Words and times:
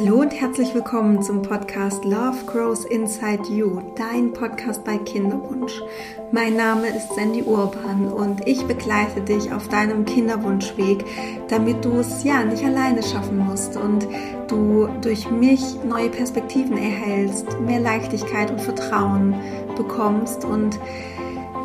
Hallo 0.00 0.20
und 0.20 0.30
herzlich 0.30 0.72
willkommen 0.74 1.22
zum 1.22 1.42
Podcast 1.42 2.04
Love 2.04 2.44
Grows 2.46 2.84
Inside 2.84 3.52
You, 3.52 3.80
dein 3.96 4.32
Podcast 4.32 4.84
bei 4.84 4.96
Kinderwunsch. 4.96 5.82
Mein 6.30 6.54
Name 6.54 6.86
ist 6.86 7.12
Sandy 7.16 7.42
Urban 7.42 8.06
und 8.06 8.46
ich 8.46 8.64
begleite 8.64 9.20
dich 9.22 9.50
auf 9.52 9.66
deinem 9.68 10.04
Kinderwunschweg, 10.04 11.04
damit 11.48 11.84
du 11.84 11.98
es 11.98 12.22
ja 12.22 12.44
nicht 12.44 12.64
alleine 12.64 13.02
schaffen 13.02 13.38
musst 13.38 13.76
und 13.76 14.06
du 14.46 14.88
durch 15.00 15.28
mich 15.32 15.62
neue 15.84 16.10
Perspektiven 16.10 16.78
erhältst, 16.78 17.58
mehr 17.60 17.80
Leichtigkeit 17.80 18.52
und 18.52 18.60
Vertrauen 18.60 19.34
bekommst 19.76 20.44
und 20.44 20.78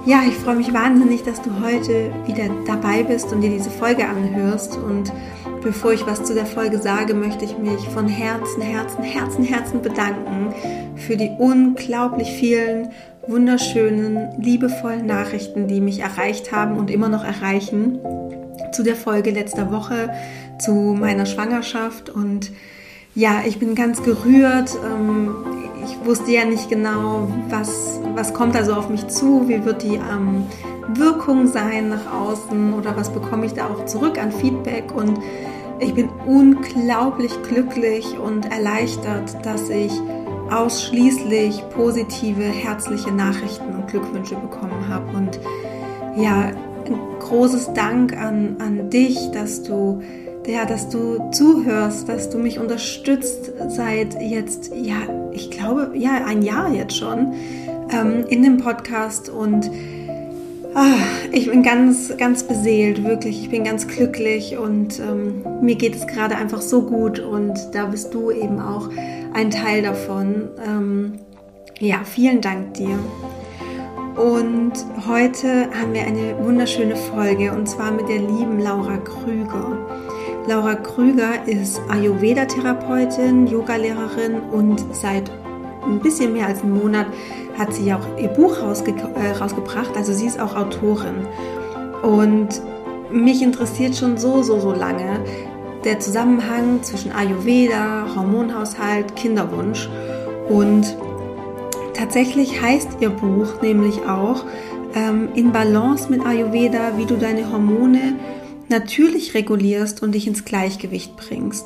ja, 0.06 0.22
ich 0.28 0.34
freue 0.34 0.56
mich 0.56 0.74
wahnsinnig, 0.74 1.24
dass 1.24 1.42
du 1.42 1.50
heute 1.64 2.12
wieder 2.26 2.50
dabei 2.66 3.04
bist 3.04 3.32
und 3.32 3.42
dir 3.42 3.52
diese 3.52 3.70
Folge 3.70 4.06
anhörst 4.06 4.78
und 4.78 5.14
Bevor 5.64 5.94
ich 5.94 6.06
was 6.06 6.24
zu 6.24 6.34
der 6.34 6.46
Folge 6.46 6.78
sage, 6.78 7.14
möchte 7.14 7.46
ich 7.46 7.58
mich 7.58 7.88
von 7.90 8.10
Herzen, 8.10 8.62
Herzen, 8.62 9.02
Herzen, 9.02 9.44
Herzen 9.46 9.82
bedanken 9.82 10.54
für 10.98 11.16
die 11.16 11.32
unglaublich 11.40 12.32
vielen 12.32 12.90
wunderschönen, 13.28 14.42
liebevollen 14.42 15.06
Nachrichten, 15.06 15.68
die 15.68 15.80
mich 15.80 16.00
erreicht 16.00 16.52
haben 16.52 16.78
und 16.78 16.92
immer 16.92 17.08
noch 17.08 17.24
erreichen 17.24 18.00
zu 18.74 18.84
der 18.84 18.96
Folge 18.96 19.32
letzter 19.32 19.72
Woche, 19.72 20.10
zu 20.60 20.72
meiner 20.74 21.26
Schwangerschaft. 21.26 22.10
Und 22.10 22.52
ja, 23.16 23.44
ich 23.46 23.60
bin 23.60 23.76
ganz 23.76 24.04
gerührt. 24.04 24.72
Ähm, 24.84 25.34
ich 25.86 26.06
wusste 26.06 26.32
ja 26.32 26.44
nicht 26.46 26.70
genau, 26.70 27.30
was, 27.50 28.00
was 28.16 28.34
kommt 28.34 28.56
also 28.56 28.74
auf 28.74 28.90
mich 28.90 29.08
zu, 29.08 29.48
wie 29.48 29.64
wird 29.64 29.84
die 29.84 29.96
ähm, 29.96 30.46
Wirkung 30.96 31.48
sein 31.48 31.90
nach 31.90 32.12
außen 32.12 32.74
oder 32.74 32.98
was 32.98 33.12
bekomme 33.12 33.46
ich 33.46 33.54
da 33.54 33.68
auch 33.68 33.86
zurück 33.86 34.22
an 34.22 34.32
Feedback. 34.32 34.94
Und 34.94 35.20
ich 35.84 35.94
bin 35.94 36.10
unglaublich 36.26 37.32
glücklich 37.44 38.18
und 38.18 38.46
erleichtert, 38.52 39.46
dass 39.46 39.70
ich 39.70 39.92
ausschließlich 40.50 41.64
positive, 41.70 42.44
herzliche 42.44 43.12
Nachrichten 43.12 43.76
und 43.76 43.88
Glückwünsche 43.88 44.36
bekommen 44.36 44.88
habe. 44.88 45.06
Und 45.18 45.40
ja, 46.16 46.52
ein 46.86 47.00
großes 47.20 47.74
Dank 47.74 48.16
an, 48.16 48.56
an 48.60 48.90
dich, 48.90 49.32
dass 49.32 49.64
du, 49.64 50.02
ja, 50.46 50.66
dass 50.66 50.90
du 50.90 51.32
zuhörst, 51.32 52.08
dass 52.08 52.30
du 52.30 52.38
mich 52.38 52.60
unterstützt 52.60 53.52
seit 53.68 54.22
jetzt, 54.22 54.72
ja, 54.76 54.98
ich 55.32 55.52
glaube, 55.52 55.92
ja, 55.96 56.26
ein 56.26 56.44
Jahr 56.44 56.72
jetzt 56.72 56.98
schon 56.98 57.34
ähm, 57.90 58.26
in 58.30 58.44
dem 58.44 58.58
Podcast 58.58 59.30
und 59.30 59.70
ich 61.32 61.50
bin 61.50 61.64
ganz, 61.64 62.16
ganz 62.18 62.44
beseelt, 62.44 63.04
wirklich. 63.04 63.44
Ich 63.44 63.50
bin 63.50 63.64
ganz 63.64 63.88
glücklich 63.88 64.58
und 64.58 65.00
ähm, 65.00 65.44
mir 65.62 65.76
geht 65.76 65.96
es 65.96 66.08
gerade 66.08 66.36
einfach 66.36 66.62
so 66.62 66.82
gut 66.82 67.20
und 67.20 67.54
da 67.74 67.86
bist 67.86 68.14
du 68.14 68.32
eben 68.32 68.60
auch 68.60 68.90
ein 69.34 69.52
Teil 69.52 69.84
davon. 69.84 70.50
Ähm, 70.66 71.20
ja, 71.80 72.02
vielen 72.04 72.42
Dank 72.42 72.74
dir. 72.76 72.98
Und 74.16 74.74
heute 75.08 75.70
haben 75.80 75.94
wir 75.94 76.04
eine 76.04 76.38
wunderschöne 76.44 76.96
Folge 76.96 77.52
und 77.52 77.68
zwar 77.68 77.92
mit 77.92 78.08
der 78.08 78.20
lieben 78.20 78.60
Laura 78.60 78.98
Krüger. 78.98 79.78
Laura 80.48 80.76
Krüger 80.76 81.48
ist 81.48 81.82
Ayurveda-Therapeutin, 81.90 83.48
Yogalehrerin 83.48 84.40
und 84.52 84.84
seit 84.92 85.32
ein 85.86 86.00
bisschen 86.00 86.34
mehr 86.34 86.48
als 86.48 86.62
einem 86.62 86.78
Monat 86.78 87.08
hat 87.58 87.74
sie 87.74 87.86
ja 87.86 87.98
auch 87.98 88.20
ihr 88.20 88.30
Buch 88.30 88.62
rausge 88.62 88.94
äh, 89.16 89.38
rausgebracht. 89.38 89.96
Also 89.96 90.14
sie 90.14 90.26
ist 90.26 90.40
auch 90.40 90.56
Autorin. 90.56 91.28
Und 92.02 92.62
mich 93.12 93.42
interessiert 93.42 93.96
schon 93.96 94.18
so, 94.18 94.42
so, 94.42 94.60
so 94.60 94.74
lange 94.74 95.20
der 95.84 96.00
Zusammenhang 96.00 96.82
zwischen 96.82 97.12
Ayurveda, 97.12 98.08
Hormonhaushalt, 98.16 99.16
Kinderwunsch. 99.16 99.90
Und 100.50 100.98
tatsächlich 101.94 102.62
heißt 102.62 102.98
ihr 103.02 103.10
Buch 103.10 103.62
nämlich 103.62 104.02
auch 104.08 104.46
ähm, 104.96 105.30
In 105.36 105.52
Balance 105.52 106.10
mit 106.10 106.26
Ayurveda, 106.26 106.98
wie 106.98 107.06
du 107.06 107.16
deine 107.16 107.52
Hormone 107.52 108.16
natürlich 108.70 109.34
regulierst 109.34 110.02
und 110.02 110.14
dich 110.14 110.28
ins 110.28 110.46
Gleichgewicht 110.46 111.16
bringst. 111.16 111.66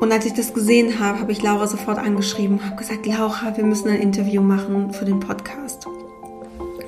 Und 0.00 0.12
als 0.12 0.26
ich 0.26 0.34
das 0.34 0.52
gesehen 0.52 1.00
habe, 1.00 1.20
habe 1.20 1.32
ich 1.32 1.42
Laura 1.42 1.66
sofort 1.66 1.98
angeschrieben, 1.98 2.60
habe 2.64 2.76
gesagt, 2.76 3.06
Laura, 3.06 3.56
wir 3.56 3.64
müssen 3.64 3.88
ein 3.88 4.00
Interview 4.00 4.42
machen 4.42 4.92
für 4.92 5.04
den 5.04 5.20
Podcast. 5.20 5.86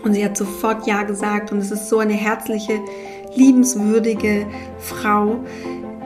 Und 0.04 0.14
sie 0.14 0.24
hat 0.24 0.36
sofort 0.36 0.86
Ja 0.86 1.02
gesagt 1.02 1.50
und 1.52 1.58
es 1.58 1.70
ist 1.70 1.88
so 1.88 1.98
eine 1.98 2.14
herzliche, 2.14 2.80
liebenswürdige 3.34 4.46
Frau. 4.78 5.36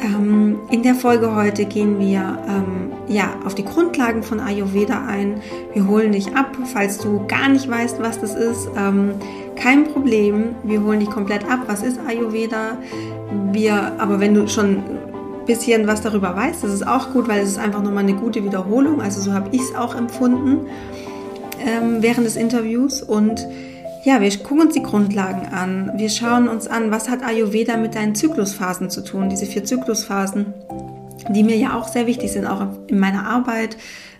Ähm, 0.01 0.59
in 0.71 0.83
der 0.83 0.95
Folge 0.95 1.35
heute 1.35 1.65
gehen 1.65 1.99
wir 2.01 2.39
ähm, 2.49 2.93
ja, 3.09 3.35
auf 3.45 3.55
die 3.55 3.65
Grundlagen 3.65 4.23
von 4.23 4.41
Ayurveda 4.41 5.07
ein. 5.07 5.41
Wir 5.75 5.87
holen 5.87 6.13
dich 6.13 6.35
ab, 6.35 6.57
falls 6.73 6.99
du 6.99 7.25
gar 7.27 7.49
nicht 7.49 7.69
weißt, 7.69 8.01
was 8.01 8.21
das 8.21 8.35
ist. 8.35 8.69
Ähm, 8.77 9.15
kein 9.57 9.85
Problem, 9.85 10.57
wir 10.65 10.83
holen 10.83 11.01
dich 11.01 11.11
komplett 11.11 11.45
ab. 11.49 11.61
Was 11.67 11.83
ist 11.83 12.01
Ayurveda? 12.07 12.79
Wir, 13.53 13.93
aber 13.99 14.19
wenn 14.19 14.35
du 14.35 14.49
schon 14.49 14.83
bisschen 15.47 15.87
was 15.87 16.01
darüber 16.01 16.35
weiß. 16.37 16.61
Das 16.63 16.73
ist 16.73 16.87
auch 16.87 17.13
gut, 17.13 17.29
weil 17.29 17.43
es 17.43 17.51
ist 17.51 17.59
einfach 17.59 17.83
nochmal 17.83 18.05
eine 18.05 18.15
gute 18.15 18.45
Wiederholung. 18.45 19.01
Also 19.01 19.21
so 19.21 19.33
habe 19.33 19.49
ich 19.53 19.61
es 19.61 19.75
auch 19.75 19.95
empfunden 19.95 20.67
ähm, 21.65 21.99
während 22.01 22.27
des 22.27 22.37
Interviews. 22.37 23.03
Und 23.03 23.47
ja, 24.05 24.21
wir 24.21 24.31
gucken 24.39 24.63
uns 24.63 24.75
die 24.75 24.83
Grundlagen 24.83 25.53
an. 25.53 25.93
Wir 25.97 26.09
schauen 26.09 26.49
uns 26.49 26.67
an, 26.67 26.91
was 26.91 27.09
hat 27.09 27.25
Ayurveda 27.25 27.77
mit 27.77 27.95
deinen 27.95 28.15
Zyklusphasen 28.15 28.91
zu 28.91 29.05
tun, 29.05 29.29
diese 29.29 29.47
vier 29.47 29.65
Zyklusphasen, 29.65 30.55
die 31.31 31.45
mir 31.45 31.57
ja 31.57 31.79
auch 31.79 31.89
sehr 31.89 32.07
wichtig 32.07 32.33
sind, 32.33 32.47
auch 32.47 32.67
in 32.89 32.99
meiner 32.99 33.27
Arbeit. 33.27 33.77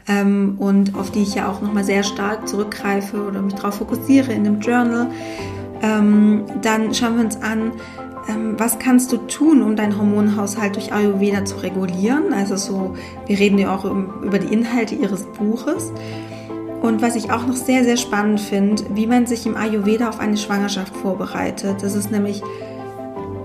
Ähm, 0.09 0.57
und 0.59 0.97
auf 0.97 1.11
die 1.11 1.23
ich 1.23 1.35
ja 1.35 1.49
auch 1.49 1.61
nochmal 1.63 1.85
sehr 1.85 2.03
stark 2.03 2.49
zurückgreife 2.49 3.25
oder 3.25 3.41
mich 3.41 3.55
darauf 3.55 3.77
fokussiere 3.77 4.33
in 4.33 4.45
dem 4.45 4.61
Journal. 4.61 5.09
Ähm, 5.81 6.45
dann 6.61 6.95
schauen 6.95 7.17
wir 7.17 7.25
uns 7.25 7.41
an, 7.41 7.73
was 8.57 8.79
kannst 8.79 9.13
du 9.13 9.17
tun, 9.17 9.63
um 9.63 9.77
deinen 9.77 9.99
Hormonhaushalt 9.99 10.77
durch 10.77 10.93
Ayurveda 10.93 11.45
zu 11.45 11.57
regulieren? 11.57 12.33
Also 12.33 12.57
so, 12.57 12.95
wir 13.27 13.39
reden 13.39 13.59
ja 13.59 13.75
auch 13.75 13.85
über 13.85 14.39
die 14.39 14.53
Inhalte 14.53 14.95
ihres 14.95 15.25
Buches. 15.25 15.93
Und 16.81 17.01
was 17.01 17.15
ich 17.15 17.31
auch 17.31 17.47
noch 17.47 17.55
sehr, 17.55 17.85
sehr 17.85 17.97
spannend 17.97 18.41
finde, 18.41 18.83
wie 18.95 19.07
man 19.07 19.27
sich 19.27 19.47
im 19.47 19.57
Ayurveda 19.57 20.09
auf 20.09 20.19
eine 20.19 20.37
Schwangerschaft 20.37 20.97
vorbereitet. 20.97 21.77
Das 21.81 21.95
ist 21.95 22.11
nämlich, 22.11 22.43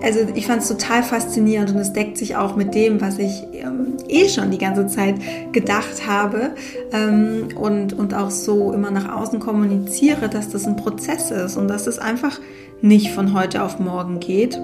also 0.04 0.20
ich 0.36 0.48
fand 0.48 0.62
es 0.62 0.68
total 0.68 1.04
faszinierend 1.04 1.72
und 1.72 1.78
es 1.78 1.94
deckt 1.94 2.18
sich 2.18 2.36
auch 2.36 2.56
mit 2.56 2.76
dem, 2.76 3.02
was 3.02 3.18
ich 3.20 3.44
ähm, 3.54 3.98
eh 4.08 4.30
schon 4.30 4.52
die 4.52 4.58
ganze 4.58 4.88
Zeit 4.88 5.16
gedacht 5.52 6.08
habe 6.08 6.52
ähm, 6.92 7.50
und, 7.56 7.94
und 7.94 8.14
auch 8.14 8.30
so 8.30 8.74
immer 8.74 8.92
nach 8.92 9.14
außen 9.16 9.40
kommuniziere, 9.40 10.30
dass 10.30 10.50
das 10.50 10.66
ein 10.66 10.76
Prozess 10.76 11.32
ist 11.32 11.58
und 11.58 11.68
dass 11.68 11.88
es 11.88 12.00
einfach 12.00 12.40
nicht 12.82 13.12
von 13.12 13.34
heute 13.34 13.64
auf 13.64 13.80
morgen 13.80 14.20
geht. 14.20 14.60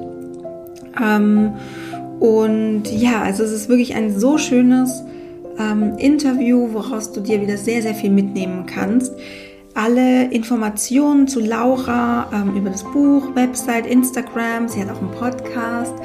Ähm, 1.01 1.53
und 2.19 2.83
ja, 2.91 3.21
also 3.21 3.43
es 3.43 3.51
ist 3.51 3.69
wirklich 3.69 3.95
ein 3.95 4.17
so 4.17 4.37
schönes 4.37 5.03
ähm, 5.59 5.97
Interview, 5.97 6.69
woraus 6.71 7.11
du 7.11 7.21
dir 7.21 7.41
wieder 7.41 7.57
sehr, 7.57 7.81
sehr 7.81 7.95
viel 7.95 8.11
mitnehmen 8.11 8.65
kannst. 8.65 9.13
Alle 9.75 10.25
Informationen 10.25 11.27
zu 11.27 11.39
Laura 11.39 12.29
ähm, 12.31 12.55
über 12.55 12.69
das 12.69 12.83
Buch, 12.83 13.33
Website, 13.33 13.87
Instagram, 13.87 14.67
sie 14.67 14.79
hat 14.79 14.91
auch 14.91 15.01
einen 15.01 15.11
Podcast, 15.11 15.95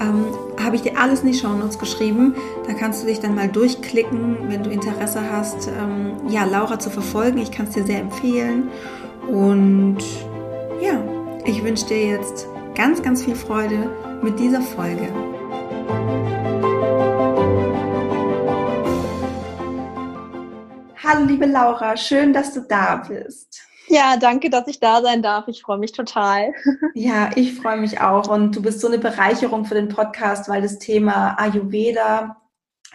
ähm, 0.00 0.26
habe 0.60 0.74
ich 0.74 0.82
dir 0.82 0.98
alles 0.98 1.20
in 1.20 1.28
die 1.28 1.38
Shownotes 1.38 1.78
geschrieben. 1.78 2.34
Da 2.66 2.74
kannst 2.74 3.02
du 3.02 3.06
dich 3.06 3.20
dann 3.20 3.36
mal 3.36 3.48
durchklicken, 3.48 4.48
wenn 4.48 4.64
du 4.64 4.70
Interesse 4.70 5.20
hast, 5.30 5.68
ähm, 5.68 6.28
ja, 6.28 6.44
Laura 6.44 6.80
zu 6.80 6.90
verfolgen. 6.90 7.38
Ich 7.38 7.52
kann 7.52 7.66
es 7.66 7.74
dir 7.74 7.84
sehr 7.84 8.00
empfehlen. 8.00 8.68
Und 9.28 9.98
ja, 10.82 11.00
ich 11.44 11.62
wünsche 11.62 11.86
dir 11.86 12.04
jetzt 12.04 12.48
ganz, 12.74 13.00
ganz 13.00 13.22
viel 13.22 13.36
Freude 13.36 13.90
mit 14.22 14.40
dieser 14.40 14.60
Folge. 14.60 15.08
Hallo 21.06 21.26
liebe 21.26 21.44
Laura, 21.44 21.98
schön, 21.98 22.32
dass 22.32 22.54
du 22.54 22.60
da 22.62 22.96
bist. 22.96 23.62
Ja, 23.88 24.16
danke, 24.16 24.48
dass 24.48 24.66
ich 24.68 24.80
da 24.80 25.02
sein 25.02 25.20
darf. 25.20 25.48
Ich 25.48 25.60
freue 25.60 25.76
mich 25.76 25.92
total. 25.92 26.54
Ja, 26.94 27.30
ich 27.34 27.54
freue 27.54 27.76
mich 27.76 28.00
auch. 28.00 28.28
Und 28.28 28.56
du 28.56 28.62
bist 28.62 28.80
so 28.80 28.86
eine 28.86 28.96
Bereicherung 28.96 29.66
für 29.66 29.74
den 29.74 29.88
Podcast, 29.88 30.48
weil 30.48 30.62
das 30.62 30.78
Thema 30.78 31.38
Ayurveda 31.38 32.40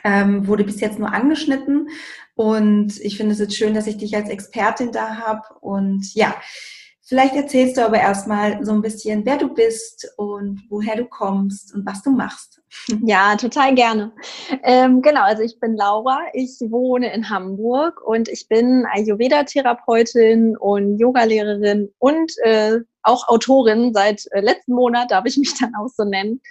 ähm, 0.04 0.48
wurde 0.48 0.64
bis 0.64 0.80
jetzt 0.80 0.98
nur 0.98 1.14
angeschnitten. 1.14 1.90
Und 2.34 3.00
ich 3.00 3.16
finde 3.16 3.34
es 3.34 3.40
jetzt 3.40 3.56
schön, 3.56 3.76
dass 3.76 3.86
ich 3.86 3.98
dich 3.98 4.16
als 4.16 4.30
Expertin 4.30 4.92
da 4.92 5.18
habe. 5.18 5.44
Und 5.62 6.16
ja, 6.16 6.34
Vielleicht 7.10 7.34
erzählst 7.34 7.76
du 7.76 7.84
aber 7.84 7.98
erstmal 7.98 8.64
so 8.64 8.72
ein 8.72 8.84
bisschen, 8.84 9.26
wer 9.26 9.38
du 9.38 9.52
bist 9.52 10.14
und 10.18 10.62
woher 10.70 10.96
du 10.96 11.06
kommst 11.06 11.74
und 11.74 11.84
was 11.84 12.04
du 12.04 12.12
machst. 12.12 12.62
Ja, 13.04 13.36
total 13.36 13.74
gerne. 13.74 14.12
Ähm, 14.62 15.02
genau, 15.02 15.24
also 15.24 15.42
ich 15.42 15.60
bin 15.60 15.76
Laura, 15.76 16.20
ich 16.34 16.60
wohne 16.70 17.12
in 17.12 17.28
Hamburg 17.28 18.00
und 18.06 18.30
ich 18.30 18.48
bin 18.48 18.86
Ayurveda-Therapeutin 18.92 20.56
und 20.56 21.00
Yogalehrerin 21.00 21.92
und 21.98 22.32
äh, 22.44 22.78
auch 23.02 23.28
Autorin 23.28 23.92
seit 23.96 24.28
äh, 24.32 24.42
letzten 24.42 24.74
Monat, 24.74 25.10
darf 25.10 25.26
ich 25.26 25.38
mich 25.38 25.58
dann 25.60 25.74
auch 25.82 25.88
so 25.88 26.04
nennen. 26.04 26.42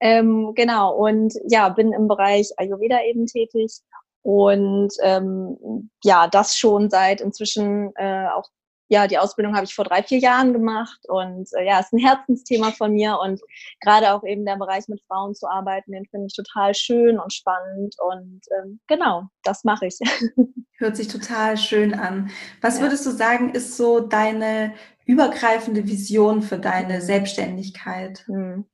Ähm, 0.00 0.52
genau, 0.54 0.94
und 0.94 1.32
ja, 1.48 1.70
bin 1.70 1.94
im 1.94 2.06
Bereich 2.06 2.50
Ayurveda 2.58 2.98
eben 3.08 3.24
tätig 3.24 3.80
und 4.20 4.90
ähm, 5.02 5.88
ja, 6.04 6.28
das 6.28 6.58
schon 6.58 6.90
seit 6.90 7.22
inzwischen 7.22 7.92
äh, 7.96 8.26
auch 8.26 8.50
ja, 8.92 9.06
die 9.06 9.16
Ausbildung 9.16 9.56
habe 9.56 9.64
ich 9.64 9.74
vor 9.74 9.86
drei, 9.86 10.02
vier 10.02 10.18
Jahren 10.18 10.52
gemacht 10.52 11.00
und 11.08 11.48
äh, 11.54 11.64
ja, 11.64 11.80
ist 11.80 11.94
ein 11.94 11.98
Herzensthema 11.98 12.72
von 12.72 12.92
mir 12.92 13.18
und 13.22 13.40
gerade 13.80 14.12
auch 14.12 14.22
eben 14.22 14.44
der 14.44 14.56
Bereich 14.56 14.86
mit 14.86 15.00
Frauen 15.08 15.34
zu 15.34 15.48
arbeiten, 15.48 15.92
den 15.92 16.04
finde 16.10 16.26
ich 16.26 16.36
total 16.36 16.74
schön 16.74 17.18
und 17.18 17.32
spannend 17.32 17.96
und 17.98 18.40
ähm, 18.58 18.80
genau, 18.88 19.28
das 19.44 19.64
mache 19.64 19.86
ich. 19.86 19.98
Hört 20.76 20.96
sich 20.96 21.08
total 21.08 21.56
schön 21.56 21.94
an. 21.94 22.30
Was 22.60 22.76
ja. 22.76 22.82
würdest 22.82 23.06
du 23.06 23.10
sagen, 23.12 23.54
ist 23.54 23.78
so 23.78 24.00
deine 24.00 24.74
übergreifende 25.06 25.86
Vision 25.86 26.42
für 26.42 26.58
deine 26.58 27.00
Selbstständigkeit? 27.00 28.24
Hm. 28.26 28.64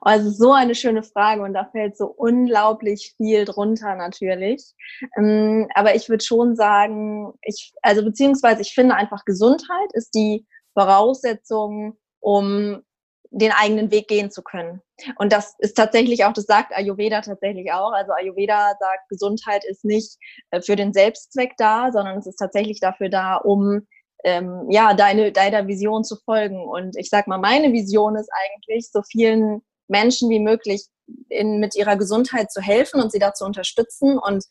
Also 0.00 0.30
so 0.30 0.52
eine 0.52 0.74
schöne 0.74 1.02
Frage 1.02 1.42
und 1.42 1.52
da 1.52 1.64
fällt 1.64 1.96
so 1.96 2.06
unglaublich 2.06 3.14
viel 3.16 3.44
drunter 3.44 3.96
natürlich. 3.96 4.74
Ähm, 5.16 5.68
aber 5.74 5.96
ich 5.96 6.08
würde 6.08 6.24
schon 6.24 6.54
sagen, 6.54 7.32
ich, 7.42 7.72
also 7.82 8.04
beziehungsweise 8.04 8.62
ich 8.62 8.72
finde 8.72 8.94
einfach 8.94 9.24
Gesundheit 9.24 9.92
ist 9.94 10.14
die 10.14 10.46
Voraussetzung, 10.74 11.98
um 12.20 12.82
den 13.30 13.52
eigenen 13.52 13.90
Weg 13.90 14.08
gehen 14.08 14.30
zu 14.30 14.42
können. 14.42 14.80
Und 15.16 15.32
das 15.32 15.54
ist 15.58 15.76
tatsächlich 15.76 16.24
auch, 16.24 16.32
das 16.32 16.44
sagt 16.44 16.72
Ayurveda 16.72 17.20
tatsächlich 17.20 17.72
auch. 17.72 17.92
Also 17.92 18.12
Ayurveda 18.12 18.74
sagt, 18.78 19.08
Gesundheit 19.08 19.64
ist 19.64 19.84
nicht 19.84 20.16
äh, 20.50 20.60
für 20.62 20.76
den 20.76 20.92
Selbstzweck 20.92 21.52
da, 21.58 21.90
sondern 21.92 22.18
es 22.18 22.26
ist 22.26 22.36
tatsächlich 22.36 22.80
dafür 22.80 23.08
da, 23.08 23.36
um 23.36 23.86
ähm, 24.24 24.66
ja, 24.68 24.94
deine, 24.94 25.32
deiner 25.32 25.66
Vision 25.66 26.04
zu 26.04 26.16
folgen. 26.16 26.68
Und 26.68 26.96
ich 26.96 27.08
sag 27.08 27.26
mal, 27.26 27.38
meine 27.38 27.72
Vision 27.72 28.16
ist 28.16 28.30
eigentlich, 28.32 28.90
so 28.90 29.02
vielen 29.02 29.62
Menschen 29.88 30.28
wie 30.30 30.40
möglich 30.40 30.86
in, 31.28 31.60
mit 31.60 31.74
ihrer 31.74 31.96
Gesundheit 31.96 32.50
zu 32.50 32.60
helfen 32.60 33.00
und 33.00 33.12
sie 33.12 33.18
dazu 33.18 33.44
unterstützen. 33.44 34.18
Und 34.18 34.44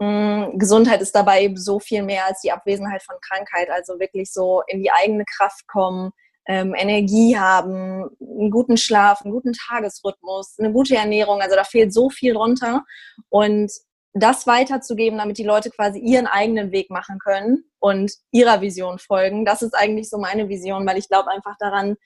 mh, 0.00 0.48
mm, 0.48 0.58
Gesundheit 0.58 1.00
ist 1.00 1.14
dabei 1.14 1.42
eben 1.42 1.56
so 1.56 1.80
viel 1.80 2.02
mehr 2.02 2.26
als 2.26 2.40
die 2.40 2.52
Abwesenheit 2.52 3.02
von 3.02 3.16
Krankheit. 3.20 3.70
Also 3.70 3.98
wirklich 3.98 4.32
so 4.32 4.62
in 4.66 4.82
die 4.82 4.90
eigene 4.90 5.24
Kraft 5.36 5.66
kommen, 5.68 6.10
ähm, 6.46 6.74
Energie 6.76 7.38
haben, 7.38 8.10
einen 8.20 8.50
guten 8.50 8.76
Schlaf, 8.76 9.22
einen 9.22 9.32
guten 9.32 9.52
Tagesrhythmus, 9.52 10.56
eine 10.58 10.72
gute 10.72 10.96
Ernährung. 10.96 11.40
Also 11.40 11.56
da 11.56 11.64
fehlt 11.64 11.94
so 11.94 12.10
viel 12.10 12.34
drunter. 12.34 12.84
Und 13.30 13.70
das 14.14 14.46
weiterzugeben, 14.46 15.18
damit 15.18 15.38
die 15.38 15.44
Leute 15.44 15.70
quasi 15.70 15.98
ihren 15.98 16.26
eigenen 16.26 16.70
Weg 16.70 16.88
machen 16.88 17.18
können 17.18 17.64
und 17.80 18.12
ihrer 18.30 18.60
Vision 18.60 18.98
folgen. 18.98 19.44
Das 19.44 19.60
ist 19.60 19.74
eigentlich 19.74 20.08
so 20.08 20.18
meine 20.18 20.48
Vision, 20.48 20.86
weil 20.86 20.98
ich 20.98 21.08
glaube 21.08 21.30
einfach 21.30 21.56
daran, 21.58 21.96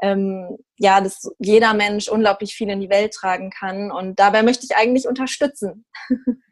ähm, 0.00 0.56
ja, 0.76 1.00
dass 1.00 1.30
jeder 1.38 1.74
Mensch 1.74 2.08
unglaublich 2.08 2.54
viel 2.54 2.70
in 2.70 2.80
die 2.80 2.90
Welt 2.90 3.12
tragen 3.12 3.50
kann. 3.50 3.90
Und 3.90 4.18
dabei 4.18 4.42
möchte 4.42 4.64
ich 4.64 4.76
eigentlich 4.76 5.06
unterstützen. 5.06 5.84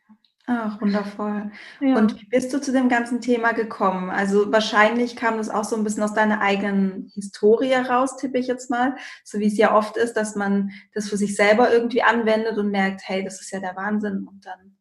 Ach, 0.49 0.81
wundervoll. 0.81 1.51
Ja. 1.81 1.97
Und 1.97 2.21
wie 2.21 2.27
bist 2.27 2.53
du 2.53 2.61
zu 2.61 2.71
dem 2.71 2.89
ganzen 2.89 3.21
Thema 3.21 3.53
gekommen? 3.53 4.11
Also 4.11 4.53
wahrscheinlich 4.53 5.17
kam 5.17 5.39
das 5.39 5.49
auch 5.49 5.65
so 5.65 5.75
ein 5.75 5.83
bisschen 5.83 6.05
aus 6.05 6.15
deiner 6.15 6.41
eigenen 6.41 7.11
Historie 7.15 7.75
raus, 7.75 8.17
tippe 8.17 8.39
ich 8.39 8.47
jetzt 8.47 8.71
mal. 8.71 8.95
So 9.25 9.41
wie 9.41 9.49
es 9.49 9.57
ja 9.57 9.75
oft 9.75 9.97
ist, 9.97 10.13
dass 10.13 10.37
man 10.37 10.71
das 10.95 11.09
für 11.09 11.17
sich 11.17 11.35
selber 11.35 11.73
irgendwie 11.73 12.03
anwendet 12.03 12.59
und 12.59 12.71
merkt, 12.71 13.01
hey, 13.07 13.25
das 13.25 13.41
ist 13.41 13.51
ja 13.51 13.59
der 13.59 13.75
Wahnsinn. 13.75 14.25
Und 14.29 14.47
dann 14.47 14.76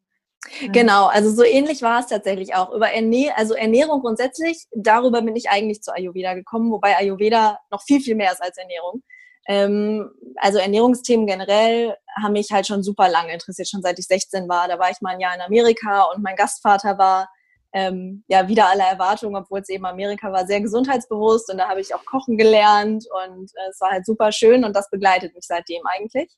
Genau, 0.72 1.06
also 1.06 1.30
so 1.30 1.44
ähnlich 1.44 1.82
war 1.82 2.00
es 2.00 2.06
tatsächlich 2.06 2.54
auch. 2.54 2.72
Über 2.72 2.90
Ernähr 2.90 3.36
also 3.38 3.54
Ernährung 3.54 4.00
grundsätzlich, 4.00 4.66
darüber 4.74 5.22
bin 5.22 5.36
ich 5.36 5.50
eigentlich 5.50 5.82
zu 5.82 5.92
Ayurveda 5.92 6.34
gekommen, 6.34 6.70
wobei 6.70 6.96
Ayurveda 6.96 7.58
noch 7.70 7.82
viel, 7.82 8.00
viel 8.00 8.14
mehr 8.14 8.32
ist 8.32 8.42
als 8.42 8.56
Ernährung. 8.56 9.02
Ähm, 9.48 10.10
also 10.36 10.58
Ernährungsthemen 10.58 11.26
generell 11.26 11.96
haben 12.20 12.32
mich 12.32 12.50
halt 12.50 12.66
schon 12.66 12.82
super 12.82 13.08
lange 13.08 13.32
interessiert, 13.32 13.68
schon 13.68 13.82
seit 13.82 13.98
ich 13.98 14.06
16 14.06 14.48
war. 14.48 14.68
Da 14.68 14.78
war 14.78 14.90
ich 14.90 15.00
mal 15.00 15.14
ein 15.14 15.20
Jahr 15.20 15.34
in 15.34 15.40
Amerika 15.40 16.04
und 16.14 16.22
mein 16.22 16.36
Gastvater 16.36 16.98
war 16.98 17.28
ähm, 17.72 18.24
ja 18.28 18.48
wieder 18.48 18.68
aller 18.68 18.86
Erwartungen, 18.86 19.36
obwohl 19.36 19.60
es 19.60 19.68
eben 19.68 19.84
Amerika 19.84 20.32
war, 20.32 20.46
sehr 20.46 20.60
gesundheitsbewusst 20.60 21.50
und 21.50 21.58
da 21.58 21.68
habe 21.68 21.80
ich 21.80 21.94
auch 21.94 22.04
kochen 22.04 22.38
gelernt 22.38 23.04
und 23.24 23.50
äh, 23.54 23.70
es 23.70 23.80
war 23.80 23.90
halt 23.90 24.06
super 24.06 24.32
schön 24.32 24.64
und 24.64 24.74
das 24.74 24.88
begleitet 24.90 25.34
mich 25.34 25.44
seitdem 25.46 25.82
eigentlich. 25.86 26.30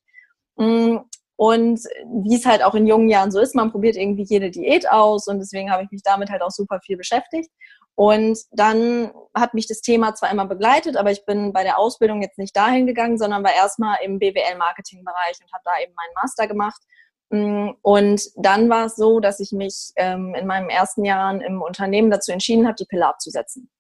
Mm, 0.57 0.99
und 1.39 1.79
wie 2.25 2.35
es 2.35 2.47
halt 2.47 2.65
auch 2.65 2.75
in 2.75 2.89
jungen 2.89 3.09
Jahren 3.09 3.31
so 3.31 3.39
ist, 3.39 3.55
man 3.55 3.71
probiert 3.71 3.95
irgendwie 3.95 4.25
jede 4.25 4.51
Diät 4.51 4.91
aus 4.91 5.29
und 5.29 5.39
deswegen 5.39 5.71
habe 5.71 5.85
ich 5.85 5.91
mich 5.93 6.03
damit 6.03 6.31
halt 6.31 6.43
auch 6.43 6.51
super 6.51 6.81
viel 6.81 6.97
beschäftigt. 6.97 7.49
Und 7.95 8.41
dann 8.51 9.13
hat 9.35 9.55
mich 9.55 9.69
das 9.69 9.81
Thema 9.81 10.17
zwar 10.17 10.33
immer 10.33 10.47
begleitet, 10.47 10.97
aber 10.97 11.13
ich 11.13 11.25
bin 11.27 11.53
bei 11.53 11.63
der 11.63 11.79
Ausbildung 11.79 12.23
jetzt 12.23 12.39
nicht 12.39 12.57
dahin 12.57 12.89
gegangen, 12.89 13.19
sondern 13.19 13.45
war 13.45 13.55
erstmal 13.55 13.99
im 14.03 14.19
BWL-Marketing-Bereich 14.19 15.39
und 15.41 15.53
habe 15.53 15.63
da 15.65 15.71
eben 15.81 15.95
meinen 15.95 16.15
Master 16.21 16.49
gemacht. 16.49 16.83
Mm, 17.31 17.71
und 17.83 18.21
dann 18.35 18.69
war 18.69 18.87
es 18.87 18.97
so, 18.97 19.21
dass 19.21 19.39
ich 19.39 19.53
mich 19.53 19.93
ähm, 19.95 20.35
in 20.35 20.47
meinen 20.49 20.71
ersten 20.71 21.05
Jahren 21.05 21.41
im 21.41 21.63
Unternehmen 21.63 22.11
dazu 22.11 22.33
entschieden 22.33 22.67
habe, 22.67 22.75
die 22.75 22.87
Pille 22.87 23.07
abzusetzen. 23.07 23.71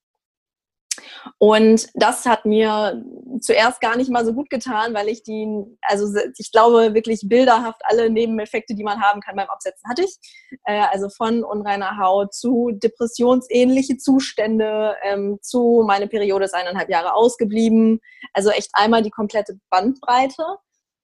Und 1.39 1.89
das 1.95 2.27
hat 2.27 2.45
mir 2.45 3.03
zuerst 3.41 3.81
gar 3.81 3.97
nicht 3.97 4.11
mal 4.11 4.25
so 4.25 4.33
gut 4.33 4.51
getan, 4.51 4.95
weil 4.95 5.09
ich 5.09 5.23
die, 5.23 5.47
also 5.83 6.07
ich 6.37 6.53
glaube 6.53 6.95
wirklich 6.95 7.23
bilderhaft 7.25 7.81
alle 7.85 8.11
Nebeneffekte, 8.11 8.75
die 8.75 8.85
man 8.85 9.01
haben 9.01 9.21
kann 9.21 9.37
beim 9.37 9.49
Absetzen, 9.49 9.89
hatte 9.89 10.03
ich. 10.03 10.17
Äh, 10.65 10.83
also 10.91 11.09
von 11.09 11.45
unreiner 11.45 11.99
Haut 11.99 12.35
zu 12.35 12.71
depressionsähnliche 12.73 13.99
Zustände, 13.99 14.97
ähm, 15.03 15.39
zu 15.43 15.85
meine 15.87 16.09
Periode 16.09 16.45
ist 16.45 16.55
eineinhalb 16.55 16.91
Jahre 16.91 17.15
ausgeblieben. 17.15 18.01
Also 18.33 18.51
echt 18.51 18.71
einmal 18.73 19.03
die 19.03 19.11
komplette 19.11 19.59
Bandbreite. 19.71 20.45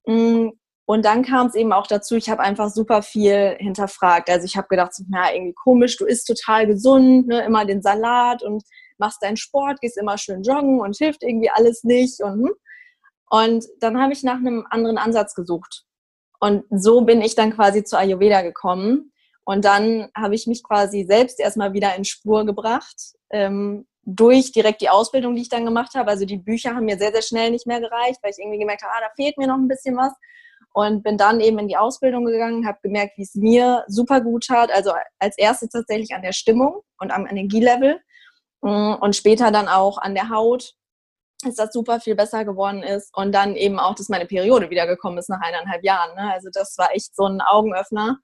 Mm, 0.06 0.50
und 0.87 1.05
dann 1.05 1.23
kam 1.23 1.46
es 1.46 1.55
eben 1.55 1.73
auch 1.73 1.87
dazu, 1.87 2.14
ich 2.14 2.29
habe 2.29 2.43
einfach 2.43 2.69
super 2.69 3.02
viel 3.02 3.56
hinterfragt. 3.58 4.29
Also 4.29 4.44
ich 4.44 4.56
habe 4.56 4.69
gedacht, 4.69 4.93
na, 5.08 5.32
irgendwie 5.35 5.55
komisch, 5.55 5.96
du 5.96 6.05
isst 6.05 6.26
total 6.26 6.67
gesund, 6.67 7.26
ne, 7.26 7.43
immer 7.44 7.64
den 7.64 7.81
Salat 7.81 8.43
und 8.43 8.62
machst 8.99 9.23
deinen 9.23 9.37
Sport, 9.37 9.81
gehst 9.81 9.99
immer 9.99 10.19
schön 10.19 10.43
joggen 10.43 10.81
und 10.81 10.96
hilft 10.96 11.23
irgendwie 11.23 11.50
alles 11.50 11.85
nicht. 11.85 12.20
Und, 12.23 12.46
hm. 12.46 12.52
und 13.31 13.64
dann 13.81 14.00
habe 14.00 14.12
ich 14.12 14.23
nach 14.23 14.37
einem 14.37 14.67
anderen 14.70 14.99
Ansatz 14.99 15.35
gesucht. 15.35 15.85
Und 16.41 16.64
so 16.70 17.02
bin 17.02 17.23
ich 17.23 17.35
dann 17.35 17.55
quasi 17.55 17.85
zu 17.85 17.96
Ayurveda 17.99 18.43
gekommen. 18.43 19.12
Und 19.44 19.64
dann 19.64 20.08
habe 20.17 20.35
ich 20.35 20.46
mich 20.46 20.62
quasi 20.62 21.05
selbst 21.08 21.38
erstmal 21.38 21.73
wieder 21.73 21.94
in 21.96 22.05
Spur 22.05 22.46
gebracht, 22.46 23.14
ähm, 23.31 23.87
durch 24.06 24.52
direkt 24.52 24.81
die 24.81 24.88
Ausbildung, 24.88 25.35
die 25.35 25.43
ich 25.43 25.49
dann 25.49 25.64
gemacht 25.64 25.94
habe. 25.94 26.11
Also 26.11 26.25
die 26.25 26.37
Bücher 26.37 26.75
haben 26.75 26.85
mir 26.85 26.99
sehr, 26.99 27.12
sehr 27.12 27.23
schnell 27.23 27.50
nicht 27.50 27.67
mehr 27.67 27.81
gereicht, 27.81 28.19
weil 28.23 28.31
ich 28.31 28.38
irgendwie 28.38 28.58
gemerkt 28.58 28.82
habe, 28.82 28.93
ah, 28.94 29.00
da 29.00 29.08
fehlt 29.17 29.38
mir 29.38 29.46
noch 29.46 29.56
ein 29.56 29.69
bisschen 29.69 29.96
was. 29.96 30.12
Und 30.73 31.02
bin 31.02 31.17
dann 31.17 31.41
eben 31.41 31.58
in 31.58 31.69
die 31.69 31.77
Ausbildung 31.77 32.24
gegangen, 32.24 32.67
habe 32.67 32.79
gemerkt, 32.82 33.17
wie 33.17 33.22
es 33.22 33.34
mir 33.34 33.84
super 33.86 34.20
gut 34.20 34.46
tat. 34.46 34.72
Also 34.72 34.93
als 35.19 35.39
erstes 35.39 35.70
tatsächlich 35.70 36.15
an 36.15 36.22
der 36.22 36.32
Stimmung 36.32 36.81
und 36.98 37.13
am 37.13 37.27
Energielevel. 37.27 38.01
Mm, 38.64 38.94
und 38.98 39.14
später 39.14 39.50
dann 39.50 39.68
auch 39.68 39.98
an 39.98 40.14
der 40.14 40.30
Haut, 40.30 40.74
dass 41.44 41.56
das 41.56 41.72
super 41.72 42.00
viel 42.00 42.14
besser 42.14 42.46
geworden 42.46 42.82
ist 42.82 43.14
und 43.14 43.32
dann 43.32 43.56
eben 43.56 43.78
auch, 43.78 43.94
dass 43.94 44.08
meine 44.08 44.24
Periode 44.24 44.70
wiedergekommen 44.70 45.18
ist 45.18 45.28
nach 45.28 45.42
eineinhalb 45.42 45.84
Jahren. 45.84 46.14
Ne? 46.16 46.32
Also 46.32 46.48
das 46.50 46.78
war 46.78 46.90
echt 46.94 47.14
so 47.14 47.26
ein 47.26 47.42
Augenöffner. 47.42 48.18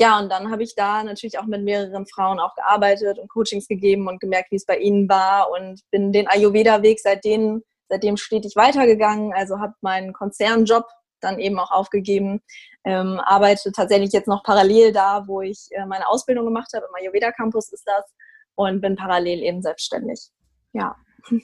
Ja, 0.00 0.18
und 0.18 0.30
dann 0.30 0.50
habe 0.50 0.62
ich 0.62 0.74
da 0.74 1.04
natürlich 1.04 1.38
auch 1.38 1.44
mit 1.44 1.62
mehreren 1.62 2.06
Frauen 2.06 2.40
auch 2.40 2.54
gearbeitet 2.54 3.18
und 3.18 3.28
Coachings 3.28 3.68
gegeben 3.68 4.08
und 4.08 4.20
gemerkt, 4.20 4.50
wie 4.50 4.56
es 4.56 4.64
bei 4.64 4.78
ihnen 4.78 5.08
war 5.08 5.50
und 5.50 5.82
bin 5.90 6.12
den 6.12 6.28
Ayurveda-Weg 6.28 6.98
seitdem, 7.00 7.62
seitdem 7.90 8.16
stetig 8.16 8.56
weitergegangen. 8.56 9.34
Also 9.34 9.60
habe 9.60 9.74
meinen 9.82 10.14
Konzernjob 10.14 10.86
dann 11.20 11.38
eben 11.38 11.58
auch 11.58 11.70
aufgegeben, 11.70 12.40
ähm, 12.84 13.20
arbeite 13.20 13.70
tatsächlich 13.72 14.12
jetzt 14.12 14.28
noch 14.28 14.42
parallel 14.42 14.92
da, 14.92 15.24
wo 15.26 15.42
ich 15.42 15.68
äh, 15.72 15.84
meine 15.84 16.08
Ausbildung 16.08 16.46
gemacht 16.46 16.70
habe. 16.74 16.86
Im 16.88 16.94
Ayurveda 16.94 17.32
Campus 17.32 17.70
ist 17.70 17.86
das 17.86 18.04
und 18.54 18.80
bin 18.80 18.96
parallel 18.96 19.40
eben 19.40 19.62
selbstständig. 19.62 20.30
Ja. 20.72 20.96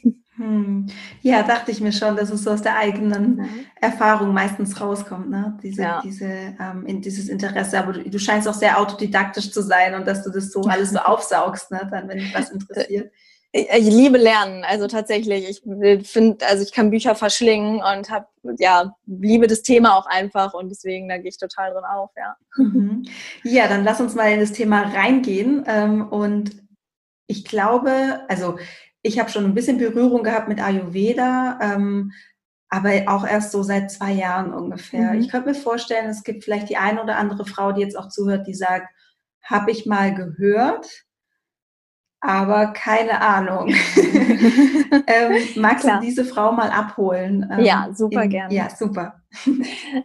Hm. 0.40 0.87
Ja, 1.21 1.43
dachte 1.43 1.71
ich 1.71 1.83
mir 1.83 1.93
schon, 1.93 2.17
dass 2.17 2.31
es 2.31 2.45
so 2.45 2.50
aus 2.50 2.62
der 2.62 2.76
eigenen 2.76 3.37
mhm. 3.37 3.67
Erfahrung 3.79 4.33
meistens 4.33 4.81
rauskommt, 4.81 5.29
ne? 5.29 5.59
Diese, 5.62 5.83
ja. 5.83 6.00
diese, 6.02 6.25
ähm, 6.25 6.87
in, 6.87 7.02
dieses 7.02 7.29
Interesse. 7.29 7.79
Aber 7.79 7.93
du, 7.93 8.09
du, 8.09 8.19
scheinst 8.19 8.49
auch 8.49 8.55
sehr 8.55 8.81
autodidaktisch 8.81 9.52
zu 9.52 9.61
sein 9.62 9.95
und 9.95 10.07
dass 10.07 10.23
du 10.23 10.31
das 10.31 10.50
so 10.50 10.62
alles 10.62 10.93
so 10.93 10.99
aufsaugst, 11.05 11.71
ne? 11.71 11.87
Dann, 11.90 12.09
wenn 12.09 12.19
dich 12.19 12.35
was 12.35 12.50
interessiert. 12.50 13.12
Ich, 13.52 13.69
ich 13.69 13.87
liebe 13.87 14.17
Lernen, 14.17 14.64
also 14.64 14.87
tatsächlich. 14.87 15.47
Ich 15.47 16.09
finde, 16.09 16.47
also 16.47 16.62
ich 16.62 16.73
kann 16.73 16.90
Bücher 16.90 17.14
verschlingen 17.14 17.83
und 17.83 18.09
habe, 18.09 18.26
ja, 18.59 18.95
liebe 19.07 19.47
das 19.47 19.62
Thema 19.62 19.99
auch 19.99 20.07
einfach 20.07 20.55
und 20.55 20.71
deswegen, 20.71 21.09
da 21.09 21.19
gehe 21.19 21.29
ich 21.29 21.38
total 21.38 21.73
drin 21.73 21.85
auf, 21.85 22.11
ja. 22.17 22.37
Mhm. 22.57 23.02
Ja, 23.45 23.69
dann 23.69 23.85
lass 23.85 24.00
uns 24.00 24.14
mal 24.14 24.33
in 24.33 24.40
das 24.40 24.52
Thema 24.52 24.83
reingehen 24.83 25.64
ähm, 25.67 26.09
und 26.09 26.52
ich 27.31 27.45
glaube, 27.45 28.21
also 28.29 28.59
ich 29.03 29.19
habe 29.19 29.31
schon 29.31 29.45
ein 29.45 29.55
bisschen 29.55 29.79
Berührung 29.79 30.25
gehabt 30.25 30.49
mit 30.49 30.61
Ayurveda, 30.61 31.59
ähm, 31.63 32.13
aber 32.69 32.91
auch 33.07 33.27
erst 33.27 33.53
so 33.53 33.63
seit 33.63 33.91
zwei 33.91 34.13
Jahren 34.13 34.53
ungefähr. 34.53 35.13
Mhm. 35.13 35.21
Ich 35.21 35.31
könnte 35.31 35.49
mir 35.49 35.55
vorstellen, 35.55 36.11
es 36.11 36.25
gibt 36.25 36.45
vielleicht 36.45 36.69
die 36.69 36.77
eine 36.77 37.03
oder 37.03 37.17
andere 37.17 37.47
Frau, 37.47 37.73
die 37.73 37.83
jetzt 37.83 37.97
auch 37.97 38.09
zuhört, 38.09 38.47
die 38.47 38.55
sagt, 38.55 38.89
habe 39.43 39.71
ich 39.71 39.87
mal 39.87 40.13
gehört, 40.15 41.05
aber 42.21 42.73
keine 42.73 43.21
Ahnung. 43.21 43.69
ähm, 45.07 45.49
magst 45.57 45.85
Klar. 45.85 46.01
du 46.01 46.07
diese 46.07 46.25
Frau 46.25 46.53
mal 46.53 46.71
abholen? 46.71 47.49
Ähm, 47.51 47.65
ja, 47.65 47.89
super 47.95 48.25
in, 48.25 48.31
gerne. 48.31 48.55
Ja, 48.55 48.69
super. 48.71 49.23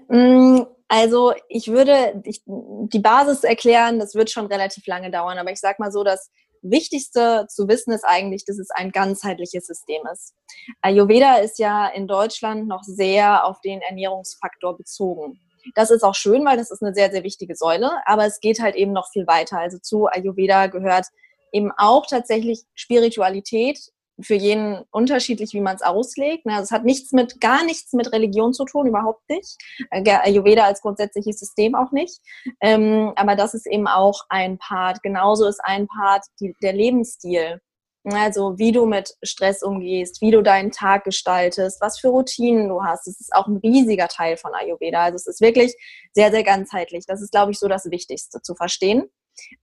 Mm, 0.07 0.61
also 0.87 1.33
ich 1.49 1.67
würde 1.67 2.21
ich, 2.23 2.43
die 2.45 2.99
Basis 2.99 3.43
erklären, 3.43 3.99
das 3.99 4.15
wird 4.15 4.29
schon 4.29 4.45
relativ 4.45 4.85
lange 4.87 5.11
dauern, 5.11 5.37
aber 5.37 5.51
ich 5.51 5.59
sage 5.59 5.77
mal 5.79 5.91
so, 5.91 6.03
das 6.03 6.31
Wichtigste 6.69 7.45
zu 7.49 7.67
wissen 7.67 7.91
ist 7.93 8.03
eigentlich, 8.05 8.45
dass 8.45 8.57
es 8.57 8.69
ein 8.71 8.91
ganzheitliches 8.91 9.67
System 9.67 10.01
ist. 10.11 10.33
Ayurveda 10.81 11.37
ist 11.37 11.59
ja 11.59 11.87
in 11.87 12.07
Deutschland 12.07 12.67
noch 12.67 12.83
sehr 12.83 13.45
auf 13.45 13.61
den 13.61 13.81
Ernährungsfaktor 13.81 14.77
bezogen. 14.77 15.39
Das 15.73 15.89
ist 15.89 16.03
auch 16.03 16.15
schön, 16.15 16.45
weil 16.45 16.57
das 16.57 16.71
ist 16.71 16.83
eine 16.83 16.93
sehr, 16.93 17.11
sehr 17.11 17.23
wichtige 17.23 17.55
Säule, 17.55 17.91
aber 18.05 18.25
es 18.25 18.39
geht 18.39 18.59
halt 18.59 18.75
eben 18.75 18.93
noch 18.93 19.09
viel 19.11 19.25
weiter. 19.25 19.57
Also 19.59 19.79
zu 19.79 20.07
Ayurveda 20.07 20.67
gehört 20.67 21.07
eben 21.51 21.71
auch 21.77 22.05
tatsächlich 22.05 22.63
Spiritualität, 22.75 23.79
für 24.21 24.35
jeden 24.35 24.83
unterschiedlich, 24.91 25.53
wie 25.53 25.61
man 25.61 25.75
es 25.75 25.81
auslegt. 25.81 26.45
Also 26.45 26.63
es 26.63 26.71
hat 26.71 26.85
nichts 26.85 27.11
mit, 27.11 27.41
gar 27.41 27.63
nichts 27.65 27.93
mit 27.93 28.11
Religion 28.11 28.53
zu 28.53 28.65
tun, 28.65 28.87
überhaupt 28.87 29.27
nicht. 29.29 29.57
Äh, 29.91 30.09
Ayurveda 30.09 30.63
als 30.63 30.81
grundsätzliches 30.81 31.39
System 31.39 31.75
auch 31.75 31.91
nicht. 31.91 32.19
Ähm, 32.61 33.13
aber 33.15 33.35
das 33.35 33.53
ist 33.53 33.67
eben 33.67 33.87
auch 33.87 34.23
ein 34.29 34.57
Part. 34.57 35.03
Genauso 35.03 35.47
ist 35.47 35.59
ein 35.63 35.87
Part 35.87 36.25
der 36.61 36.73
Lebensstil. 36.73 37.59
Also 38.05 38.59
wie 38.59 38.71
du 38.71 38.85
mit 38.85 39.15
Stress 39.23 39.63
umgehst, 39.63 40.21
wie 40.21 40.29
du 40.29 40.43
deinen 40.43 40.71
Tag 40.71 41.05
gestaltest, 41.05 41.81
was 41.81 41.99
für 41.99 42.09
Routinen 42.09 42.69
du 42.69 42.83
hast. 42.83 43.07
Das 43.07 43.19
ist 43.19 43.33
auch 43.33 43.47
ein 43.47 43.57
riesiger 43.57 44.07
Teil 44.07 44.37
von 44.37 44.53
Ayurveda. 44.53 45.05
Also 45.05 45.15
es 45.15 45.27
ist 45.27 45.41
wirklich 45.41 45.75
sehr, 46.13 46.29
sehr 46.31 46.43
ganzheitlich. 46.43 47.05
Das 47.07 47.21
ist, 47.21 47.31
glaube 47.31 47.51
ich, 47.51 47.59
so 47.59 47.67
das 47.67 47.89
Wichtigste 47.89 48.41
zu 48.41 48.53
verstehen. 48.53 49.09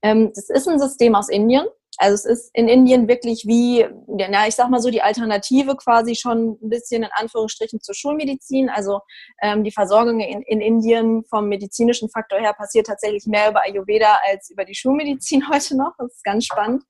Ähm, 0.01 0.31
das 0.35 0.49
ist 0.49 0.67
ein 0.67 0.79
System 0.79 1.15
aus 1.15 1.29
Indien. 1.29 1.65
Also 1.97 2.13
es 2.13 2.25
ist 2.25 2.49
in 2.53 2.67
Indien 2.67 3.07
wirklich 3.07 3.45
wie, 3.45 3.85
ja, 4.17 4.47
ich 4.47 4.55
sag 4.55 4.69
mal 4.69 4.81
so, 4.81 4.89
die 4.89 5.01
Alternative 5.01 5.75
quasi 5.75 6.15
schon 6.15 6.57
ein 6.61 6.69
bisschen 6.69 7.03
in 7.03 7.09
Anführungsstrichen 7.13 7.81
zur 7.81 7.95
Schulmedizin. 7.95 8.69
Also 8.69 9.01
ähm, 9.41 9.63
die 9.63 9.71
Versorgung 9.71 10.19
in, 10.19 10.41
in 10.43 10.61
Indien 10.61 11.23
vom 11.25 11.49
medizinischen 11.49 12.09
Faktor 12.09 12.39
her 12.39 12.53
passiert 12.53 12.87
tatsächlich 12.87 13.25
mehr 13.25 13.49
über 13.49 13.63
Ayurveda 13.63 14.19
als 14.29 14.49
über 14.49 14.65
die 14.65 14.75
Schulmedizin 14.75 15.49
heute 15.53 15.77
noch. 15.77 15.93
Das 15.97 16.13
ist 16.13 16.23
ganz 16.23 16.45
spannend. 16.45 16.83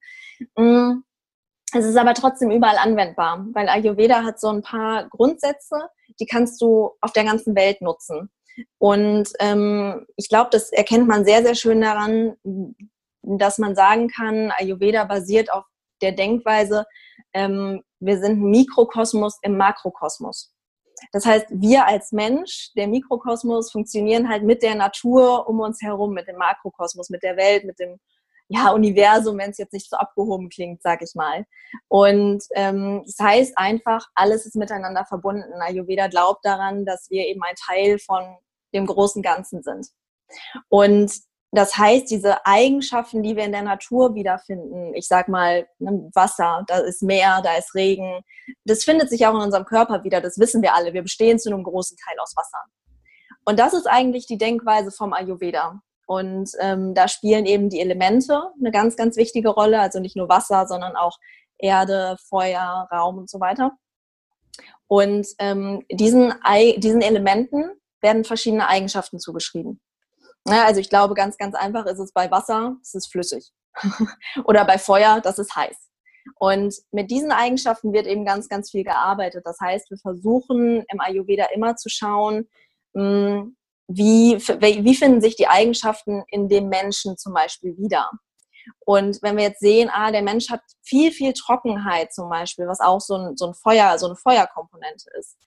Mm. 0.56 1.04
Es 1.76 1.86
ist 1.86 1.98
aber 1.98 2.14
trotzdem 2.14 2.52
überall 2.52 2.78
anwendbar, 2.78 3.48
weil 3.54 3.68
Ayurveda 3.68 4.24
hat 4.24 4.40
so 4.40 4.48
ein 4.50 4.62
paar 4.62 5.10
Grundsätze, 5.10 5.90
die 6.20 6.28
kannst 6.28 6.62
du 6.62 6.92
auf 7.02 7.14
der 7.14 7.24
ganzen 7.24 7.56
Welt 7.56 7.82
nutzen. 7.82 8.30
Und 8.78 9.30
ähm, 9.40 10.06
ich 10.16 10.30
glaube, 10.30 10.50
das 10.52 10.72
erkennt 10.72 11.08
man 11.08 11.26
sehr, 11.26 11.44
sehr 11.44 11.56
schön 11.56 11.82
daran, 11.82 12.36
dass 13.24 13.58
man 13.58 13.76
sagen 13.76 14.10
kann, 14.10 14.52
Ayurveda 14.52 15.06
basiert 15.06 15.52
auf 15.52 15.66
der 16.02 16.12
Denkweise, 16.12 16.86
ähm, 17.34 17.82
wir 18.00 18.20
sind 18.20 18.42
Mikrokosmos 18.42 19.40
im 19.42 19.58
Makrokosmos. 19.58 20.54
Das 21.12 21.26
heißt, 21.26 21.48
wir 21.50 21.86
als 21.86 22.12
Mensch, 22.12 22.72
der 22.76 22.88
Mikrokosmos, 22.88 23.72
funktionieren 23.72 24.30
halt 24.30 24.44
mit 24.44 24.62
der 24.62 24.76
Natur 24.76 25.48
um 25.48 25.60
uns 25.60 25.82
herum, 25.82 26.14
mit 26.14 26.28
dem 26.28 26.38
Makrokosmos, 26.38 27.10
mit 27.10 27.24
der 27.24 27.36
Welt, 27.38 27.66
mit 27.66 27.80
dem 27.80 28.00
ja, 28.50 28.72
Universum, 28.72 29.38
wenn 29.38 29.52
es 29.52 29.58
jetzt 29.58 29.74
nicht 29.74 29.90
so 29.90 29.98
abgehoben 29.98 30.50
klingt, 30.50 30.82
sag 30.82 31.02
ich 31.02 31.16
mal. 31.16 31.46
Und 31.88 32.44
ähm, 32.56 33.04
das 33.06 33.18
heißt 33.20 33.58
einfach, 33.58 34.06
alles 34.16 34.46
ist 34.46 34.56
miteinander 34.56 35.06
verbunden. 35.06 35.62
Ayurveda 35.62 36.08
glaubt 36.08 36.46
daran, 36.46 36.86
dass 36.86 37.10
wir 37.10 37.26
eben 37.26 37.42
ein 37.42 37.56
Teil 37.56 38.00
von 38.00 38.38
dem 38.74 38.86
großen 38.86 39.22
Ganzen 39.22 39.64
sind. 39.64 39.88
Und 40.70 41.14
das 41.56 41.78
heißt, 41.78 42.10
diese 42.10 42.46
Eigenschaften, 42.46 43.22
die 43.22 43.36
wir 43.36 43.44
in 43.44 43.52
der 43.52 43.62
Natur 43.62 44.16
wiederfinden, 44.16 44.96
ich 44.96 45.08
sag 45.08 45.28
mal, 45.28 45.68
ne, 45.78 46.10
Wasser, 46.14 46.64
da 46.68 46.80
ist 46.80 47.04
Meer, 47.04 47.42
da 47.44 47.56
ist 47.56 47.76
Regen, 47.76 48.22
das 48.66 48.84
findet 48.84 49.10
sich 49.10 49.28
auch 49.28 49.36
in 49.36 49.42
unserem 49.42 49.66
Körper 49.66 50.04
wieder, 50.04 50.20
das 50.20 50.40
wissen 50.40 50.64
wir 50.64 50.74
alle. 50.74 50.94
Wir 50.94 51.04
bestehen 51.04 51.38
zu 51.38 51.52
einem 51.52 51.64
großen 51.64 51.96
Teil 51.98 52.18
aus 52.20 52.36
Wasser. 52.36 52.58
Und 53.46 53.60
das 53.60 53.74
ist 53.74 53.88
eigentlich 53.88 54.26
die 54.26 54.40
Denkweise 54.40 54.92
vom 54.92 55.14
Ayurveda. 55.14 55.80
Und 56.08 56.50
ähm, 56.60 56.96
da 56.96 57.08
spielen 57.08 57.46
eben 57.46 57.70
die 57.70 57.80
Elemente 57.80 58.42
eine 58.60 58.72
ganz, 58.72 58.96
ganz 58.96 59.16
wichtige 59.16 59.50
Rolle. 59.50 59.80
Also 59.80 60.00
nicht 60.00 60.16
nur 60.16 60.30
Wasser, 60.30 60.66
sondern 60.68 60.96
auch 60.96 61.18
Erde, 61.60 62.18
Feuer, 62.30 62.88
Raum 62.92 63.20
und 63.20 63.30
so 63.30 63.40
weiter. 63.40 63.74
Und 64.88 65.28
ähm, 65.38 65.86
diesen, 65.92 66.34
diesen 66.78 67.02
Elementen 67.02 67.70
werden 68.02 68.24
verschiedene 68.24 68.68
Eigenschaften 68.68 69.20
zugeschrieben. 69.20 69.80
Ja, 70.48 70.66
also 70.66 70.80
ich 70.80 70.90
glaube, 70.90 71.14
ganz, 71.14 71.38
ganz 71.38 71.56
einfach 71.56 71.86
ist 71.86 72.00
es 72.00 72.12
bei 72.12 72.30
Wasser, 72.30 72.76
es 72.82 72.94
ist 72.94 73.12
flüssig. 73.12 73.52
Oder 74.46 74.66
bei 74.66 74.78
Feuer, 74.78 75.22
das 75.22 75.40
ist 75.40 75.56
heiß. 75.56 75.78
Und 76.36 76.76
mit 76.92 77.12
diesen 77.12 77.32
Eigenschaften 77.32 77.94
wird 77.94 78.08
eben 78.08 78.26
ganz, 78.26 78.50
ganz 78.50 78.72
viel 78.72 78.84
gearbeitet. 78.84 79.46
Das 79.46 79.60
heißt, 79.60 79.90
wir 79.90 79.98
versuchen 79.98 80.84
im 80.90 81.00
Ayurveda 81.00 81.48
immer 81.54 81.76
zu 81.76 81.90
schauen, 81.90 82.50
hm, 82.94 83.56
wie, 83.88 84.38
wie 84.38 84.96
finden 84.96 85.22
sich 85.22 85.36
die 85.36 85.48
Eigenschaften 85.48 86.24
in 86.28 86.48
dem 86.48 86.70
Menschen 86.70 87.18
zum 87.18 87.34
Beispiel 87.34 87.78
wieder. 87.78 88.10
Und 88.86 89.22
wenn 89.22 89.36
wir 89.36 89.44
jetzt 89.44 89.60
sehen, 89.60 89.90
ah, 89.92 90.12
der 90.12 90.22
Mensch 90.22 90.50
hat 90.50 90.62
viel, 90.82 91.12
viel 91.12 91.34
Trockenheit 91.34 92.14
zum 92.14 92.30
Beispiel, 92.30 92.68
was 92.68 92.80
auch 92.80 93.02
so 93.02 93.16
ein, 93.16 93.38
so 93.38 93.48
ein 93.48 93.54
Feuer, 93.54 93.98
so 93.98 94.06
eine 94.06 94.16
Feuerkomponente 94.16 95.10
ist, 95.20 95.38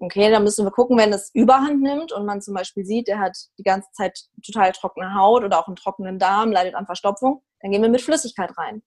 Okay, 0.00 0.30
dann 0.30 0.44
müssen 0.44 0.64
wir 0.64 0.70
gucken, 0.70 0.96
wenn 0.96 1.12
es 1.12 1.30
Überhand 1.34 1.82
nimmt 1.82 2.12
und 2.12 2.24
man 2.24 2.40
zum 2.40 2.54
Beispiel 2.54 2.84
sieht, 2.84 3.08
der 3.08 3.18
hat 3.18 3.36
die 3.58 3.64
ganze 3.64 3.90
Zeit 3.92 4.18
total 4.44 4.72
trockene 4.72 5.14
Haut 5.14 5.42
oder 5.42 5.58
auch 5.58 5.66
einen 5.66 5.76
trockenen 5.76 6.18
Darm, 6.18 6.52
leidet 6.52 6.74
an 6.74 6.86
Verstopfung, 6.86 7.42
dann 7.60 7.72
gehen 7.72 7.82
wir 7.82 7.88
mit 7.88 8.02
Flüssigkeit 8.02 8.56
rein. 8.56 8.82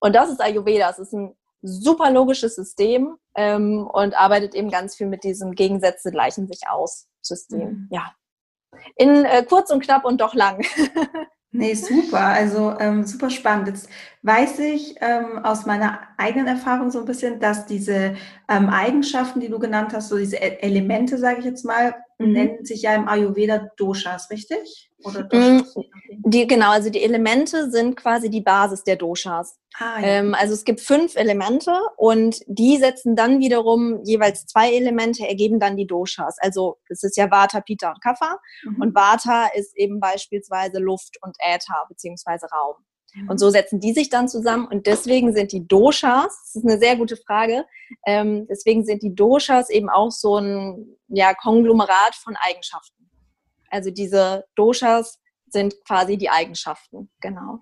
Und 0.00 0.16
das 0.16 0.30
ist 0.30 0.40
Ayurveda. 0.40 0.90
Es 0.90 0.98
ist 0.98 1.12
ein 1.12 1.36
super 1.62 2.10
logisches 2.10 2.56
System 2.56 3.16
ähm, 3.36 3.88
und 3.92 4.18
arbeitet 4.18 4.54
eben 4.56 4.68
ganz 4.68 4.96
viel 4.96 5.06
mit 5.06 5.22
diesem 5.22 5.52
Gegensätze 5.52 6.10
gleichen 6.10 6.48
sich 6.48 6.62
aus 6.68 7.06
System. 7.20 7.60
Mhm. 7.68 7.88
Ja. 7.90 8.12
In 8.96 9.24
äh, 9.24 9.44
kurz 9.44 9.70
und 9.70 9.82
knapp 9.84 10.04
und 10.04 10.20
doch 10.20 10.34
lang. 10.34 10.64
Nee, 11.54 11.74
super. 11.74 12.18
Also 12.20 12.74
ähm, 12.80 13.04
super 13.04 13.28
spannend. 13.28 13.68
Jetzt 13.68 13.88
weiß 14.22 14.58
ich 14.60 14.94
ähm, 15.02 15.38
aus 15.44 15.66
meiner 15.66 16.00
eigenen 16.16 16.46
Erfahrung 16.46 16.90
so 16.90 17.00
ein 17.00 17.04
bisschen, 17.04 17.40
dass 17.40 17.66
diese 17.66 18.14
ähm, 18.48 18.70
Eigenschaften, 18.70 19.40
die 19.40 19.50
du 19.50 19.58
genannt 19.58 19.92
hast, 19.92 20.08
so 20.08 20.16
diese 20.16 20.36
e 20.36 20.58
Elemente, 20.60 21.18
sage 21.18 21.40
ich 21.40 21.44
jetzt 21.44 21.64
mal, 21.64 21.94
mhm. 22.26 22.32
nennen 22.32 22.64
sich 22.64 22.82
ja 22.82 22.94
im 22.94 23.08
Ayurveda 23.08 23.70
Doshas, 23.76 24.30
richtig? 24.30 24.90
Oder 25.04 25.24
Doshas? 25.24 25.74
Mm, 25.76 25.80
die, 26.24 26.46
genau, 26.46 26.70
also 26.70 26.90
die 26.90 27.02
Elemente 27.02 27.70
sind 27.70 27.96
quasi 27.96 28.30
die 28.30 28.40
Basis 28.40 28.84
der 28.84 28.96
Doshas. 28.96 29.58
Ah, 29.78 30.00
ja. 30.00 30.06
ähm, 30.06 30.34
also 30.34 30.52
es 30.52 30.64
gibt 30.64 30.80
fünf 30.80 31.16
Elemente 31.16 31.72
und 31.96 32.40
die 32.46 32.76
setzen 32.76 33.16
dann 33.16 33.40
wiederum 33.40 34.02
jeweils 34.04 34.46
zwei 34.46 34.72
Elemente, 34.72 35.26
ergeben 35.26 35.58
dann 35.58 35.76
die 35.76 35.86
Doshas. 35.86 36.36
Also 36.40 36.78
es 36.88 37.02
ist 37.02 37.16
ja 37.16 37.30
Vata, 37.30 37.60
Pitta 37.60 37.90
und 37.90 38.02
Kapha 38.02 38.38
mhm. 38.64 38.82
und 38.82 38.94
Vata 38.94 39.46
ist 39.54 39.76
eben 39.76 39.98
beispielsweise 39.98 40.78
Luft 40.78 41.16
und 41.22 41.36
Äther 41.40 41.84
beziehungsweise 41.88 42.46
Raum. 42.46 42.76
Und 43.28 43.38
so 43.38 43.50
setzen 43.50 43.80
die 43.80 43.92
sich 43.92 44.08
dann 44.08 44.28
zusammen 44.28 44.66
und 44.66 44.86
deswegen 44.86 45.34
sind 45.34 45.52
die 45.52 45.66
Doshas, 45.66 46.40
das 46.44 46.56
ist 46.56 46.64
eine 46.64 46.78
sehr 46.78 46.96
gute 46.96 47.16
Frage, 47.16 47.66
ähm, 48.06 48.46
deswegen 48.48 48.84
sind 48.84 49.02
die 49.02 49.14
Doshas 49.14 49.68
eben 49.68 49.90
auch 49.90 50.10
so 50.10 50.38
ein 50.38 50.96
ja, 51.08 51.34
Konglomerat 51.34 52.14
von 52.14 52.36
Eigenschaften. 52.36 53.10
Also 53.70 53.90
diese 53.90 54.44
Doshas 54.54 55.18
sind 55.48 55.74
quasi 55.84 56.16
die 56.16 56.30
Eigenschaften, 56.30 57.10
genau. 57.20 57.58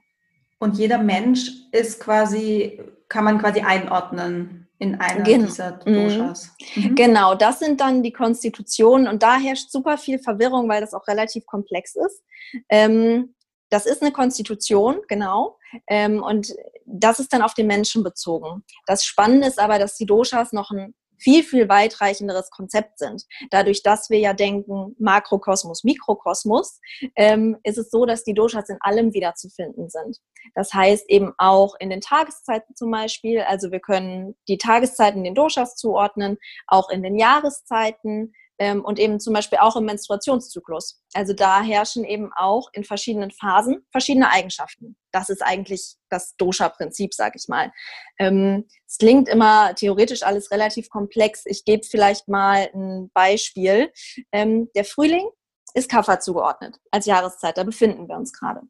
Und 0.61 0.77
jeder 0.77 0.99
Mensch 0.99 1.51
ist 1.73 2.01
quasi, 2.01 2.81
kann 3.09 3.25
man 3.25 3.39
quasi 3.39 3.61
einordnen 3.61 4.69
in 4.79 4.95
einer 5.01 5.23
Gen 5.23 5.47
dieser 5.47 5.81
mhm. 5.85 5.95
Doshas. 5.95 6.55
Mhm. 6.75 6.95
Genau, 6.95 7.35
das 7.35 7.59
sind 7.59 7.81
dann 7.81 8.03
die 8.03 8.13
Konstitutionen 8.13 9.09
und 9.09 9.23
da 9.23 9.37
herrscht 9.37 9.71
super 9.71 9.99
viel 9.99 10.19
Verwirrung, 10.19 10.69
weil 10.69 10.81
das 10.81 10.95
auch 10.95 11.07
relativ 11.09 11.45
komplex 11.47 11.97
ist. 11.97 12.23
Ähm, 12.69 13.35
das 13.71 13.87
ist 13.87 14.03
eine 14.03 14.13
Konstitution, 14.13 15.01
genau. 15.09 15.59
Ähm, 15.87 16.23
und 16.23 16.55
das 16.85 17.21
ist 17.21 17.33
dann 17.33 17.43
auf 17.43 17.55
den 17.55 17.67
Menschen 17.67 18.03
bezogen. 18.03 18.65
Das 18.87 19.05
Spannende 19.05 19.47
ist 19.47 19.59
aber, 19.59 19.79
dass 19.79 19.97
die 19.97 20.07
Doshas 20.07 20.53
noch 20.53 20.71
ein 20.71 20.95
viel, 21.21 21.45
viel 21.45 21.69
weitreichenderes 21.69 22.51
Konzept 22.51 22.99
sind. 22.99 23.27
Dadurch, 23.51 23.83
dass 23.83 24.11
wir 24.11 24.19
ja 24.19 24.33
denken, 24.33 24.97
Makrokosmos, 24.99 25.85
Mikrokosmos, 25.85 26.81
ähm, 27.15 27.59
ist 27.63 27.79
es 27.79 27.91
so, 27.91 28.07
dass 28.07 28.25
die 28.25 28.35
Doshas 28.35 28.69
in 28.71 28.79
allem 28.81 29.13
wiederzufinden 29.13 29.91
sind. 29.91 30.19
Das 30.55 30.73
heißt 30.73 31.09
eben 31.09 31.33
auch 31.39 31.75
in 31.79 31.91
den 31.91 32.01
Tageszeiten 32.01 32.75
zum 32.75 32.91
Beispiel. 32.91 33.41
Also 33.41 33.71
wir 33.71 33.81
können 33.81 34.35
die 34.49 34.59
Tageszeiten 34.59 35.23
den 35.23 35.35
Doshas 35.35 35.77
zuordnen, 35.77 36.39
auch 36.67 36.89
in 36.89 37.03
den 37.03 37.17
Jahreszeiten 37.17 38.33
ähm, 38.61 38.85
und 38.85 38.99
eben 38.99 39.19
zum 39.19 39.33
Beispiel 39.33 39.59
auch 39.59 39.75
im 39.75 39.87
Menstruationszyklus. 39.87 41.03
Also 41.15 41.33
da 41.33 41.63
herrschen 41.63 42.05
eben 42.05 42.31
auch 42.37 42.69
in 42.75 42.85
verschiedenen 42.85 43.31
Phasen 43.31 43.87
verschiedene 43.91 44.31
Eigenschaften. 44.31 44.97
Das 45.13 45.31
ist 45.31 45.43
eigentlich 45.43 45.97
das 46.11 46.37
Dosha-Prinzip, 46.37 47.15
sag 47.15 47.35
ich 47.37 47.49
mal. 47.49 47.73
Ähm, 48.19 48.69
es 48.87 48.99
klingt 48.99 49.29
immer 49.29 49.75
theoretisch 49.75 50.23
alles 50.23 50.51
relativ 50.51 50.91
komplex. 50.91 51.43
Ich 51.47 51.65
gebe 51.65 51.85
vielleicht 51.85 52.29
mal 52.29 52.69
ein 52.75 53.11
Beispiel. 53.15 53.91
Ähm, 54.31 54.69
der 54.77 54.85
Frühling 54.85 55.27
ist 55.73 55.89
Kaffer 55.89 56.21
zugeordnet 56.21 56.77
als 56.91 57.07
Jahreszeit. 57.07 57.57
Da 57.57 57.65
befinden 57.65 58.09
wir 58.09 58.17
uns 58.17 58.33
gerade. 58.33 58.61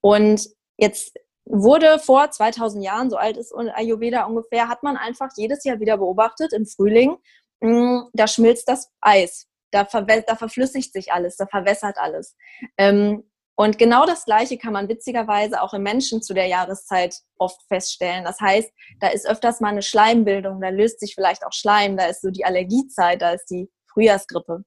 Und 0.00 0.48
jetzt 0.78 1.14
wurde 1.44 1.98
vor 1.98 2.30
2000 2.30 2.82
Jahren, 2.82 3.10
so 3.10 3.16
alt 3.16 3.36
ist 3.36 3.54
Ayurveda 3.54 4.24
ungefähr, 4.24 4.68
hat 4.68 4.82
man 4.82 4.96
einfach 4.96 5.28
jedes 5.36 5.64
Jahr 5.64 5.80
wieder 5.80 5.98
beobachtet 5.98 6.54
im 6.54 6.64
Frühling, 6.64 7.18
mm, 7.60 8.08
da 8.12 8.26
schmilzt 8.26 8.68
das 8.68 8.90
Eis, 9.00 9.46
da, 9.70 9.84
da, 9.84 10.36
verflüssigt 10.36 10.92
sich 10.92 11.12
alles, 11.12 11.36
da 11.36 11.46
verwässert 11.46 11.98
alles. 11.98 12.36
Ähm, 12.78 13.24
und 13.56 13.78
genau 13.78 14.04
das 14.04 14.24
Gleiche 14.24 14.58
kann 14.58 14.72
man 14.72 14.88
witzigerweise 14.88 15.62
auch 15.62 15.74
im 15.74 15.82
Menschen 15.82 16.22
zu 16.22 16.34
der 16.34 16.46
Jahreszeit 16.46 17.20
oft 17.38 17.62
feststellen. 17.68 18.24
Das 18.24 18.40
heißt, 18.40 18.70
da 18.98 19.08
ist 19.08 19.28
öfters 19.28 19.60
mal 19.60 19.68
eine 19.68 19.82
Schleimbildung, 19.82 20.60
da 20.60 20.70
löst 20.70 21.00
sich 21.00 21.14
vielleicht 21.14 21.46
auch 21.46 21.52
Schleim, 21.52 21.96
da 21.96 22.06
ist 22.06 22.22
so 22.22 22.30
die 22.30 22.44
Allergiezeit, 22.44 23.22
da 23.22 23.30
ist 23.32 23.46
die 23.46 23.70
Frühjahrsgrippe. 23.92 24.64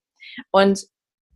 Und 0.52 0.88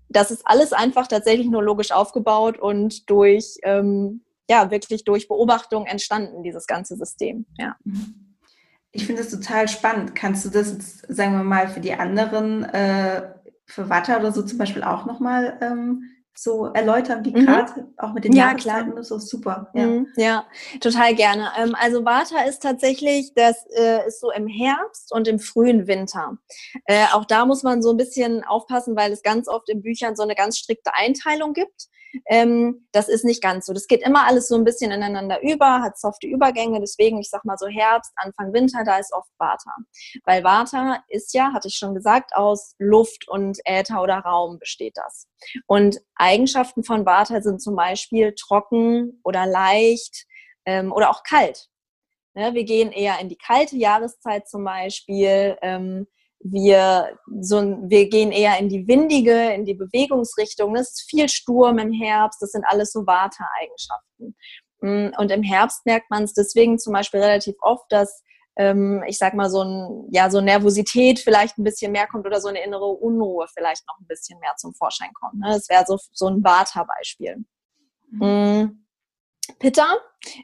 das 0.08 0.32
ist 0.32 0.44
alles 0.46 0.74
einfach 0.74 1.08
tatsächlich 1.08 1.48
nur 1.48 1.64
logisch 1.64 1.92
aufgebaut 1.92 2.58
und 2.58 3.10
durch, 3.10 3.58
ähm, 3.64 4.24
ja, 4.50 4.72
wirklich 4.72 5.04
durch 5.04 5.28
Beobachtung 5.28 5.86
entstanden, 5.86 6.44
dieses 6.44 6.68
ganze 6.68 6.96
System. 6.96 7.46
Ja. 7.58 7.76
Ich 8.92 9.06
finde 9.06 9.22
es 9.22 9.32
total 9.32 9.68
spannend. 9.68 10.16
Kannst 10.16 10.46
du 10.46 10.50
das 10.50 10.72
jetzt, 10.72 11.06
sagen 11.08 11.34
wir 11.34 11.44
mal, 11.44 11.70
für 11.70 11.80
die 11.80 11.94
anderen, 11.94 12.64
äh, 12.64 13.30
für 13.66 13.90
Watter 13.90 14.20
oder 14.20 14.32
so 14.32 14.42
zum 14.44 14.58
Beispiel 14.58 14.84
auch 14.84 15.06
nochmal 15.06 15.58
ähm, 15.62 16.04
so 16.34 16.66
erläutern, 16.68 17.24
wie 17.26 17.32
mhm. 17.32 17.46
gerade 17.46 17.88
auch 17.98 18.14
mit 18.14 18.24
den 18.24 18.34
ja, 18.34 18.48
Jahreszeiten 18.48 18.92
klar. 18.92 19.04
so 19.04 19.20
super. 19.20 19.70
Ja. 19.74 19.86
Mhm, 19.86 20.08
ja, 20.16 20.46
total 20.80 21.14
gerne. 21.14 21.52
Ähm, 21.58 21.76
also 21.80 22.06
Vata 22.06 22.44
ist 22.44 22.64
tatsächlich, 22.64 23.34
das 23.36 23.66
äh, 23.78 24.08
ist 24.08 24.22
so 24.22 24.32
im 24.32 24.48
Herbst 24.48 25.14
und 25.14 25.28
im 25.28 25.40
frühen 25.40 25.88
Winter. 25.88 26.38
Äh, 26.86 27.06
auch 27.14 27.26
da 27.26 27.46
muss 27.46 27.64
man 27.64 27.82
so 27.82 27.92
ein 27.92 27.98
bisschen 27.98 28.44
aufpassen, 28.44 28.96
weil 28.96 29.12
es 29.12 29.24
ganz 29.24 29.48
oft 29.48 29.70
in 29.70 29.82
Büchern 29.82 30.16
so 30.16 30.24
eine 30.24 30.36
ganz 30.36 30.58
strikte 30.58 30.96
Einteilung 30.96 31.54
gibt. 31.54 31.88
Ähm, 32.28 32.88
das 32.92 33.10
ist 33.10 33.26
nicht 33.26 33.42
ganz 33.42 33.66
so. 33.66 33.74
Das 33.74 33.88
geht 33.88 34.02
immer 34.02 34.28
alles 34.28 34.48
so 34.48 34.56
ein 34.56 34.64
bisschen 34.64 34.92
ineinander 34.92 35.42
über, 35.42 35.82
hat 35.82 36.00
softe 36.00 36.28
Übergänge. 36.28 36.80
Deswegen, 36.80 37.20
ich 37.20 37.30
sag 37.30 37.46
mal 37.46 37.58
so 37.58 37.68
Herbst, 37.68 38.12
Anfang 38.16 38.54
Winter, 38.54 38.84
da 38.84 38.98
ist 38.98 39.14
oft 39.14 39.30
Vata. 39.38 39.76
Weil 40.26 40.44
Vata 40.44 41.04
ist 41.08 41.34
ja, 41.34 41.54
hatte 41.54 41.68
ich 41.68 41.76
schon 41.76 41.94
gesagt, 41.94 42.36
aus 42.36 42.76
Luft 42.80 43.28
und 43.28 43.60
Äther 43.66 44.02
oder 44.02 44.20
Raum 44.20 44.60
besteht 44.60 44.98
das. 44.98 45.28
Und 45.68 46.00
Eigenschaften 46.16 46.84
von 46.84 47.06
Vata 47.06 47.42
sind 47.42 47.62
zum 47.62 47.76
Beispiel 47.76 48.34
trocken 48.36 49.20
oder 49.24 49.46
leicht 49.46 50.26
ähm, 50.66 50.92
oder 50.92 51.10
auch 51.10 51.24
kalt. 51.24 51.68
Ne, 52.34 52.54
wir 52.54 52.64
gehen 52.64 52.92
eher 52.92 53.20
in 53.20 53.28
die 53.28 53.38
kalte 53.38 53.76
Jahreszeit 53.76 54.48
zum 54.48 54.64
Beispiel. 54.64 55.58
Ähm, 55.62 56.08
wir, 56.44 57.18
so, 57.40 57.62
wir 57.84 58.10
gehen 58.10 58.32
eher 58.32 58.58
in 58.60 58.70
die 58.70 58.88
windige, 58.88 59.54
in 59.54 59.66
die 59.66 59.74
Bewegungsrichtung. 59.74 60.76
Es 60.76 60.92
ist 60.92 61.10
viel 61.10 61.30
Sturm 61.30 61.80
im 61.80 61.92
Herbst. 61.92 62.42
Das 62.42 62.52
sind 62.52 62.66
alles 62.66 62.92
so 62.92 63.06
Vata-Eigenschaften. 63.06 64.36
Mm, 64.82 65.20
und 65.20 65.32
im 65.32 65.44
Herbst 65.44 65.86
merkt 65.86 66.10
man 66.10 66.24
es 66.24 66.34
deswegen 66.34 66.80
zum 66.80 66.94
Beispiel 66.94 67.20
relativ 67.20 67.56
oft, 67.62 67.86
dass 67.90 68.24
ähm, 68.58 69.04
ich 69.08 69.18
sag 69.18 69.34
mal, 69.34 69.50
so 69.50 69.64
ein, 69.64 70.08
ja, 70.12 70.30
so 70.30 70.42
Nervosität 70.42 71.20
vielleicht 71.20 71.58
ein 71.58 71.64
bisschen 71.64 71.92
mehr 71.92 72.08
kommt 72.08 72.26
oder 72.26 72.42
so 72.42 72.50
eine 72.50 72.64
innere 72.64 72.86
Unruhe 72.86 73.48
vielleicht 73.54 73.88
noch 73.88 73.98
ein 74.00 74.08
bisschen 74.08 74.40
mehr 74.40 74.56
zum 74.58 74.74
Vorschein 74.74 75.12
kommt. 75.14 75.36
Ne? 75.36 75.48
Das 75.48 75.70
wäre 75.70 75.86
so, 75.88 75.98
so 76.12 76.28
ein 76.28 76.44
Vata-Beispiel. 76.44 77.46
Mhm. 78.12 78.86
Pitta 79.60 79.98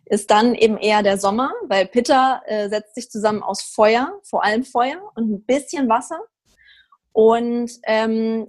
ist 0.05 0.31
dann 0.31 0.55
eben 0.55 0.77
eher 0.77 1.03
der 1.03 1.17
Sommer, 1.17 1.51
weil 1.67 1.87
Pitta 1.87 2.41
äh, 2.45 2.69
setzt 2.69 2.95
sich 2.95 3.09
zusammen 3.09 3.43
aus 3.43 3.61
Feuer, 3.61 4.19
vor 4.23 4.43
allem 4.43 4.63
Feuer 4.63 5.11
und 5.15 5.31
ein 5.31 5.45
bisschen 5.45 5.89
Wasser. 5.89 6.19
Und 7.11 7.71
ähm, 7.83 8.47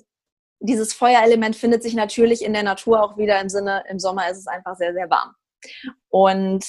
dieses 0.60 0.92
Feuerelement 0.92 1.56
findet 1.56 1.82
sich 1.82 1.94
natürlich 1.94 2.44
in 2.44 2.52
der 2.52 2.62
Natur 2.62 3.02
auch 3.02 3.16
wieder 3.16 3.40
im 3.40 3.48
Sinne, 3.48 3.84
im 3.88 3.98
Sommer 3.98 4.28
ist 4.30 4.38
es 4.38 4.46
einfach 4.46 4.76
sehr, 4.76 4.92
sehr 4.92 5.08
warm. 5.08 5.34
Und 6.08 6.64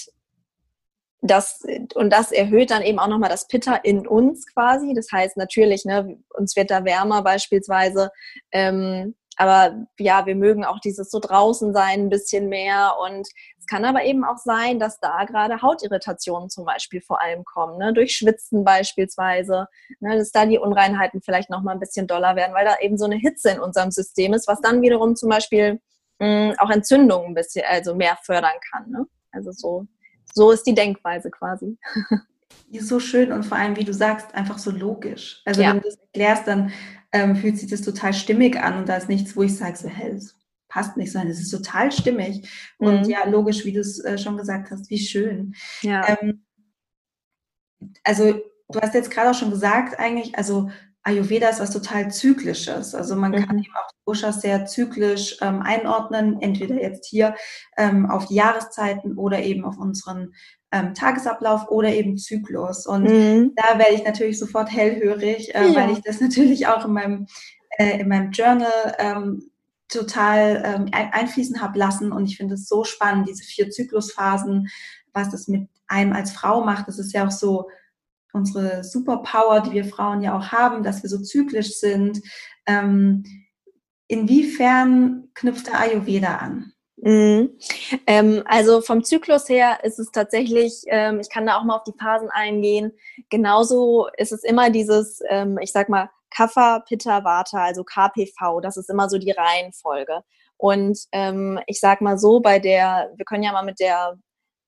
das, 1.21 1.65
und 1.95 2.11
das 2.11 2.31
erhöht 2.31 2.71
dann 2.71 2.81
eben 2.81 2.99
auch 2.99 3.07
nochmal 3.07 3.29
das 3.29 3.47
Pitta 3.47 3.75
in 3.75 4.07
uns 4.07 4.45
quasi. 4.53 4.93
Das 4.93 5.11
heißt 5.11 5.35
natürlich, 5.37 5.83
ne, 5.85 6.17
uns 6.29 6.55
wird 6.55 6.71
da 6.71 6.85
wärmer 6.85 7.21
beispielsweise. 7.23 8.11
Ähm, 8.51 9.15
aber 9.39 9.87
ja, 9.97 10.25
wir 10.25 10.35
mögen 10.35 10.65
auch 10.65 10.81
dieses 10.81 11.09
so 11.09 11.19
draußen 11.19 11.73
sein 11.73 12.01
ein 12.01 12.09
bisschen 12.09 12.49
mehr. 12.49 12.97
Und 13.01 13.25
es 13.57 13.65
kann 13.67 13.85
aber 13.85 14.03
eben 14.03 14.25
auch 14.25 14.37
sein, 14.37 14.79
dass 14.79 14.99
da 14.99 15.23
gerade 15.23 15.61
Hautirritationen 15.61 16.49
zum 16.49 16.65
Beispiel 16.65 16.99
vor 16.99 17.21
allem 17.21 17.45
kommen, 17.45 17.77
ne? 17.77 17.93
durch 17.93 18.17
Schwitzen 18.17 18.65
beispielsweise, 18.65 19.67
ne? 20.01 20.17
dass 20.17 20.33
da 20.33 20.45
die 20.45 20.59
Unreinheiten 20.59 21.21
vielleicht 21.21 21.49
nochmal 21.49 21.75
ein 21.75 21.79
bisschen 21.79 22.05
doller 22.05 22.35
werden, 22.35 22.53
weil 22.53 22.65
da 22.65 22.79
eben 22.81 22.97
so 22.97 23.05
eine 23.05 23.15
Hitze 23.15 23.51
in 23.51 23.61
unserem 23.61 23.91
System 23.91 24.33
ist, 24.33 24.45
was 24.49 24.59
dann 24.59 24.81
wiederum 24.81 25.15
zum 25.15 25.29
Beispiel 25.29 25.79
mh, 26.19 26.55
auch 26.57 26.69
Entzündungen 26.69 27.29
ein 27.29 27.33
bisschen, 27.33 27.63
also 27.65 27.95
mehr 27.95 28.17
fördern 28.21 28.59
kann. 28.69 28.91
Ne? 28.91 29.05
Also 29.31 29.53
so, 29.53 29.87
so 30.33 30.51
ist 30.51 30.63
die 30.63 30.75
Denkweise 30.75 31.31
quasi. 31.31 31.77
So 32.79 32.99
schön 32.99 33.31
und 33.31 33.43
vor 33.43 33.57
allem, 33.57 33.77
wie 33.77 33.83
du 33.83 33.93
sagst, 33.93 34.35
einfach 34.35 34.59
so 34.59 34.69
logisch. 34.69 35.41
Also 35.45 35.61
ja. 35.61 35.69
wenn 35.69 35.81
du 35.81 35.89
das 35.89 35.97
erklärst, 35.97 36.47
dann 36.47 36.71
ähm, 37.11 37.35
fühlt 37.35 37.57
sich 37.57 37.69
das 37.69 37.81
total 37.81 38.13
stimmig 38.13 38.57
an 38.57 38.77
und 38.77 38.89
da 38.89 38.95
ist 38.95 39.09
nichts, 39.09 39.35
wo 39.35 39.43
ich 39.43 39.55
sage, 39.55 39.77
so, 39.77 39.87
hä, 39.87 40.11
das 40.13 40.35
passt 40.67 40.97
nicht 40.97 41.11
sein. 41.11 41.27
Es 41.27 41.39
ist 41.39 41.51
total 41.51 41.91
stimmig. 41.91 42.47
Und 42.77 43.01
mhm. 43.01 43.09
ja, 43.09 43.27
logisch, 43.27 43.65
wie 43.65 43.73
du 43.73 43.79
es 43.79 43.99
äh, 44.03 44.17
schon 44.17 44.37
gesagt 44.37 44.71
hast, 44.71 44.89
wie 44.89 44.99
schön. 44.99 45.55
Ja. 45.81 46.07
Ähm, 46.07 46.45
also, 48.03 48.39
du 48.69 48.79
hast 48.79 48.93
jetzt 48.93 49.11
gerade 49.11 49.31
auch 49.31 49.35
schon 49.35 49.49
gesagt, 49.49 49.99
eigentlich, 49.99 50.37
also 50.37 50.69
Ayurveda 51.03 51.49
ist 51.49 51.59
was 51.59 51.71
total 51.71 52.11
Zyklisches. 52.11 52.93
Also 52.93 53.15
man 53.15 53.31
mhm. 53.31 53.45
kann 53.45 53.57
eben 53.57 53.73
auch 53.75 54.15
die 54.15 54.31
sehr 54.41 54.65
zyklisch 54.65 55.37
ähm, 55.41 55.61
einordnen, 55.61 56.41
entweder 56.41 56.81
jetzt 56.81 57.07
hier 57.07 57.35
ähm, 57.77 58.09
auf 58.09 58.27
die 58.27 58.35
Jahreszeiten 58.35 59.17
oder 59.17 59.41
eben 59.41 59.65
auf 59.65 59.77
unseren 59.77 60.33
ähm, 60.71 60.93
Tagesablauf 60.93 61.69
oder 61.69 61.93
eben 61.93 62.17
Zyklus. 62.17 62.85
Und 62.85 63.03
mhm. 63.03 63.53
da 63.55 63.79
werde 63.79 63.93
ich 63.93 64.03
natürlich 64.03 64.39
sofort 64.39 64.71
hellhörig, 64.71 65.53
äh, 65.55 65.67
ja. 65.67 65.75
weil 65.75 65.91
ich 65.91 66.01
das 66.01 66.21
natürlich 66.21 66.67
auch 66.67 66.85
in 66.85 66.93
meinem, 66.93 67.27
äh, 67.77 67.99
in 67.99 68.07
meinem 68.07 68.31
Journal 68.31 68.95
ähm, 68.99 69.51
total 69.87 70.61
ähm, 70.63 70.89
einfließen 70.91 71.61
habe 71.61 71.79
lassen. 71.79 72.11
Und 72.11 72.25
ich 72.25 72.37
finde 72.37 72.53
es 72.55 72.67
so 72.67 72.83
spannend, 72.83 73.27
diese 73.27 73.43
vier 73.43 73.69
Zyklusphasen, 73.71 74.69
was 75.13 75.31
das 75.31 75.47
mit 75.47 75.67
einem 75.87 76.13
als 76.13 76.31
Frau 76.31 76.63
macht. 76.63 76.87
Das 76.87 76.99
ist 76.99 77.13
ja 77.13 77.25
auch 77.25 77.31
so 77.31 77.69
unsere 78.31 78.83
Superpower, 78.83 79.61
die 79.61 79.71
wir 79.71 79.85
Frauen 79.85 80.21
ja 80.21 80.37
auch 80.37 80.51
haben, 80.51 80.83
dass 80.83 81.01
wir 81.01 81.09
so 81.09 81.19
zyklisch 81.19 81.79
sind. 81.79 82.21
Ähm, 82.67 83.23
inwiefern 84.07 85.29
knüpft 85.33 85.67
der 85.67 85.79
Ayurveda 85.79 86.35
an? 86.35 86.73
Mhm. 87.01 87.57
Ähm, 88.07 88.43
also 88.45 88.81
vom 88.81 89.03
Zyklus 89.03 89.47
her 89.47 89.79
ist 89.83 89.99
es 89.99 90.11
tatsächlich, 90.11 90.81
ähm, 90.87 91.19
ich 91.19 91.29
kann 91.29 91.45
da 91.45 91.57
auch 91.57 91.63
mal 91.63 91.77
auf 91.77 91.83
die 91.83 91.97
Phasen 91.97 92.29
eingehen. 92.29 92.91
Genauso 93.29 94.07
ist 94.17 94.31
es 94.31 94.43
immer 94.43 94.69
dieses, 94.69 95.21
ähm, 95.29 95.57
ich 95.61 95.71
sag 95.71 95.89
mal, 95.89 96.09
Kapha, 96.31 96.79
Pitta, 96.79 97.23
Vata, 97.23 97.63
also 97.63 97.83
KPV. 97.83 98.61
Das 98.61 98.77
ist 98.77 98.89
immer 98.89 99.09
so 99.09 99.17
die 99.17 99.31
Reihenfolge. 99.31 100.21
Und 100.57 100.99
ähm, 101.11 101.59
ich 101.67 101.79
sag 101.79 102.01
mal 102.01 102.17
so, 102.17 102.41
bei 102.41 102.59
der, 102.59 103.11
wir 103.15 103.25
können 103.25 103.43
ja 103.43 103.51
mal 103.53 103.63
mit 103.63 103.79
der 103.79 104.15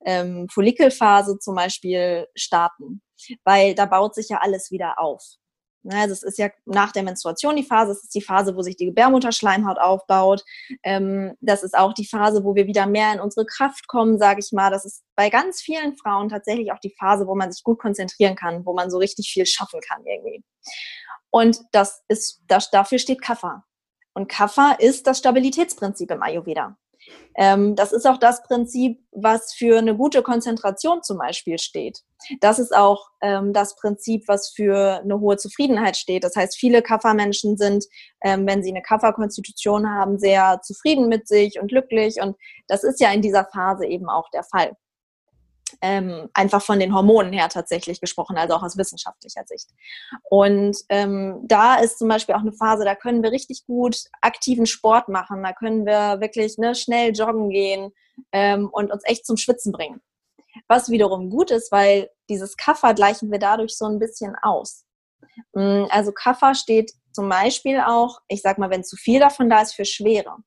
ähm, 0.06 0.48
Follikelphase 0.50 1.38
zum 1.40 1.56
Beispiel 1.56 2.28
starten, 2.36 3.02
weil 3.44 3.76
da 3.76 3.86
baut 3.86 4.16
sich 4.16 4.30
ja 4.30 4.40
alles 4.42 4.72
wieder 4.72 5.00
auf. 5.00 5.22
Ne, 5.84 6.08
das 6.08 6.22
ist 6.22 6.38
ja 6.38 6.50
nach 6.66 6.92
der 6.92 7.02
Menstruation 7.02 7.56
die 7.56 7.64
Phase, 7.64 7.94
das 7.94 8.04
ist 8.04 8.14
die 8.14 8.22
Phase, 8.22 8.56
wo 8.56 8.62
sich 8.62 8.76
die 8.76 8.86
Gebärmutterschleimhaut 8.86 9.80
aufbaut. 9.80 10.44
Ähm, 10.84 11.34
das 11.42 11.64
ist 11.64 11.76
auch 11.76 11.94
die 11.94 12.06
Phase, 12.06 12.44
wo 12.44 12.54
wir 12.54 12.68
wieder 12.68 12.86
mehr 12.86 13.14
in 13.14 13.20
unsere 13.20 13.48
Kraft 13.48 13.88
kommen, 13.88 14.20
sage 14.20 14.42
ich 14.42 14.52
mal. 14.52 14.70
Das 14.70 14.86
ist 14.86 15.04
bei 15.16 15.32
ganz 15.32 15.60
vielen 15.60 15.98
Frauen 15.98 16.30
tatsächlich 16.30 16.72
auch 16.72 16.80
die 16.80 16.94
Phase, 17.00 17.26
wo 17.26 17.34
man 17.34 17.52
sich 17.52 17.64
gut 17.64 17.80
konzentrieren 17.80 18.36
kann, 18.36 18.64
wo 18.64 18.74
man 18.74 18.92
so 18.92 19.00
richtig 19.00 19.32
viel 19.32 19.48
schaffen 19.48 19.80
kann 19.82 20.06
irgendwie. 20.06 20.44
Und 21.32 21.62
das 21.72 22.04
ist, 22.08 22.44
das, 22.48 22.70
dafür 22.70 23.00
steht 23.00 23.22
Kapha. 23.22 23.64
Und 24.14 24.28
Kapha 24.28 24.74
ist 24.74 25.08
das 25.08 25.18
Stabilitätsprinzip 25.18 26.12
im 26.12 26.22
Ayurveda. 26.22 26.78
Ähm, 27.36 27.76
das 27.76 27.94
ist 27.94 28.06
auch 28.06 28.18
das 28.18 28.44
Prinzip, 28.44 29.00
was 29.12 29.54
für 29.54 29.78
eine 29.78 29.96
gute 29.96 30.22
Konzentration 30.22 31.02
zum 31.04 31.18
Beispiel 31.18 31.58
steht. 31.60 32.00
Das 32.40 32.60
ist 32.60 32.76
auch 32.76 33.08
ähm, 33.22 33.54
das 33.54 33.76
Prinzip, 33.76 34.28
was 34.28 34.50
für 34.50 35.02
eine 35.02 35.20
hohe 35.20 35.38
Zufriedenheit 35.38 35.98
steht. 35.98 36.24
Das 36.24 36.36
heißt, 36.36 36.58
viele 36.58 36.82
Kaffermenschen 36.82 37.58
sind, 37.58 37.86
ähm, 38.22 38.46
wenn 38.48 38.64
sie 38.64 38.72
eine 38.72 38.82
Kafferkonstitution 38.82 39.90
haben, 39.90 40.20
sehr 40.20 40.62
zufrieden 40.62 41.08
mit 41.08 41.28
sich 41.28 41.60
und 41.60 41.68
glücklich. 41.68 42.22
Und 42.22 42.36
das 42.68 42.84
ist 42.84 43.00
ja 43.00 43.12
in 43.12 43.22
dieser 43.22 43.46
Phase 43.46 43.86
eben 43.86 44.10
auch 44.10 44.30
der 44.32 44.44
Fall 44.44 44.76
ähm, 45.82 46.30
einfach 46.34 46.62
von 46.62 46.80
den 46.80 46.94
Hormonen 46.94 47.34
her 47.34 47.50
tatsächlich 47.50 48.00
gesprochen, 48.00 48.38
also 48.38 48.56
auch 48.56 48.64
aus 48.64 48.78
wissenschaftlicher 48.78 49.44
Sicht. 49.46 49.70
Und 50.30 50.78
ähm, 50.90 51.42
da 51.44 51.76
ist 51.76 52.00
zum 52.00 52.08
Beispiel 52.08 52.36
auch 52.36 52.42
eine 52.42 52.54
Phase, 52.54 52.86
da 52.86 52.96
können 52.96 53.24
wir 53.24 53.32
richtig 53.32 53.66
gut 53.66 53.98
aktiven 54.22 54.66
Sport 54.66 55.10
machen, 55.10 55.44
da 55.44 55.54
können 55.54 55.86
wir 55.86 56.22
wirklich 56.22 56.58
ne, 56.58 56.76
schnell 56.76 57.12
joggen 57.14 57.50
gehen 57.50 57.92
ähm, 58.32 58.70
und 58.72 58.92
uns 58.92 59.04
echt 59.06 59.26
zum 59.26 59.38
Schwitzen 59.38 59.72
bringen. 59.72 60.02
Was 60.68 60.90
wiederum 60.90 61.30
gut 61.30 61.50
ist, 61.50 61.72
weil 61.72 62.10
dieses 62.30 62.58
Kaffer 62.58 62.94
gleichen 62.94 63.32
wir 63.32 63.40
dadurch 63.40 63.78
so 63.78 63.86
ein 63.86 64.00
bisschen 64.00 64.36
aus. 64.42 64.86
Mm, 65.54 65.86
also 65.90 66.12
Kaffer 66.12 66.56
steht 66.56 66.92
zum 67.14 67.30
Beispiel 67.30 67.80
auch, 67.80 68.20
ich 68.28 68.42
sag 68.42 68.58
mal, 68.58 68.70
wenn 68.70 68.84
zu 68.84 68.96
viel 68.96 69.20
davon 69.20 69.50
da 69.50 69.62
ist, 69.62 69.74
für 69.74 69.86
Schwere. 69.86 70.38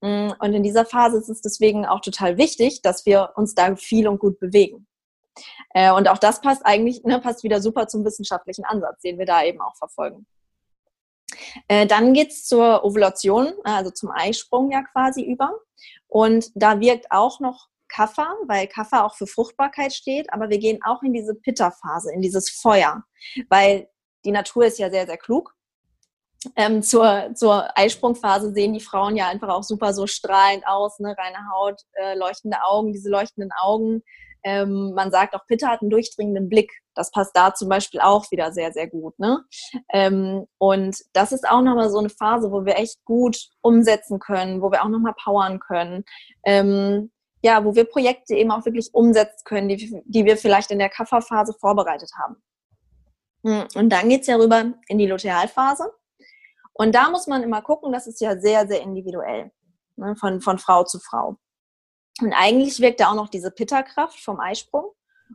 Mm, 0.00 0.30
und 0.38 0.54
in 0.54 0.62
dieser 0.62 0.84
Phase 0.84 1.18
ist 1.18 1.28
es 1.28 1.40
deswegen 1.40 1.86
auch 1.86 2.00
total 2.00 2.36
wichtig, 2.38 2.82
dass 2.82 3.06
wir 3.06 3.32
uns 3.36 3.54
da 3.54 3.76
viel 3.76 4.08
und 4.08 4.18
gut 4.18 4.38
bewegen. 4.38 4.86
Äh, 5.74 5.92
und 5.92 6.08
auch 6.08 6.18
das 6.18 6.40
passt 6.40 6.64
eigentlich, 6.64 7.04
ne, 7.04 7.20
passt 7.20 7.44
wieder 7.44 7.60
super 7.60 7.86
zum 7.86 8.04
wissenschaftlichen 8.04 8.64
Ansatz, 8.64 9.00
den 9.02 9.18
wir 9.18 9.26
da 9.26 9.42
eben 9.44 9.60
auch 9.60 9.76
verfolgen. 9.76 10.26
Äh, 11.68 11.86
dann 11.86 12.12
geht's 12.12 12.46
zur 12.46 12.84
Ovulation, 12.84 13.52
also 13.64 13.90
zum 13.90 14.10
Eisprung 14.10 14.70
ja 14.70 14.82
quasi 14.82 15.22
über. 15.22 15.52
Und 16.08 16.50
da 16.54 16.80
wirkt 16.80 17.06
auch 17.10 17.40
noch 17.40 17.68
Kaffer, 17.88 18.36
weil 18.46 18.66
Kaffer 18.66 19.04
auch 19.04 19.14
für 19.14 19.26
Fruchtbarkeit 19.26 19.92
steht, 19.92 20.32
aber 20.32 20.48
wir 20.48 20.58
gehen 20.58 20.80
auch 20.84 21.02
in 21.02 21.12
diese 21.12 21.34
Pitta-Phase, 21.34 22.12
in 22.12 22.22
dieses 22.22 22.48
Feuer, 22.50 23.04
weil 23.48 23.88
die 24.24 24.30
Natur 24.30 24.66
ist 24.66 24.78
ja 24.78 24.90
sehr, 24.90 25.06
sehr 25.06 25.18
klug. 25.18 25.54
Ähm, 26.56 26.82
zur, 26.82 27.30
zur 27.34 27.76
Eisprungphase 27.76 28.52
sehen 28.52 28.72
die 28.72 28.80
Frauen 28.80 29.14
ja 29.14 29.28
einfach 29.28 29.48
auch 29.48 29.62
super 29.62 29.92
so 29.92 30.06
strahlend 30.06 30.66
aus, 30.66 30.98
ne? 30.98 31.14
reine 31.18 31.38
Haut, 31.52 31.80
äh, 31.92 32.14
leuchtende 32.16 32.56
Augen, 32.64 32.92
diese 32.92 33.10
leuchtenden 33.10 33.50
Augen 33.60 34.02
ähm, 34.42 34.92
man 34.94 35.10
sagt 35.10 35.34
auch, 35.34 35.46
Pitta 35.46 35.68
hat 35.68 35.82
einen 35.82 35.90
durchdringenden 35.90 36.48
Blick. 36.48 36.72
Das 36.94 37.10
passt 37.10 37.36
da 37.36 37.54
zum 37.54 37.68
Beispiel 37.68 38.00
auch 38.00 38.30
wieder 38.30 38.52
sehr, 38.52 38.72
sehr 38.72 38.88
gut. 38.88 39.18
Ne? 39.18 39.44
Ähm, 39.92 40.46
und 40.58 40.96
das 41.12 41.32
ist 41.32 41.48
auch 41.48 41.62
nochmal 41.62 41.90
so 41.90 41.98
eine 41.98 42.10
Phase, 42.10 42.50
wo 42.50 42.64
wir 42.64 42.76
echt 42.76 43.04
gut 43.04 43.48
umsetzen 43.60 44.18
können, 44.18 44.62
wo 44.62 44.70
wir 44.70 44.82
auch 44.82 44.88
nochmal 44.88 45.14
powern 45.22 45.60
können. 45.60 46.04
Ähm, 46.44 47.10
ja, 47.42 47.64
wo 47.64 47.74
wir 47.74 47.84
Projekte 47.84 48.34
eben 48.34 48.50
auch 48.50 48.66
wirklich 48.66 48.90
umsetzen 48.92 49.44
können, 49.44 49.68
die, 49.68 50.02
die 50.04 50.24
wir 50.26 50.36
vielleicht 50.36 50.70
in 50.70 50.78
der 50.78 50.90
Kafferphase 50.90 51.54
vorbereitet 51.54 52.10
haben. 52.18 52.36
Hm, 53.44 53.66
und 53.74 53.90
dann 53.90 54.10
geht's 54.10 54.26
ja 54.26 54.36
rüber 54.36 54.74
in 54.88 54.98
die 54.98 55.06
Lutealphase. 55.06 55.90
Und 56.80 56.94
da 56.94 57.10
muss 57.10 57.26
man 57.26 57.42
immer 57.42 57.60
gucken, 57.60 57.92
das 57.92 58.06
ist 58.06 58.22
ja 58.22 58.40
sehr, 58.40 58.66
sehr 58.66 58.80
individuell, 58.80 59.50
ne, 59.96 60.16
von, 60.16 60.40
von 60.40 60.58
Frau 60.58 60.82
zu 60.82 60.98
Frau. 60.98 61.36
Und 62.22 62.32
eigentlich 62.32 62.80
wirkt 62.80 63.00
da 63.00 63.10
auch 63.10 63.14
noch 63.14 63.28
diese 63.28 63.50
Pitta-Kraft 63.50 64.18
vom 64.18 64.40
Eisprung. 64.40 64.86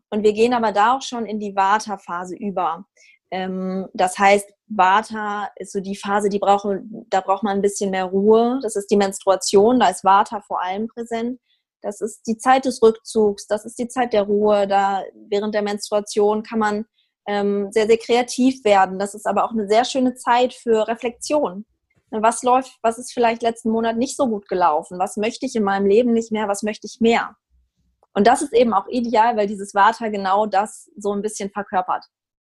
Und 0.10 0.23
wir 0.23 0.34
gehen 0.34 0.55
aber 0.55 0.71
da 0.71 0.95
auch 0.95 1.03
schon 1.03 1.27
in 1.27 1.39
die 1.39 1.55
Vata-Phase 1.55 2.36
über. 2.36 2.88
Ähm, 3.29 3.88
das 3.93 4.17
heißt, 4.17 4.49
Vata 4.69 5.51
ist 5.58 5.71
so 5.71 5.81
die 5.81 5.95
Phase, 5.95 6.29
die 6.29 6.39
braucht, 6.39 6.65
da 7.12 7.21
braucht 7.21 7.43
man 7.43 7.58
ein 7.58 7.62
bisschen 7.62 7.91
mehr 7.91 8.05
Ruhe. 8.05 8.60
Das 8.63 8.75
ist 8.75 8.89
die 8.89 8.97
Menstruation, 8.97 9.79
da 9.79 9.89
ist 9.89 10.03
Vata 10.03 10.41
vor 10.41 10.63
allem 10.63 10.88
präsent. 10.88 11.39
Das 11.84 12.01
ist 12.01 12.25
die 12.25 12.39
Zeit 12.39 12.65
des 12.65 12.81
Rückzugs, 12.81 13.45
das 13.45 13.65
ist 13.65 13.77
die 13.77 13.88
Zeit 13.88 14.13
der 14.13 14.23
Ruhe. 14.23 14.67
Da 14.67 15.03
während 15.29 15.53
der 15.53 15.62
Menstruation 15.62 16.41
kann 16.41 16.58
man 16.58 16.86
ähm, 17.27 17.71
sehr, 17.71 17.88
sehr 17.88 17.97
kreativ 17.97 18.63
werden. 18.63 18.99
Das 18.99 19.13
ist 19.13 19.25
aber 19.25 19.45
auch 19.45 19.51
eine 19.51 19.67
sehr 19.67 19.85
schöne 19.85 20.15
Zeit 20.15 20.53
für 20.53 20.88
Reflexion. 20.88 21.65
Was 22.11 22.43
läuft, 22.43 22.77
was 22.81 22.97
ist 22.97 23.13
vielleicht 23.13 23.41
letzten 23.41 23.71
Monat 23.71 23.97
nicht 23.97 24.15
so 24.15 24.27
gut 24.27 24.47
gelaufen? 24.47 24.99
Was 24.99 25.17
möchte 25.17 25.45
ich 25.45 25.55
in 25.55 25.63
meinem 25.63 25.88
Leben 25.88 26.13
nicht 26.13 26.31
mehr? 26.31 26.47
Was 26.47 26.63
möchte 26.63 26.88
ich 26.88 27.01
mehr? 27.01 27.35
Und 28.13 28.27
das 28.27 28.41
ist 28.41 28.53
eben 28.53 28.73
auch 28.73 28.88
ideal, 28.88 29.35
weil 29.35 29.47
dieses 29.47 29.73
Vata 29.73 30.07
genau 30.07 30.45
das 30.45 30.89
so 30.95 31.13
ein 31.13 31.21
bisschen 31.21 31.49
verkörpert. 31.49 32.05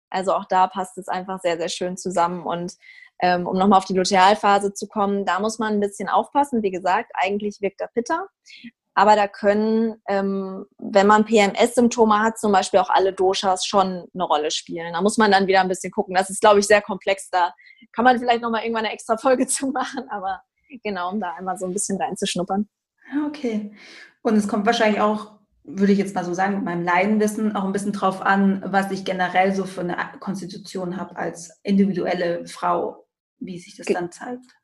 Also 0.10 0.34
auch 0.34 0.46
da 0.46 0.68
passt 0.68 0.98
es 0.98 1.08
einfach 1.08 1.40
sehr, 1.42 1.58
sehr 1.58 1.70
schön 1.70 1.98
zusammen. 1.98 2.44
Und 2.44 2.74
ähm, 3.22 3.46
um 3.46 3.58
nochmal 3.58 3.78
auf 3.78 3.86
die 3.86 3.94
Lutealphase 3.94 4.74
zu 4.74 4.88
kommen, 4.88 5.26
da 5.26 5.40
muss 5.40 5.60
man 5.60 5.74
ein 5.74 5.80
bisschen 5.80 6.10
aufpassen. 6.10 6.64
Wie 6.64 6.72
gesagt, 6.72 7.12
eigentlich 7.14 7.62
wirkt 7.62 7.82
der 7.82 7.90
Pitta. 7.94 8.28
Aber 9.00 9.16
da 9.16 9.30
können, 9.30 9.96
ähm, 10.10 10.66
wenn 10.78 11.08
man 11.08 11.24
PMS-Symptome 11.24 12.20
hat, 12.20 12.38
zum 12.38 12.52
Beispiel 12.52 12.82
auch 12.82 12.90
alle 12.90 13.14
Doshas 13.14 13.66
schon 13.66 14.10
eine 14.14 14.24
Rolle 14.26 14.52
spielen. 14.52 14.92
Da 14.92 15.02
muss 15.02 15.18
man 15.18 15.32
dann 15.32 15.48
wieder 15.48 15.62
ein 15.62 15.70
bisschen 15.70 15.90
gucken. 15.90 16.16
Das 16.16 16.30
ist, 16.30 16.42
glaube 16.42 16.60
ich, 16.60 16.68
sehr 16.68 16.82
komplex. 16.82 17.30
Da 17.30 17.54
kann 17.94 18.04
man 18.04 18.20
vielleicht 18.20 18.42
nochmal 18.42 18.64
irgendwann 18.64 18.84
eine 18.84 18.94
extra 18.94 19.16
Folge 19.16 19.48
zu 19.48 19.68
machen. 19.68 20.10
Aber 20.10 20.42
genau, 20.84 21.12
um 21.14 21.22
da 21.22 21.34
einmal 21.36 21.58
so 21.58 21.66
ein 21.66 21.72
bisschen 21.72 21.98
reinzuschnuppern. 21.98 22.68
Okay. 23.26 23.72
Und 24.22 24.36
es 24.36 24.50
kommt 24.50 24.66
wahrscheinlich 24.66 25.00
auch, 25.00 25.32
würde 25.64 25.94
ich 25.94 25.98
jetzt 25.98 26.14
mal 26.14 26.26
so 26.26 26.34
sagen, 26.34 26.56
mit 26.56 26.66
meinem 26.66 26.84
Leidenwissen 26.84 27.56
auch 27.56 27.64
ein 27.64 27.72
bisschen 27.72 27.94
drauf 27.94 28.22
an, 28.22 28.62
was 28.66 28.92
ich 28.92 29.06
generell 29.06 29.56
so 29.56 29.64
für 29.64 29.80
eine 29.80 29.96
Konstitution 30.20 30.98
habe 30.98 31.16
als 31.16 31.58
individuelle 31.64 32.46
Frau, 32.48 33.08
wie 33.38 33.60
sich 33.60 33.78
das 33.78 33.88
dann 33.88 34.12
zeigt. 34.12 34.59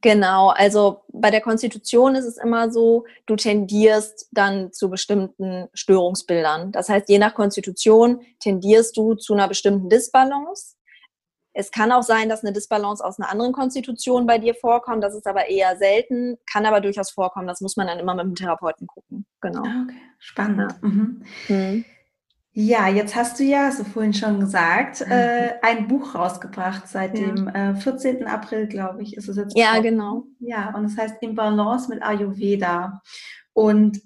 Genau, 0.00 0.48
also 0.48 1.02
bei 1.12 1.30
der 1.30 1.40
Konstitution 1.40 2.14
ist 2.14 2.24
es 2.24 2.38
immer 2.38 2.70
so, 2.70 3.04
du 3.26 3.36
tendierst 3.36 4.28
dann 4.32 4.72
zu 4.72 4.88
bestimmten 4.88 5.68
Störungsbildern. 5.74 6.72
Das 6.72 6.88
heißt, 6.88 7.08
je 7.08 7.18
nach 7.18 7.34
Konstitution 7.34 8.22
tendierst 8.40 8.96
du 8.96 9.14
zu 9.14 9.34
einer 9.34 9.48
bestimmten 9.48 9.88
Disbalance. 9.88 10.76
Es 11.52 11.70
kann 11.70 11.90
auch 11.90 12.02
sein, 12.02 12.28
dass 12.28 12.44
eine 12.44 12.52
Disbalance 12.52 13.04
aus 13.04 13.18
einer 13.18 13.30
anderen 13.30 13.52
Konstitution 13.52 14.26
bei 14.26 14.38
dir 14.38 14.54
vorkommt. 14.54 15.02
Das 15.02 15.14
ist 15.14 15.26
aber 15.26 15.48
eher 15.48 15.76
selten, 15.76 16.38
kann 16.50 16.64
aber 16.64 16.80
durchaus 16.80 17.10
vorkommen. 17.10 17.48
Das 17.48 17.60
muss 17.60 17.76
man 17.76 17.88
dann 17.88 17.98
immer 17.98 18.14
mit 18.14 18.26
dem 18.26 18.34
Therapeuten 18.36 18.86
gucken. 18.86 19.26
Genau. 19.40 19.64
Ah, 19.64 19.84
okay, 19.84 20.00
spannend. 20.18 20.72
Ja. 20.72 20.88
Mhm. 20.88 21.22
Mhm. 21.48 21.84
Ja, 22.60 22.88
jetzt 22.88 23.14
hast 23.14 23.38
du 23.38 23.44
ja, 23.44 23.70
du 23.70 23.84
vorhin 23.84 24.12
schon 24.12 24.40
gesagt, 24.40 25.06
mhm. 25.06 25.12
äh, 25.12 25.50
ein 25.62 25.86
Buch 25.86 26.16
rausgebracht 26.16 26.88
seit 26.88 27.16
ja. 27.16 27.26
dem 27.26 27.46
äh, 27.46 27.76
14. 27.76 28.26
April, 28.26 28.66
glaube 28.66 29.00
ich, 29.00 29.16
ist 29.16 29.28
es 29.28 29.36
jetzt. 29.36 29.56
Ja, 29.56 29.78
genau. 29.78 30.24
Ja, 30.40 30.74
und 30.74 30.84
es 30.84 30.98
heißt 30.98 31.22
In 31.22 31.36
Balance 31.36 31.88
mit 31.88 32.02
Ayurveda. 32.02 33.00
Und 33.52 34.00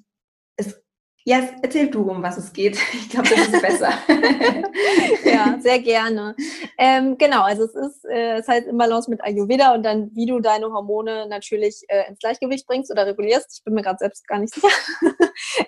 ja, 1.25 1.41
erzähl 1.63 1.89
du, 1.89 2.11
um 2.11 2.23
was 2.23 2.37
es 2.37 2.53
geht. 2.53 2.79
Ich 2.93 3.09
glaube, 3.11 3.29
das 3.29 3.49
ist 3.49 3.63
besser. 3.63 3.93
ja, 5.25 5.59
sehr 5.61 5.81
gerne. 5.81 6.35
Ähm, 6.79 7.19
genau, 7.19 7.43
also 7.43 7.65
es 7.65 7.75
ist, 7.75 8.05
äh, 8.07 8.39
es 8.39 8.49
heißt 8.49 8.67
im 8.67 8.79
Balance 8.79 9.11
mit 9.11 9.23
Ayurveda 9.23 9.75
und 9.75 9.83
dann, 9.83 10.11
wie 10.15 10.27
du 10.27 10.41
deine 10.41 10.67
Hormone 10.67 11.27
natürlich 11.29 11.83
äh, 11.89 12.09
ins 12.09 12.19
Gleichgewicht 12.21 12.67
bringst 12.67 12.91
oder 12.91 13.07
regulierst. 13.07 13.59
Ich 13.59 13.65
bin 13.65 13.75
mir 13.75 13.83
gerade 13.83 13.99
selbst 13.99 14.27
gar 14.27 14.39
nicht 14.39 14.55
sicher. 14.55 14.69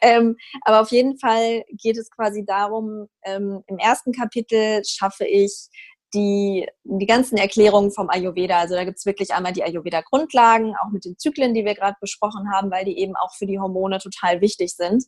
ähm, 0.00 0.36
aber 0.62 0.80
auf 0.80 0.90
jeden 0.90 1.18
Fall 1.18 1.64
geht 1.70 1.98
es 1.98 2.10
quasi 2.10 2.44
darum, 2.44 3.08
ähm, 3.24 3.62
im 3.66 3.78
ersten 3.78 4.12
Kapitel 4.12 4.82
schaffe 4.84 5.26
ich 5.26 5.68
die, 6.14 6.66
die 6.84 7.06
ganzen 7.06 7.36
Erklärungen 7.36 7.90
vom 7.90 8.08
Ayurveda. 8.08 8.58
Also 8.58 8.74
da 8.74 8.84
gibt 8.84 8.98
es 8.98 9.06
wirklich 9.06 9.34
einmal 9.34 9.52
die 9.52 9.64
Ayurveda-Grundlagen, 9.64 10.74
auch 10.76 10.90
mit 10.90 11.04
den 11.04 11.18
Zyklen, 11.18 11.54
die 11.54 11.64
wir 11.64 11.74
gerade 11.74 11.96
besprochen 12.00 12.50
haben, 12.52 12.70
weil 12.70 12.84
die 12.84 12.98
eben 12.98 13.16
auch 13.16 13.34
für 13.34 13.46
die 13.46 13.58
Hormone 13.58 13.98
total 13.98 14.40
wichtig 14.40 14.74
sind, 14.74 15.04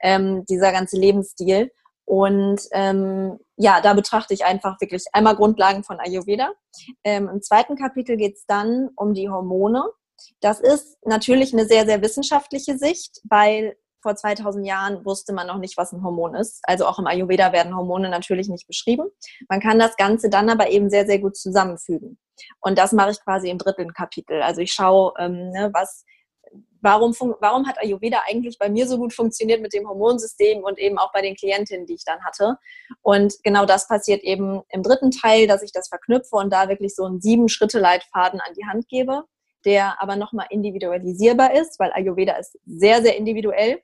ähm, 0.00 0.44
dieser 0.46 0.72
ganze 0.72 0.96
Lebensstil. 0.96 1.72
Und 2.04 2.60
ähm, 2.72 3.38
ja, 3.56 3.80
da 3.80 3.94
betrachte 3.94 4.34
ich 4.34 4.44
einfach 4.44 4.80
wirklich 4.80 5.04
einmal 5.12 5.36
Grundlagen 5.36 5.84
von 5.84 5.98
Ayurveda. 5.98 6.52
Ähm, 7.04 7.28
Im 7.28 7.42
zweiten 7.42 7.76
Kapitel 7.76 8.16
geht 8.16 8.36
es 8.36 8.44
dann 8.46 8.90
um 8.96 9.14
die 9.14 9.30
Hormone. 9.30 9.84
Das 10.40 10.60
ist 10.60 10.98
natürlich 11.04 11.52
eine 11.52 11.66
sehr, 11.66 11.86
sehr 11.86 12.02
wissenschaftliche 12.02 12.76
Sicht, 12.76 13.20
weil 13.24 13.76
vor 14.02 14.16
2000 14.16 14.66
Jahren 14.66 15.04
wusste 15.04 15.32
man 15.32 15.46
noch 15.46 15.58
nicht, 15.58 15.76
was 15.76 15.92
ein 15.92 16.02
Hormon 16.02 16.34
ist. 16.34 16.60
Also 16.64 16.86
auch 16.86 16.98
im 16.98 17.06
Ayurveda 17.06 17.52
werden 17.52 17.76
Hormone 17.76 18.08
natürlich 18.08 18.48
nicht 18.48 18.66
beschrieben. 18.66 19.08
Man 19.48 19.60
kann 19.60 19.78
das 19.78 19.96
Ganze 19.96 20.28
dann 20.28 20.50
aber 20.50 20.70
eben 20.70 20.90
sehr, 20.90 21.06
sehr 21.06 21.20
gut 21.20 21.36
zusammenfügen. 21.36 22.18
Und 22.60 22.78
das 22.78 22.92
mache 22.92 23.12
ich 23.12 23.20
quasi 23.22 23.48
im 23.48 23.58
dritten 23.58 23.92
Kapitel. 23.92 24.42
Also 24.42 24.60
ich 24.60 24.72
schaue, 24.72 25.12
ähm, 25.18 25.50
ne, 25.50 25.70
was, 25.72 26.04
warum, 26.80 27.14
warum 27.40 27.66
hat 27.68 27.78
Ayurveda 27.80 28.22
eigentlich 28.26 28.58
bei 28.58 28.68
mir 28.68 28.86
so 28.88 28.98
gut 28.98 29.12
funktioniert 29.12 29.62
mit 29.62 29.72
dem 29.72 29.88
Hormonsystem 29.88 30.64
und 30.64 30.78
eben 30.78 30.98
auch 30.98 31.12
bei 31.12 31.22
den 31.22 31.36
Klientinnen, 31.36 31.86
die 31.86 31.94
ich 31.94 32.04
dann 32.04 32.24
hatte. 32.24 32.56
Und 33.02 33.34
genau 33.44 33.66
das 33.66 33.86
passiert 33.86 34.22
eben 34.24 34.62
im 34.70 34.82
dritten 34.82 35.12
Teil, 35.12 35.46
dass 35.46 35.62
ich 35.62 35.72
das 35.72 35.88
verknüpfe 35.88 36.36
und 36.36 36.52
da 36.52 36.68
wirklich 36.68 36.94
so 36.94 37.04
einen 37.04 37.20
Sieben-Schritte-Leitfaden 37.20 38.40
an 38.40 38.54
die 38.56 38.66
Hand 38.66 38.88
gebe 38.88 39.24
der 39.64 40.00
aber 40.02 40.16
nochmal 40.16 40.46
individualisierbar 40.50 41.54
ist, 41.54 41.78
weil 41.78 41.92
Ayurveda 41.92 42.34
ist 42.34 42.58
sehr, 42.66 43.02
sehr 43.02 43.16
individuell 43.16 43.80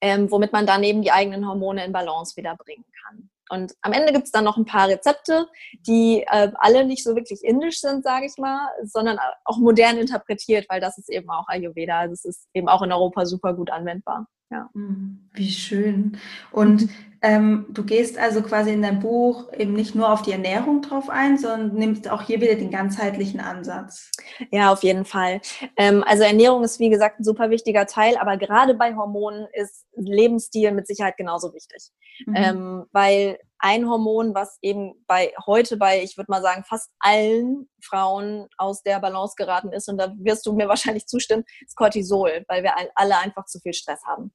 ähm, 0.00 0.30
womit 0.30 0.52
man 0.52 0.66
dann 0.66 0.82
eben 0.82 1.02
die 1.02 1.12
eigenen 1.12 1.46
Hormone 1.46 1.84
in 1.84 1.92
Balance 1.92 2.36
wieder 2.36 2.56
bringen 2.56 2.84
kann. 3.04 3.30
Und 3.50 3.74
am 3.82 3.92
Ende 3.92 4.12
gibt 4.12 4.26
es 4.26 4.30
dann 4.32 4.44
noch 4.44 4.56
ein 4.56 4.64
paar 4.64 4.88
Rezepte, 4.88 5.48
die 5.86 6.24
äh, 6.30 6.52
alle 6.54 6.84
nicht 6.84 7.02
so 7.02 7.16
wirklich 7.16 7.42
indisch 7.42 7.80
sind, 7.80 8.04
sage 8.04 8.26
ich 8.26 8.38
mal, 8.38 8.68
sondern 8.84 9.18
auch 9.44 9.58
modern 9.58 9.98
interpretiert, 9.98 10.66
weil 10.68 10.80
das 10.80 10.98
ist 10.98 11.10
eben 11.10 11.28
auch 11.30 11.48
Ayurveda. 11.48 11.98
Also 11.98 12.14
es 12.14 12.24
ist 12.24 12.48
eben 12.54 12.68
auch 12.68 12.82
in 12.82 12.92
Europa 12.92 13.26
super 13.26 13.54
gut 13.54 13.70
anwendbar. 13.70 14.26
Ja. 14.50 14.68
Hm, 14.74 15.28
wie 15.32 15.50
schön. 15.50 16.18
Und 16.50 16.88
ähm, 17.22 17.66
du 17.68 17.84
gehst 17.84 18.18
also 18.18 18.42
quasi 18.42 18.72
in 18.72 18.82
deinem 18.82 19.00
Buch 19.00 19.52
eben 19.52 19.74
nicht 19.74 19.94
nur 19.94 20.10
auf 20.10 20.22
die 20.22 20.32
Ernährung 20.32 20.80
drauf 20.80 21.10
ein, 21.10 21.36
sondern 21.36 21.74
nimmst 21.74 22.10
auch 22.10 22.22
hier 22.22 22.40
wieder 22.40 22.54
den 22.54 22.70
ganzheitlichen 22.70 23.40
Ansatz. 23.40 24.10
Ja, 24.50 24.72
auf 24.72 24.82
jeden 24.82 25.04
Fall. 25.04 25.40
Ähm, 25.76 26.02
also 26.06 26.24
Ernährung 26.24 26.64
ist 26.64 26.80
wie 26.80 26.88
gesagt 26.88 27.20
ein 27.20 27.24
super 27.24 27.50
wichtiger 27.50 27.86
Teil, 27.86 28.16
aber 28.16 28.38
gerade 28.38 28.74
bei 28.74 28.96
Hormonen 28.96 29.46
ist 29.52 29.86
Lebensstil 29.94 30.72
mit 30.72 30.86
Sicherheit 30.86 31.18
genauso 31.18 31.52
wichtig. 31.52 31.90
Mhm. 32.26 32.34
Ähm, 32.36 32.84
weil 32.92 33.38
ein 33.58 33.86
Hormon, 33.86 34.34
was 34.34 34.58
eben 34.62 34.94
bei 35.06 35.34
heute 35.46 35.76
bei, 35.76 36.02
ich 36.02 36.16
würde 36.16 36.30
mal 36.30 36.40
sagen, 36.40 36.64
fast 36.66 36.90
allen 36.98 37.68
Frauen 37.82 38.48
aus 38.56 38.82
der 38.82 38.98
Balance 38.98 39.34
geraten 39.36 39.72
ist, 39.72 39.88
und 39.90 39.98
da 39.98 40.14
wirst 40.18 40.46
du 40.46 40.54
mir 40.54 40.68
wahrscheinlich 40.68 41.06
zustimmen, 41.06 41.44
ist 41.66 41.76
Cortisol, 41.76 42.44
weil 42.48 42.62
wir 42.62 42.72
alle 42.94 43.18
einfach 43.18 43.44
zu 43.44 43.60
viel 43.60 43.74
Stress 43.74 44.00
haben. 44.06 44.32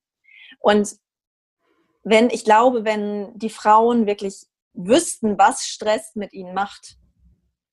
Und 0.59 0.95
wenn, 2.03 2.29
ich 2.29 2.43
glaube, 2.43 2.85
wenn 2.85 3.37
die 3.37 3.49
Frauen 3.49 4.05
wirklich 4.05 4.45
wüssten, 4.73 5.37
was 5.37 5.65
Stress 5.65 6.15
mit 6.15 6.33
ihnen 6.33 6.53
macht, 6.53 6.97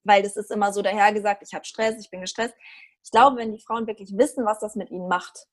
weil 0.03 0.23
das 0.23 0.35
ist 0.35 0.51
immer 0.51 0.73
so 0.73 0.81
dahergesagt, 0.81 1.43
ich 1.43 1.53
habe 1.53 1.65
Stress, 1.65 1.95
ich 1.99 2.09
bin 2.09 2.21
gestresst. 2.21 2.55
Ich 3.03 3.11
glaube, 3.11 3.37
wenn 3.37 3.51
die 3.51 3.61
Frauen 3.61 3.87
wirklich 3.87 4.17
wissen, 4.17 4.45
was 4.45 4.59
das 4.59 4.75
mit 4.75 4.89
ihnen 4.89 5.07
macht, 5.07 5.47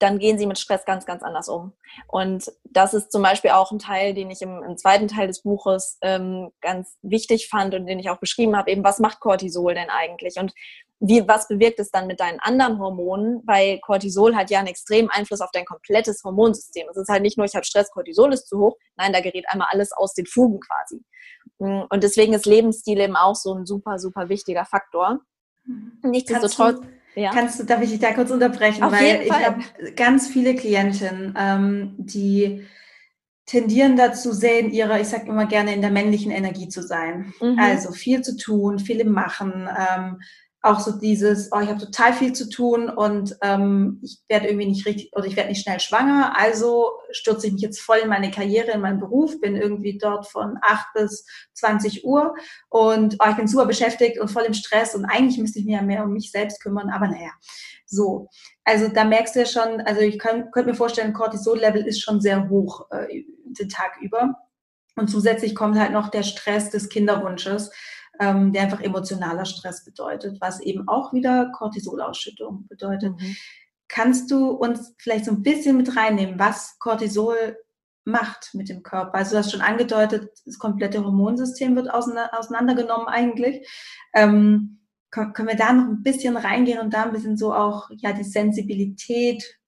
dann 0.00 0.18
gehen 0.18 0.38
sie 0.38 0.46
mit 0.46 0.58
Stress 0.58 0.84
ganz, 0.84 1.04
ganz 1.04 1.22
anders 1.22 1.48
um. 1.48 1.72
Und 2.08 2.50
das 2.64 2.94
ist 2.94 3.12
zum 3.12 3.22
Beispiel 3.22 3.50
auch 3.50 3.70
ein 3.70 3.78
Teil, 3.78 4.14
den 4.14 4.30
ich 4.30 4.40
im, 4.40 4.62
im 4.62 4.76
zweiten 4.76 5.08
Teil 5.08 5.28
des 5.28 5.42
Buches 5.42 5.98
ähm, 6.00 6.50
ganz 6.60 6.96
wichtig 7.02 7.48
fand 7.48 7.74
und 7.74 7.86
den 7.86 7.98
ich 7.98 8.08
auch 8.08 8.18
beschrieben 8.18 8.56
habe, 8.56 8.70
eben 8.70 8.82
was 8.82 8.98
macht 8.98 9.20
Cortisol 9.20 9.74
denn 9.74 9.90
eigentlich? 9.90 10.36
Und 10.38 10.52
wie, 11.00 11.26
was 11.28 11.48
bewirkt 11.48 11.80
es 11.80 11.90
dann 11.90 12.06
mit 12.06 12.18
deinen 12.20 12.40
anderen 12.40 12.78
Hormonen? 12.78 13.42
Weil 13.46 13.78
Cortisol 13.80 14.34
hat 14.34 14.50
ja 14.50 14.58
einen 14.58 14.68
extremen 14.68 15.10
Einfluss 15.10 15.40
auf 15.42 15.50
dein 15.52 15.66
komplettes 15.66 16.22
Hormonsystem. 16.24 16.86
Es 16.90 16.96
ist 16.96 17.08
halt 17.08 17.22
nicht 17.22 17.36
nur, 17.36 17.46
ich 17.46 17.54
habe 17.54 17.64
Stress, 17.64 17.90
Cortisol 17.90 18.32
ist 18.32 18.48
zu 18.48 18.58
hoch. 18.58 18.76
Nein, 18.96 19.12
da 19.12 19.20
gerät 19.20 19.44
einmal 19.48 19.68
alles 19.70 19.92
aus 19.92 20.14
den 20.14 20.26
Fugen 20.26 20.60
quasi. 20.60 21.02
Und 21.58 22.02
deswegen 22.02 22.32
ist 22.32 22.46
Lebensstil 22.46 23.00
eben 23.00 23.16
auch 23.16 23.34
so 23.34 23.54
ein 23.54 23.66
super, 23.66 23.98
super 23.98 24.28
wichtiger 24.30 24.64
Faktor. 24.64 25.20
Mhm. 25.64 25.98
Nichtsdestotrotz. 26.02 26.80
Ja. 27.14 27.32
Kannst 27.32 27.58
du, 27.58 27.64
darf 27.64 27.82
ich 27.82 27.90
dich 27.90 27.98
da 27.98 28.12
kurz 28.12 28.30
unterbrechen? 28.30 28.82
Auf 28.84 28.92
weil 28.92 29.22
ich 29.22 29.32
habe 29.32 29.62
ganz 29.96 30.28
viele 30.28 30.54
Klientinnen, 30.54 31.34
ähm, 31.38 31.94
die 31.98 32.66
tendieren 33.46 33.96
dazu 33.96 34.32
sehr 34.32 34.60
in 34.60 34.70
ihrer, 34.70 35.00
ich 35.00 35.08
sage 35.08 35.28
immer 35.28 35.46
gerne, 35.46 35.74
in 35.74 35.80
der 35.80 35.90
männlichen 35.90 36.30
Energie 36.30 36.68
zu 36.68 36.82
sein. 36.82 37.32
Mhm. 37.40 37.58
Also 37.58 37.92
viel 37.92 38.22
zu 38.22 38.36
tun, 38.36 38.78
viel 38.78 39.00
im 39.00 39.10
Machen, 39.10 39.68
ähm, 39.68 40.20
auch 40.62 40.80
so 40.80 40.92
dieses, 40.92 41.50
oh, 41.52 41.60
ich 41.60 41.68
habe 41.68 41.80
total 41.80 42.12
viel 42.12 42.34
zu 42.34 42.48
tun 42.48 42.90
und 42.90 43.36
ähm, 43.40 43.98
ich 44.02 44.20
werde 44.28 44.48
irgendwie 44.48 44.68
nicht 44.68 44.84
richtig 44.84 45.10
oder 45.14 45.24
ich 45.24 45.36
werde 45.36 45.48
nicht 45.48 45.62
schnell 45.62 45.80
schwanger, 45.80 46.36
also 46.36 46.90
stürze 47.10 47.46
ich 47.46 47.54
mich 47.54 47.62
jetzt 47.62 47.80
voll 47.80 47.98
in 47.98 48.10
meine 48.10 48.30
Karriere, 48.30 48.72
in 48.72 48.82
meinen 48.82 49.00
Beruf, 49.00 49.40
bin 49.40 49.56
irgendwie 49.56 49.96
dort 49.96 50.26
von 50.26 50.58
8 50.60 50.86
bis 50.94 51.26
20 51.54 52.04
Uhr 52.04 52.34
und 52.68 53.16
oh, 53.20 53.26
ich 53.30 53.36
bin 53.36 53.48
super 53.48 53.64
beschäftigt 53.64 54.20
und 54.20 54.28
voll 54.28 54.42
im 54.42 54.54
Stress 54.54 54.94
und 54.94 55.06
eigentlich 55.06 55.38
müsste 55.38 55.60
ich 55.60 55.64
mich 55.64 55.74
ja 55.74 55.82
mehr 55.82 56.04
um 56.04 56.12
mich 56.12 56.30
selbst 56.30 56.62
kümmern, 56.62 56.90
aber 56.90 57.08
naja, 57.08 57.30
so. 57.86 58.28
Also 58.64 58.88
da 58.88 59.04
merkst 59.04 59.34
du 59.34 59.40
ja 59.40 59.46
schon, 59.46 59.80
also 59.80 60.00
ich 60.02 60.18
könnte 60.18 60.64
mir 60.64 60.74
vorstellen, 60.74 61.14
Cortisol-Level 61.14 61.86
ist 61.86 62.02
schon 62.02 62.20
sehr 62.20 62.48
hoch 62.50 62.86
äh, 62.90 63.24
den 63.44 63.68
Tag 63.68 63.98
über. 64.00 64.36
Und 64.96 65.08
zusätzlich 65.08 65.54
kommt 65.54 65.78
halt 65.78 65.92
noch 65.92 66.08
der 66.08 66.22
Stress 66.22 66.70
des 66.70 66.88
Kinderwunsches 66.88 67.70
ähm, 68.20 68.52
der 68.52 68.62
einfach 68.62 68.80
emotionaler 68.80 69.46
Stress 69.46 69.84
bedeutet, 69.84 70.40
was 70.40 70.60
eben 70.60 70.86
auch 70.86 71.12
wieder 71.12 71.50
Cortisolausschüttung 71.52 72.66
bedeutet. 72.68 73.18
Mhm. 73.18 73.36
Kannst 73.88 74.30
du 74.30 74.50
uns 74.50 74.94
vielleicht 74.98 75.24
so 75.24 75.32
ein 75.32 75.42
bisschen 75.42 75.76
mit 75.76 75.96
reinnehmen, 75.96 76.38
was 76.38 76.78
Cortisol 76.78 77.56
macht 78.04 78.50
mit 78.54 78.68
dem 78.68 78.82
Körper? 78.82 79.14
Also 79.14 79.32
du 79.32 79.38
hast 79.38 79.50
schon 79.50 79.62
angedeutet, 79.62 80.30
das 80.44 80.58
komplette 80.58 81.04
Hormonsystem 81.04 81.74
wird 81.74 81.92
auseinandergenommen 81.92 83.08
eigentlich. 83.08 83.66
Ähm, 84.14 84.76
können 85.10 85.48
wir 85.48 85.56
da 85.56 85.72
noch 85.72 85.88
ein 85.88 86.02
bisschen 86.04 86.36
reingehen 86.36 86.78
und 86.78 86.94
da 86.94 87.02
ein 87.02 87.12
bisschen 87.12 87.36
so 87.36 87.52
auch 87.52 87.90
ja 87.96 88.12
die 88.12 88.22
Sensibilität 88.22 89.59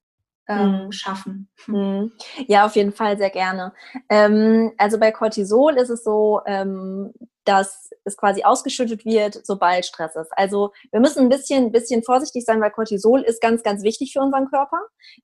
ähm, 0.48 0.85
mhm. 0.85 0.92
schaffen. 0.92 1.48
Mhm. 1.66 2.12
Ja, 2.46 2.66
auf 2.66 2.76
jeden 2.76 2.92
Fall 2.92 3.16
sehr 3.18 3.31
gerne. 3.31 3.72
Ähm, 4.09 4.72
also 4.78 4.98
bei 4.98 5.12
Cortisol 5.12 5.76
ist 5.76 5.90
es 5.90 6.05
so, 6.05 6.40
ähm, 6.46 7.12
dass 7.44 7.90
es 8.05 8.16
quasi 8.16 8.44
ausgeschüttet 8.44 9.05
wird, 9.05 9.44
sobald 9.44 9.85
Stress 9.85 10.14
ist. 10.16 10.31
Also 10.37 10.72
wir 10.90 11.00
müssen 11.00 11.20
ein 11.20 11.28
bisschen, 11.28 11.72
bisschen 11.72 12.02
vorsichtig 12.02 12.44
sein, 12.44 12.61
weil 12.61 12.70
Cortisol 12.70 13.22
ist 13.22 13.40
ganz, 13.40 13.62
ganz 13.62 13.83
wichtig 13.83 14.12
für 14.12 14.20
unseren 14.20 14.48
Körper, 14.48 14.81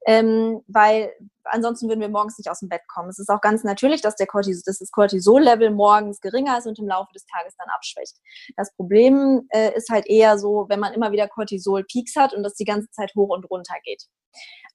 ähm, 0.06 0.60
weil 0.66 1.12
ansonsten 1.44 1.88
würden 1.88 2.00
wir 2.00 2.08
morgens 2.08 2.38
nicht 2.38 2.50
aus 2.50 2.60
dem 2.60 2.68
Bett 2.68 2.82
kommen. 2.88 3.08
Es 3.08 3.18
ist 3.18 3.30
auch 3.30 3.40
ganz 3.40 3.64
natürlich, 3.64 4.02
dass, 4.02 4.16
der 4.16 4.26
Cortisol, 4.26 4.62
dass 4.66 4.78
das 4.78 4.90
Cortisol-Level 4.90 5.70
morgens 5.70 6.20
geringer 6.20 6.58
ist 6.58 6.66
und 6.66 6.78
im 6.78 6.88
Laufe 6.88 7.12
des 7.14 7.24
Tages 7.26 7.54
dann 7.56 7.68
abschwächt. 7.74 8.16
Das 8.56 8.74
Problem 8.74 9.46
äh, 9.50 9.74
ist 9.76 9.88
halt 9.90 10.06
eher 10.06 10.38
so, 10.38 10.66
wenn 10.68 10.80
man 10.80 10.92
immer 10.92 11.12
wieder 11.12 11.28
Cortisol-Peaks 11.28 12.16
hat 12.16 12.34
und 12.34 12.42
das 12.42 12.54
die 12.54 12.64
ganze 12.64 12.90
Zeit 12.90 13.12
hoch 13.16 13.30
und 13.30 13.48
runter 13.50 13.74
geht. 13.84 14.04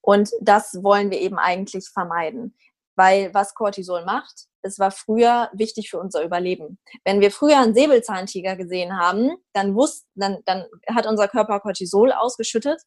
Und 0.00 0.30
das 0.40 0.82
wollen 0.82 1.10
wir 1.10 1.20
eben 1.20 1.38
eigentlich 1.38 1.88
vermeiden. 1.88 2.56
Weil 2.96 3.32
was 3.34 3.54
Cortisol 3.54 4.04
macht, 4.04 4.46
es 4.62 4.78
war 4.78 4.90
früher 4.90 5.50
wichtig 5.52 5.90
für 5.90 5.98
unser 5.98 6.22
Überleben. 6.22 6.78
Wenn 7.04 7.20
wir 7.20 7.30
früher 7.30 7.58
einen 7.58 7.74
Säbelzahntiger 7.74 8.56
gesehen 8.56 8.98
haben, 8.98 9.36
dann, 9.52 9.74
wusst, 9.74 10.06
dann, 10.14 10.38
dann 10.46 10.64
hat 10.88 11.06
unser 11.06 11.28
Körper 11.28 11.60
Cortisol 11.60 12.12
ausgeschüttet. 12.12 12.80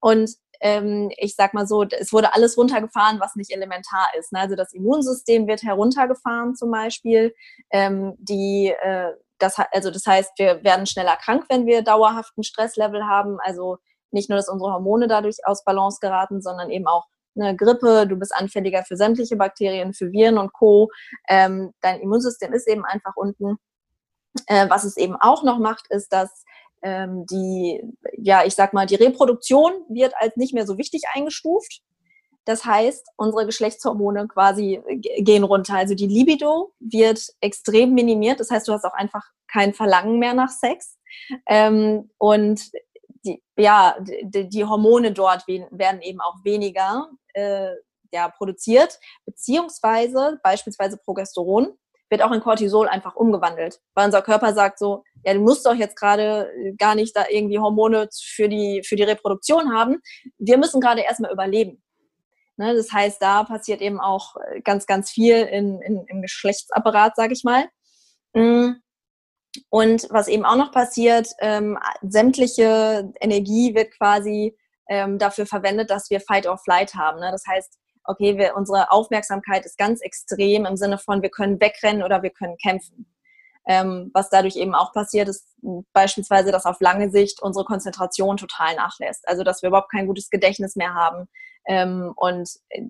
Und 0.00 0.30
ähm, 0.60 1.10
ich 1.16 1.34
sag 1.36 1.52
mal 1.52 1.66
so, 1.66 1.84
es 1.84 2.12
wurde 2.12 2.34
alles 2.34 2.56
runtergefahren, 2.56 3.20
was 3.20 3.36
nicht 3.36 3.50
elementar 3.50 4.08
ist. 4.18 4.32
Ne? 4.32 4.40
Also 4.40 4.56
das 4.56 4.72
Immunsystem 4.72 5.46
wird 5.46 5.62
heruntergefahren 5.62 6.54
zum 6.54 6.70
Beispiel. 6.70 7.34
Ähm, 7.70 8.14
die, 8.18 8.74
äh, 8.80 9.12
das, 9.38 9.56
also 9.72 9.90
das 9.90 10.06
heißt, 10.06 10.32
wir 10.38 10.62
werden 10.64 10.86
schneller 10.86 11.16
krank, 11.16 11.46
wenn 11.48 11.66
wir 11.66 11.82
dauerhaften 11.82 12.44
Stresslevel 12.44 13.04
haben. 13.04 13.38
Also 13.40 13.78
nicht 14.12 14.28
nur, 14.28 14.36
dass 14.36 14.48
unsere 14.48 14.72
Hormone 14.72 15.08
dadurch 15.08 15.38
aus 15.44 15.64
Balance 15.64 15.98
geraten, 16.00 16.42
sondern 16.42 16.70
eben 16.70 16.86
auch 16.86 17.06
eine 17.36 17.56
Grippe, 17.56 18.06
du 18.06 18.16
bist 18.16 18.34
anfälliger 18.34 18.84
für 18.84 18.96
sämtliche 18.96 19.36
Bakterien, 19.36 19.94
für 19.94 20.12
Viren 20.12 20.38
und 20.38 20.52
Co. 20.52 20.90
Ähm, 21.28 21.72
dein 21.80 22.00
Immunsystem 22.00 22.52
ist 22.52 22.68
eben 22.68 22.84
einfach 22.84 23.16
unten. 23.16 23.56
Äh, 24.46 24.68
was 24.68 24.84
es 24.84 24.96
eben 24.96 25.16
auch 25.16 25.42
noch 25.42 25.58
macht, 25.58 25.86
ist, 25.90 26.12
dass 26.12 26.44
ähm, 26.82 27.26
die, 27.26 27.82
ja, 28.16 28.44
ich 28.44 28.54
sag 28.54 28.72
mal, 28.72 28.86
die 28.86 28.94
Reproduktion 28.96 29.72
wird 29.88 30.14
als 30.18 30.36
nicht 30.36 30.54
mehr 30.54 30.66
so 30.66 30.78
wichtig 30.78 31.02
eingestuft. 31.14 31.82
Das 32.44 32.64
heißt, 32.64 33.06
unsere 33.16 33.46
Geschlechtshormone 33.46 34.26
quasi 34.26 34.80
gehen 35.18 35.44
runter. 35.44 35.74
Also 35.74 35.94
die 35.94 36.06
Libido 36.06 36.72
wird 36.80 37.20
extrem 37.40 37.92
minimiert. 37.92 38.40
Das 38.40 38.50
heißt, 38.50 38.66
du 38.66 38.72
hast 38.72 38.84
auch 38.84 38.94
einfach 38.94 39.24
kein 39.46 39.74
Verlangen 39.74 40.18
mehr 40.18 40.34
nach 40.34 40.48
Sex. 40.48 40.98
Ähm, 41.46 42.10
und 42.18 42.70
die, 43.24 43.42
ja, 43.56 43.96
die, 44.00 44.48
die 44.48 44.64
Hormone 44.64 45.12
dort 45.12 45.46
werden 45.48 46.00
eben 46.00 46.20
auch 46.20 46.36
weniger 46.44 47.10
äh, 47.34 47.72
ja, 48.12 48.28
produziert, 48.28 48.98
beziehungsweise 49.24 50.40
beispielsweise 50.42 50.96
Progesteron 50.96 51.76
wird 52.10 52.22
auch 52.22 52.32
in 52.32 52.40
Cortisol 52.40 52.88
einfach 52.88 53.14
umgewandelt, 53.14 53.80
weil 53.94 54.06
unser 54.06 54.20
Körper 54.20 54.52
sagt 54.52 54.80
so, 54.80 55.04
ja, 55.24 55.32
du 55.32 55.40
musst 55.40 55.64
doch 55.64 55.74
jetzt 55.74 55.96
gerade 55.96 56.50
gar 56.76 56.96
nicht 56.96 57.16
da 57.16 57.26
irgendwie 57.30 57.60
Hormone 57.60 58.08
für 58.12 58.48
die, 58.48 58.82
für 58.84 58.96
die 58.96 59.04
Reproduktion 59.04 59.72
haben. 59.72 60.00
Wir 60.38 60.58
müssen 60.58 60.80
gerade 60.80 61.02
erstmal 61.02 61.32
überleben. 61.32 61.82
Ne, 62.56 62.74
das 62.74 62.92
heißt, 62.92 63.22
da 63.22 63.44
passiert 63.44 63.80
eben 63.80 64.00
auch 64.00 64.34
ganz, 64.64 64.86
ganz 64.86 65.10
viel 65.10 65.36
in, 65.36 65.80
in, 65.80 66.04
im 66.08 66.20
Geschlechtsapparat, 66.20 67.16
sage 67.16 67.32
ich 67.32 67.44
mal. 67.44 67.66
Mm. 68.34 68.72
Und 69.68 70.06
was 70.10 70.28
eben 70.28 70.44
auch 70.44 70.56
noch 70.56 70.72
passiert, 70.72 71.28
ähm, 71.40 71.78
sämtliche 72.02 73.12
Energie 73.20 73.74
wird 73.74 73.90
quasi 73.92 74.56
ähm, 74.88 75.18
dafür 75.18 75.46
verwendet, 75.46 75.90
dass 75.90 76.10
wir 76.10 76.20
Fight 76.20 76.46
or 76.46 76.58
Flight 76.58 76.94
haben. 76.94 77.20
Ne? 77.20 77.30
Das 77.32 77.44
heißt, 77.46 77.78
okay, 78.04 78.38
wir, 78.38 78.56
unsere 78.56 78.90
Aufmerksamkeit 78.90 79.64
ist 79.64 79.78
ganz 79.78 80.00
extrem 80.00 80.66
im 80.66 80.76
Sinne 80.76 80.98
von, 80.98 81.22
wir 81.22 81.30
können 81.30 81.60
wegrennen 81.60 82.02
oder 82.02 82.22
wir 82.22 82.30
können 82.30 82.56
kämpfen. 82.58 83.06
Ähm, 83.68 84.10
was 84.14 84.30
dadurch 84.30 84.56
eben 84.56 84.74
auch 84.74 84.92
passiert, 84.92 85.28
ist 85.28 85.46
beispielsweise, 85.92 86.50
dass 86.50 86.64
auf 86.64 86.80
lange 86.80 87.10
Sicht 87.10 87.42
unsere 87.42 87.64
Konzentration 87.64 88.36
total 88.36 88.74
nachlässt. 88.74 89.28
Also, 89.28 89.44
dass 89.44 89.62
wir 89.62 89.68
überhaupt 89.68 89.92
kein 89.92 90.06
gutes 90.06 90.30
Gedächtnis 90.30 90.76
mehr 90.76 90.94
haben, 90.94 91.28
ähm, 91.66 92.12
und 92.16 92.48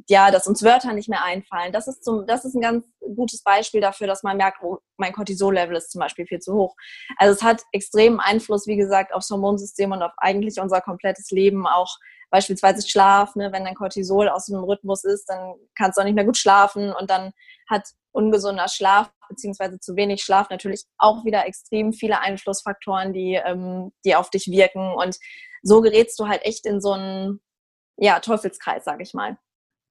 ja, 0.09 0.31
dass 0.31 0.47
uns 0.47 0.63
Wörter 0.63 0.93
nicht 0.93 1.09
mehr 1.09 1.25
einfallen. 1.25 1.73
Das 1.73 1.89
ist, 1.89 2.05
zum, 2.05 2.27
das 2.27 2.45
ist 2.45 2.55
ein 2.55 2.61
ganz 2.61 2.87
gutes 3.01 3.43
Beispiel 3.43 3.81
dafür, 3.81 4.07
dass 4.07 4.23
man 4.23 4.37
merkt, 4.37 4.63
oh, 4.63 4.79
mein 4.97 5.13
Cortisol-Level 5.13 5.77
ist 5.77 5.91
zum 5.91 6.01
Beispiel 6.01 6.27
viel 6.27 6.39
zu 6.39 6.55
hoch. 6.55 6.75
Also 7.17 7.35
es 7.35 7.43
hat 7.43 7.63
extremen 7.73 8.21
Einfluss, 8.21 8.67
wie 8.67 8.77
gesagt, 8.77 9.13
aufs 9.13 9.31
Hormonsystem 9.31 9.93
und 9.93 10.03
auf 10.03 10.13
eigentlich 10.19 10.61
unser 10.61 10.81
komplettes 10.81 11.31
Leben, 11.31 11.67
auch 11.67 11.97
beispielsweise 12.31 12.87
Schlaf. 12.89 13.35
Ne? 13.35 13.51
Wenn 13.53 13.65
dein 13.65 13.75
Cortisol 13.75 14.29
aus 14.29 14.47
dem 14.47 14.63
Rhythmus 14.63 15.05
ist, 15.05 15.27
dann 15.27 15.55
kannst 15.77 15.99
du 15.99 16.03
auch 16.03 16.07
nicht 16.07 16.15
mehr 16.15 16.25
gut 16.25 16.37
schlafen 16.37 16.93
und 16.93 17.11
dann 17.11 17.33
hat 17.69 17.89
ungesunder 18.13 18.69
Schlaf 18.69 19.11
beziehungsweise 19.29 19.79
zu 19.79 19.95
wenig 19.95 20.23
Schlaf 20.23 20.51
natürlich 20.51 20.85
auch 20.99 21.25
wieder 21.25 21.47
extrem 21.47 21.93
viele 21.93 22.21
Einflussfaktoren, 22.21 23.13
die, 23.13 23.35
ähm, 23.35 23.93
die 24.05 24.17
auf 24.17 24.31
dich 24.31 24.49
wirken. 24.49 24.95
Und 24.95 25.17
so 25.63 25.81
gerätst 25.81 26.19
du 26.19 26.27
halt 26.27 26.43
echt 26.45 26.67
in 26.67 26.81
so 26.81 26.93
einen 26.93 27.41
ja, 28.01 28.19
Teufelskreis, 28.19 28.85
sage 28.85 29.03
ich 29.03 29.15
mal. 29.15 29.37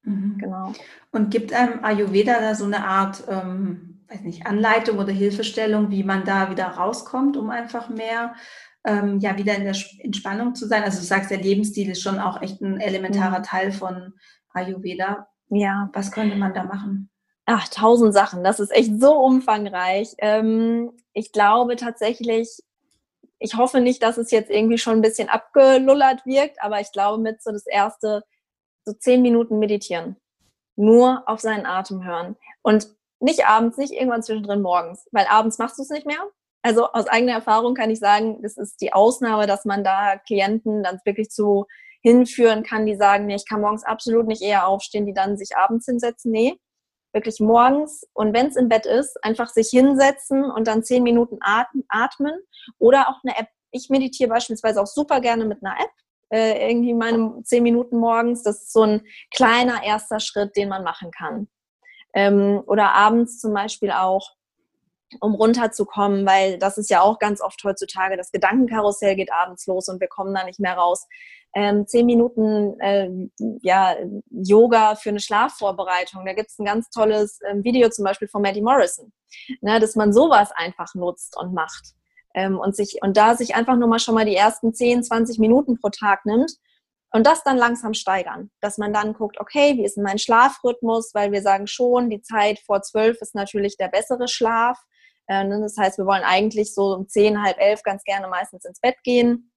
Mhm. 0.02 0.36
Genau. 0.38 0.72
Und 1.12 1.30
gibt 1.30 1.52
einem 1.52 1.84
Ayurveda 1.84 2.40
da 2.40 2.54
so 2.54 2.64
eine 2.64 2.84
Art, 2.84 3.22
ähm, 3.28 4.04
weiß 4.08 4.22
nicht, 4.22 4.46
Anleitung 4.46 4.98
oder 4.98 5.12
Hilfestellung, 5.12 5.90
wie 5.90 6.02
man 6.02 6.24
da 6.24 6.50
wieder 6.50 6.66
rauskommt, 6.66 7.36
um 7.36 7.50
einfach 7.50 7.88
mehr 7.88 8.34
ähm, 8.84 9.20
ja 9.20 9.36
wieder 9.38 9.54
in 9.56 9.64
der 9.64 9.76
Entspannung 10.00 10.54
zu 10.54 10.66
sein? 10.66 10.82
Also 10.82 10.98
du 10.98 11.04
sagst, 11.04 11.30
der 11.30 11.40
Lebensstil 11.40 11.90
ist 11.90 12.02
schon 12.02 12.18
auch 12.18 12.42
echt 12.42 12.60
ein 12.60 12.80
elementarer 12.80 13.38
mhm. 13.38 13.44
Teil 13.44 13.72
von 13.72 14.14
Ayurveda. 14.52 15.28
Ja. 15.48 15.88
Was 15.92 16.10
könnte 16.10 16.36
man 16.36 16.54
da 16.54 16.64
machen? 16.64 17.10
Ach, 17.46 17.68
tausend 17.68 18.14
Sachen. 18.14 18.42
Das 18.42 18.60
ist 18.60 18.72
echt 18.72 19.00
so 19.00 19.14
umfangreich. 19.14 20.14
Ähm, 20.18 20.92
ich 21.12 21.32
glaube 21.32 21.76
tatsächlich, 21.76 22.48
ich 23.40 23.56
hoffe 23.56 23.80
nicht, 23.80 24.02
dass 24.02 24.18
es 24.18 24.30
jetzt 24.30 24.50
irgendwie 24.50 24.78
schon 24.78 24.98
ein 24.98 25.02
bisschen 25.02 25.28
abgelullert 25.28 26.24
wirkt, 26.26 26.62
aber 26.62 26.80
ich 26.80 26.92
glaube 26.92 27.20
mit 27.20 27.42
so 27.42 27.50
das 27.50 27.66
erste, 27.66 28.22
so 28.84 28.92
zehn 28.92 29.22
Minuten 29.22 29.58
meditieren. 29.58 30.16
Nur 30.76 31.22
auf 31.26 31.40
seinen 31.40 31.66
Atem 31.66 32.04
hören. 32.04 32.36
Und 32.62 32.94
nicht 33.18 33.46
abends, 33.46 33.78
nicht 33.78 33.92
irgendwann 33.92 34.22
zwischendrin 34.22 34.62
morgens, 34.62 35.06
weil 35.10 35.26
abends 35.26 35.58
machst 35.58 35.78
du 35.78 35.82
es 35.82 35.90
nicht 35.90 36.06
mehr. 36.06 36.22
Also 36.62 36.86
aus 36.92 37.06
eigener 37.06 37.32
Erfahrung 37.32 37.74
kann 37.74 37.90
ich 37.90 37.98
sagen, 37.98 38.42
das 38.42 38.58
ist 38.58 38.80
die 38.82 38.92
Ausnahme, 38.92 39.46
dass 39.46 39.64
man 39.64 39.82
da 39.82 40.18
Klienten 40.18 40.82
dann 40.82 41.00
wirklich 41.04 41.30
zu 41.30 41.66
hinführen 42.02 42.62
kann, 42.62 42.86
die 42.86 42.96
sagen, 42.96 43.26
nee, 43.26 43.36
ich 43.36 43.48
kann 43.48 43.62
morgens 43.62 43.84
absolut 43.84 44.26
nicht 44.26 44.42
eher 44.42 44.66
aufstehen, 44.66 45.06
die 45.06 45.14
dann 45.14 45.38
sich 45.38 45.56
abends 45.56 45.86
hinsetzen. 45.86 46.30
Nee, 46.30 46.58
wirklich 47.12 47.40
morgens 47.40 48.06
und 48.12 48.32
wenn 48.34 48.46
es 48.46 48.56
im 48.56 48.68
Bett 48.68 48.86
ist, 48.86 49.22
einfach 49.24 49.48
sich 49.48 49.68
hinsetzen 49.70 50.44
und 50.44 50.66
dann 50.66 50.84
zehn 50.84 51.02
Minuten 51.02 51.38
atmen 51.42 52.38
oder 52.78 53.08
auch 53.08 53.22
eine 53.24 53.36
App. 53.36 53.48
Ich 53.72 53.88
meditiere 53.88 54.30
beispielsweise 54.30 54.80
auch 54.80 54.86
super 54.86 55.20
gerne 55.20 55.44
mit 55.44 55.64
einer 55.64 55.76
App, 55.78 55.90
äh, 56.30 56.70
irgendwie 56.70 56.94
meine 56.94 57.42
zehn 57.42 57.62
Minuten 57.62 57.98
morgens. 57.98 58.42
Das 58.42 58.62
ist 58.62 58.72
so 58.72 58.82
ein 58.82 59.02
kleiner 59.34 59.82
erster 59.84 60.20
Schritt, 60.20 60.56
den 60.56 60.68
man 60.68 60.84
machen 60.84 61.10
kann. 61.10 61.48
Ähm, 62.12 62.62
oder 62.66 62.92
abends 62.92 63.38
zum 63.38 63.54
Beispiel 63.54 63.92
auch 63.92 64.32
um 65.20 65.34
runterzukommen, 65.34 66.26
weil 66.26 66.58
das 66.58 66.78
ist 66.78 66.90
ja 66.90 67.00
auch 67.00 67.18
ganz 67.18 67.40
oft 67.40 67.62
heutzutage, 67.64 68.16
das 68.16 68.30
Gedankenkarussell 68.30 69.16
geht 69.16 69.32
abends 69.32 69.66
los 69.66 69.88
und 69.88 70.00
wir 70.00 70.08
kommen 70.08 70.34
da 70.34 70.44
nicht 70.44 70.60
mehr 70.60 70.74
raus. 70.74 71.06
Ähm, 71.52 71.86
zehn 71.86 72.06
Minuten 72.06 72.78
äh, 72.78 73.10
ja, 73.62 73.96
Yoga 74.30 74.94
für 74.94 75.08
eine 75.08 75.18
Schlafvorbereitung. 75.18 76.24
Da 76.24 76.32
gibt 76.32 76.50
es 76.50 76.58
ein 76.60 76.64
ganz 76.64 76.90
tolles 76.90 77.40
ähm, 77.48 77.64
Video 77.64 77.88
zum 77.88 78.04
Beispiel 78.04 78.28
von 78.28 78.42
Maddie 78.42 78.62
Morrison, 78.62 79.12
ne, 79.60 79.80
dass 79.80 79.96
man 79.96 80.12
sowas 80.12 80.52
einfach 80.54 80.94
nutzt 80.94 81.36
und 81.36 81.52
macht. 81.52 81.94
Ähm, 82.34 82.58
und, 82.58 82.76
sich, 82.76 82.98
und 83.02 83.16
da 83.16 83.34
sich 83.34 83.56
einfach 83.56 83.74
nur 83.74 83.88
mal 83.88 83.98
schon 83.98 84.14
mal 84.14 84.24
die 84.24 84.36
ersten 84.36 84.72
10, 84.72 85.02
20 85.02 85.40
Minuten 85.40 85.80
pro 85.80 85.88
Tag 85.88 86.24
nimmt 86.24 86.52
und 87.12 87.26
das 87.26 87.42
dann 87.42 87.56
langsam 87.56 87.94
steigern, 87.94 88.50
dass 88.60 88.78
man 88.78 88.92
dann 88.92 89.14
guckt, 89.14 89.40
okay, 89.40 89.76
wie 89.76 89.84
ist 89.84 89.96
denn 89.96 90.04
mein 90.04 90.18
Schlafrhythmus, 90.18 91.12
weil 91.14 91.32
wir 91.32 91.42
sagen 91.42 91.66
schon, 91.66 92.08
die 92.08 92.22
Zeit 92.22 92.60
vor 92.60 92.82
zwölf 92.82 93.20
ist 93.20 93.34
natürlich 93.34 93.76
der 93.76 93.88
bessere 93.88 94.28
Schlaf. 94.28 94.78
Äh, 95.30 95.44
ne, 95.44 95.60
das 95.60 95.76
heißt, 95.76 95.96
wir 95.96 96.06
wollen 96.06 96.24
eigentlich 96.24 96.74
so 96.74 96.92
um 96.92 97.08
zehn, 97.08 97.40
halb 97.40 97.56
elf 97.60 97.84
ganz 97.84 98.02
gerne 98.02 98.26
meistens 98.26 98.64
ins 98.64 98.80
Bett 98.80 98.96
gehen. 99.04 99.52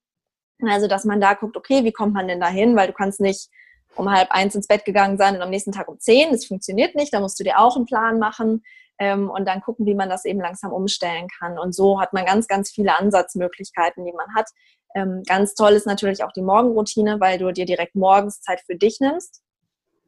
Also, 0.62 0.88
dass 0.88 1.04
man 1.04 1.20
da 1.20 1.34
guckt, 1.34 1.58
okay, 1.58 1.84
wie 1.84 1.92
kommt 1.92 2.14
man 2.14 2.28
denn 2.28 2.40
da 2.40 2.48
hin? 2.48 2.76
Weil 2.76 2.88
du 2.88 2.94
kannst 2.94 3.20
nicht 3.20 3.50
um 3.96 4.12
halb 4.12 4.30
eins 4.32 4.54
ins 4.54 4.68
Bett 4.68 4.86
gegangen 4.86 5.18
sein 5.18 5.36
und 5.36 5.42
am 5.42 5.50
nächsten 5.50 5.72
Tag 5.72 5.88
um 5.88 6.00
zehn. 6.00 6.32
Das 6.32 6.46
funktioniert 6.46 6.94
nicht. 6.96 7.12
Da 7.12 7.20
musst 7.20 7.40
du 7.40 7.44
dir 7.44 7.60
auch 7.60 7.76
einen 7.76 7.88
Plan 7.88 8.20
machen 8.20 8.64
ähm, 9.00 9.32
und 9.32 9.48
dann 9.48 9.62
gucken, 9.62 9.88
wie 9.88 9.96
man 9.96 10.10
das 10.10 10.26
eben 10.26 10.40
langsam 10.40 10.72
umstellen 10.72 11.28
kann. 11.40 11.58
Und 11.58 11.74
so 11.74 12.00
hat 12.00 12.14
man 12.14 12.26
ganz, 12.26 12.48
ganz 12.48 12.70
viele 12.70 12.96
Ansatzmöglichkeiten, 12.96 14.06
die 14.06 14.14
man 14.14 14.28
hat. 14.36 14.50
Ähm, 14.96 15.24
ganz 15.28 15.56
toll 15.56 15.72
ist 15.72 15.88
natürlich 15.88 16.24
auch 16.24 16.32
die 16.34 16.44
Morgenroutine, 16.44 17.20
weil 17.20 17.40
du 17.40 17.52
dir 17.52 17.66
direkt 17.66 17.96
morgens 17.96 18.42
Zeit 18.42 18.62
für 18.68 18.76
dich 18.76 19.00
nimmst. 19.00 19.42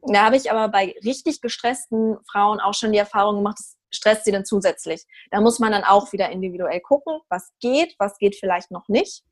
Da 0.02 0.26
habe 0.26 0.36
ich 0.36 0.52
aber 0.52 0.68
bei 0.68 0.94
richtig 1.04 1.40
gestressten 1.40 2.18
Frauen 2.30 2.60
auch 2.60 2.74
schon 2.74 2.92
die 2.92 2.98
Erfahrung 2.98 3.36
gemacht, 3.36 3.56
das 3.58 3.75
stresst 3.96 4.24
sie 4.24 4.32
dann 4.32 4.44
zusätzlich. 4.44 5.04
Da 5.30 5.40
muss 5.40 5.58
man 5.58 5.72
dann 5.72 5.84
auch 5.84 6.12
wieder 6.12 6.30
individuell 6.30 6.80
gucken, 6.80 7.20
was 7.28 7.52
geht, 7.60 7.94
was 7.98 8.18
geht 8.18 8.36
vielleicht 8.36 8.70
noch 8.70 8.88
nicht. 8.88 9.24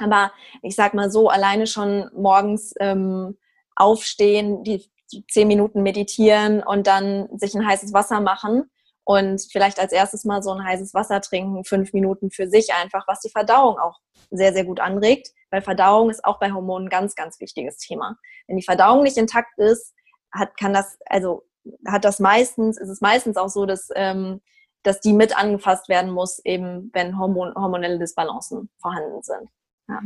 Aber 0.00 0.32
ich 0.62 0.74
sag 0.74 0.94
mal 0.94 1.10
so, 1.10 1.28
alleine 1.28 1.66
schon 1.66 2.10
morgens 2.14 2.74
ähm, 2.80 3.38
aufstehen, 3.76 4.64
die 4.64 4.84
zehn 5.30 5.46
Minuten 5.46 5.82
meditieren 5.82 6.62
und 6.62 6.86
dann 6.86 7.28
sich 7.38 7.54
ein 7.54 7.66
heißes 7.66 7.92
Wasser 7.92 8.20
machen 8.20 8.70
und 9.04 9.46
vielleicht 9.52 9.78
als 9.78 9.92
erstes 9.92 10.24
mal 10.24 10.42
so 10.42 10.50
ein 10.50 10.64
heißes 10.64 10.94
Wasser 10.94 11.20
trinken, 11.20 11.64
fünf 11.64 11.92
Minuten 11.92 12.30
für 12.30 12.48
sich 12.48 12.72
einfach, 12.74 13.06
was 13.06 13.20
die 13.20 13.30
Verdauung 13.30 13.78
auch 13.78 14.00
sehr, 14.30 14.52
sehr 14.52 14.64
gut 14.64 14.80
anregt, 14.80 15.28
weil 15.50 15.62
Verdauung 15.62 16.10
ist 16.10 16.24
auch 16.24 16.38
bei 16.38 16.52
Hormonen 16.52 16.86
ein 16.86 16.90
ganz, 16.90 17.14
ganz 17.14 17.38
wichtiges 17.38 17.76
Thema. 17.76 18.16
Wenn 18.46 18.56
die 18.56 18.64
Verdauung 18.64 19.02
nicht 19.02 19.16
intakt 19.16 19.58
ist, 19.58 19.94
hat, 20.32 20.56
kann 20.56 20.72
das, 20.72 20.98
also 21.06 21.44
hat 21.86 22.04
das 22.04 22.20
meistens, 22.20 22.78
ist 22.78 22.88
es 22.88 23.00
meistens 23.00 23.36
auch 23.36 23.48
so, 23.48 23.66
dass, 23.66 23.88
ähm, 23.94 24.40
dass 24.82 25.00
die 25.00 25.12
mit 25.12 25.36
angefasst 25.36 25.88
werden 25.88 26.10
muss, 26.10 26.44
eben 26.44 26.90
wenn 26.92 27.18
Hormon, 27.18 27.54
hormonelle 27.54 27.98
Disbalancen 27.98 28.68
vorhanden 28.80 29.22
sind. 29.22 29.48
Ja. 29.88 30.00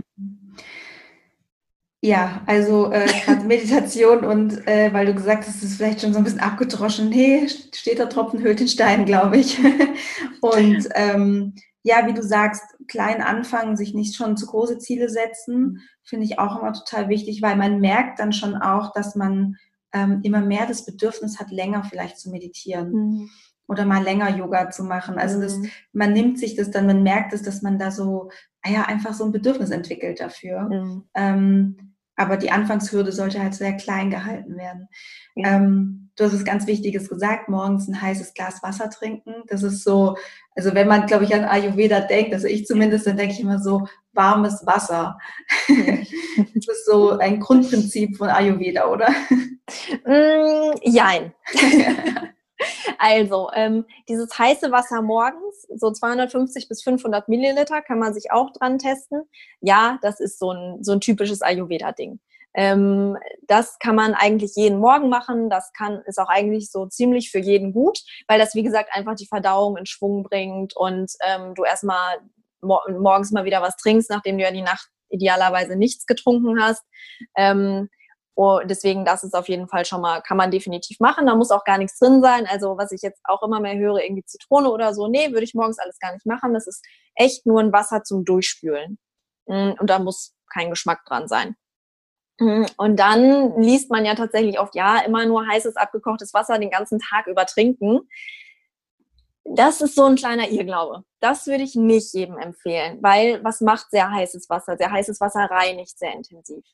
Ja, 2.01 2.42
also 2.47 2.92
äh, 2.92 3.09
Meditation 3.44 4.25
und 4.25 4.66
äh, 4.68 4.92
weil 4.92 5.07
du 5.07 5.14
gesagt 5.14 5.47
hast, 5.47 5.57
es 5.57 5.71
ist 5.71 5.77
vielleicht 5.79 6.01
schon 6.01 6.12
so 6.12 6.18
ein 6.18 6.25
bisschen 6.25 6.40
abgedroschen. 6.40 7.09
Nee, 7.09 7.49
steht 7.49 7.99
der 7.99 8.09
Tropfen 8.09 8.40
hüllt 8.40 8.61
den 8.61 8.68
Stein, 8.68 9.05
glaube 9.05 9.38
ich. 9.38 9.59
und 10.40 10.88
ähm, 10.94 11.55
ja, 11.83 12.07
wie 12.07 12.14
du 12.14 12.23
sagst, 12.23 12.62
klein 12.87 13.21
anfangen, 13.21 13.77
sich 13.77 13.94
nicht 13.94 14.14
schon 14.14 14.37
zu 14.37 14.47
große 14.47 14.79
Ziele 14.79 15.09
setzen, 15.09 15.81
finde 16.05 16.25
ich 16.25 16.38
auch 16.38 16.61
immer 16.61 16.73
total 16.73 17.09
wichtig, 17.09 17.42
weil 17.42 17.57
man 17.57 17.81
merkt 17.81 18.21
dann 18.21 18.33
schon 18.33 18.55
auch, 18.55 18.92
dass 18.92 19.16
man 19.16 19.57
ähm, 19.92 20.20
immer 20.22 20.40
mehr 20.40 20.66
das 20.66 20.85
Bedürfnis 20.85 21.38
hat, 21.38 21.51
länger 21.51 21.85
vielleicht 21.85 22.18
zu 22.18 22.31
meditieren. 22.31 22.92
Mhm. 22.92 23.31
Oder 23.66 23.85
mal 23.85 24.03
länger 24.03 24.35
Yoga 24.35 24.70
zu 24.70 24.83
machen. 24.83 25.18
Also 25.18 25.40
das, 25.40 25.57
mhm. 25.57 25.70
man 25.92 26.12
nimmt 26.14 26.38
sich 26.38 26.57
das 26.57 26.70
dann, 26.70 26.87
man 26.87 27.03
merkt 27.03 27.35
es, 27.35 27.42
dass 27.42 27.61
man 27.61 27.79
da 27.79 27.90
so, 27.90 28.31
ah 28.62 28.70
ja, 28.70 28.83
einfach 28.85 29.12
so 29.12 29.24
ein 29.24 29.33
Bedürfnis 29.33 29.70
entwickelt 29.70 30.20
dafür. 30.20 31.05
Ähm, 31.14 31.94
aber 32.16 32.37
die 32.37 32.51
Anfangshürde 32.51 33.12
sollte 33.12 33.40
halt 33.40 33.55
sehr 33.55 33.74
klein 33.74 34.11
gehalten 34.11 34.57
werden. 34.57 34.88
Ja. 35.37 35.57
Ähm, 35.57 36.08
du 36.18 36.24
hast 36.24 36.33
es 36.33 36.44
ganz 36.44 36.66
Wichtiges 36.66 37.09
gesagt, 37.09 37.48
morgens 37.48 37.88
ein 37.88 38.00
heißes 38.00 38.35
Glas 38.35 38.62
Wasser 38.62 38.90
trinken. 38.90 39.35
Das 39.46 39.62
ist 39.62 39.85
so, 39.85 40.16
also 40.57 40.74
wenn 40.74 40.88
man, 40.88 41.07
glaube 41.07 41.24
ich, 41.24 41.35
an 41.35 41.44
Ayurveda 41.44 42.00
denkt, 42.00 42.35
also 42.35 42.48
ich 42.48 42.66
zumindest, 42.66 43.07
dann 43.07 43.16
denke 43.16 43.35
ich 43.35 43.40
immer 43.40 43.61
so, 43.61 43.87
warmes 44.12 44.66
Wasser. 44.66 45.18
das 45.68 46.68
ist 46.68 46.87
so 46.87 47.18
ein 47.18 47.38
Grundprinzip 47.38 48.16
von 48.16 48.28
Ayurveda, 48.28 48.87
oder? 48.87 49.09
Mm, 50.04 50.76
jein. 50.83 51.33
Also, 52.99 53.51
ähm, 53.55 53.85
dieses 54.09 54.37
heiße 54.37 54.73
Wasser 54.73 55.03
morgens, 55.03 55.66
so 55.77 55.92
250 55.92 56.68
bis 56.68 56.83
500 56.83 57.29
Milliliter, 57.29 57.81
kann 57.83 57.99
man 57.99 58.12
sich 58.12 58.33
auch 58.33 58.51
dran 58.53 58.79
testen. 58.79 59.23
Ja, 59.61 59.99
das 60.03 60.21
ist 60.21 60.38
so 60.38 60.53
ein, 60.53 60.83
so 60.83 60.92
ein 60.92 61.01
typisches 61.01 61.42
Ayurveda-Ding. 61.42 62.21
Ähm, 62.55 63.16
das 63.47 63.79
kann 63.79 63.94
man 63.94 64.14
eigentlich 64.14 64.53
jeden 64.57 64.79
Morgen 64.79 65.09
machen. 65.09 65.51
Das 65.51 65.73
kann, 65.73 66.03
ist 66.07 66.18
auch 66.18 66.29
eigentlich 66.29 66.71
so 66.71 66.87
ziemlich 66.87 67.31
für 67.31 67.38
jeden 67.38 67.73
gut, 67.73 68.01
weil 68.27 68.38
das, 68.38 68.55
wie 68.55 68.62
gesagt, 68.62 68.90
einfach 68.92 69.14
die 69.14 69.27
Verdauung 69.27 69.77
in 69.77 69.87
Schwung 69.87 70.25
bringt 70.25 70.77
und 70.77 71.12
ähm, 71.25 71.55
du 71.55 71.64
erstmal 71.64 72.18
mor 72.61 72.83
morgens 72.90 73.31
mal 73.31 73.44
wieder 73.44 73.62
was 73.62 73.77
trinkst, 73.77 74.11
nachdem 74.11 74.38
du 74.38 74.44
ja 74.44 74.51
die 74.51 74.62
Nacht 74.62 74.88
idealerweise 75.11 75.77
nichts 75.77 76.07
getrunken 76.07 76.61
hast. 76.61 76.83
Ähm, 77.37 77.88
und 78.38 78.70
deswegen, 78.70 79.05
das 79.05 79.24
ist 79.24 79.35
auf 79.35 79.48
jeden 79.48 79.66
Fall 79.66 79.85
schon 79.85 80.01
mal, 80.01 80.22
kann 80.22 80.37
man 80.37 80.53
definitiv 80.53 81.01
machen. 81.01 81.27
Da 81.27 81.35
muss 81.35 81.51
auch 81.51 81.64
gar 81.64 81.77
nichts 81.77 81.98
drin 81.98 82.22
sein. 82.22 82.46
Also, 82.46 82.79
was 82.79 82.92
ich 82.92 83.03
jetzt 83.03 83.20
auch 83.24 83.42
immer 83.42 83.59
mehr 83.59 83.77
höre, 83.77 84.01
irgendwie 84.01 84.22
Zitrone 84.22 84.70
oder 84.70 84.94
so, 84.94 85.09
nee, 85.09 85.33
würde 85.33 85.42
ich 85.42 85.55
morgens 85.55 85.81
alles 85.81 85.98
gar 85.98 86.12
nicht 86.12 86.24
machen. 86.24 86.55
Das 86.55 86.68
ist 86.68 86.87
echt 87.16 87.46
nur 87.46 87.59
ein 87.59 87.72
Wasser 87.72 88.05
zum 88.05 88.24
Durchspülen. 88.24 89.01
Mm, 89.46 89.72
und 89.81 89.90
da 89.90 89.98
muss 89.98 90.37
kein 90.53 90.70
Geschmack 90.70 91.05
dran 91.05 91.27
sein. 91.27 91.57
Mm, 92.38 92.66
und 92.77 93.01
dann 93.01 93.61
liest 93.61 93.90
man 93.90 94.05
ja 94.05 94.14
tatsächlich 94.14 94.61
oft, 94.61 94.77
ja, 94.77 95.01
immer 95.01 95.27
nur 95.27 95.44
heißes, 95.44 95.74
abgekochtes 95.74 96.33
Wasser 96.33 96.61
den 96.61 96.70
ganzen 96.70 97.01
Tag 97.01 97.27
über 97.27 97.44
trinken. 97.44 98.09
Das 99.44 99.81
ist 99.81 99.96
so 99.96 100.05
ein 100.05 100.14
kleiner 100.14 100.48
Irrglaube. 100.48 101.03
Das 101.18 101.48
würde 101.48 101.64
ich 101.64 101.74
nicht 101.74 102.14
jedem 102.14 102.38
empfehlen, 102.38 102.98
weil 103.03 103.42
was 103.42 103.61
macht 103.61 103.90
sehr 103.90 104.09
heißes 104.09 104.48
Wasser? 104.48 104.77
Sehr 104.77 104.92
heißes 104.92 105.20
Wasser 105.20 105.40
reinigt 105.51 105.98
sehr 105.98 106.12
intensiv. 106.12 106.64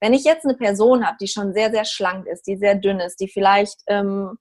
Wenn 0.00 0.14
ich 0.14 0.24
jetzt 0.24 0.44
eine 0.44 0.54
Person 0.54 1.06
habe, 1.06 1.16
die 1.20 1.28
schon 1.28 1.52
sehr, 1.52 1.70
sehr 1.70 1.84
schlank 1.84 2.26
ist, 2.26 2.46
die 2.46 2.56
sehr 2.56 2.74
dünn 2.74 3.00
ist, 3.00 3.20
die 3.20 3.28
vielleicht 3.28 3.80
ähm, 3.86 4.38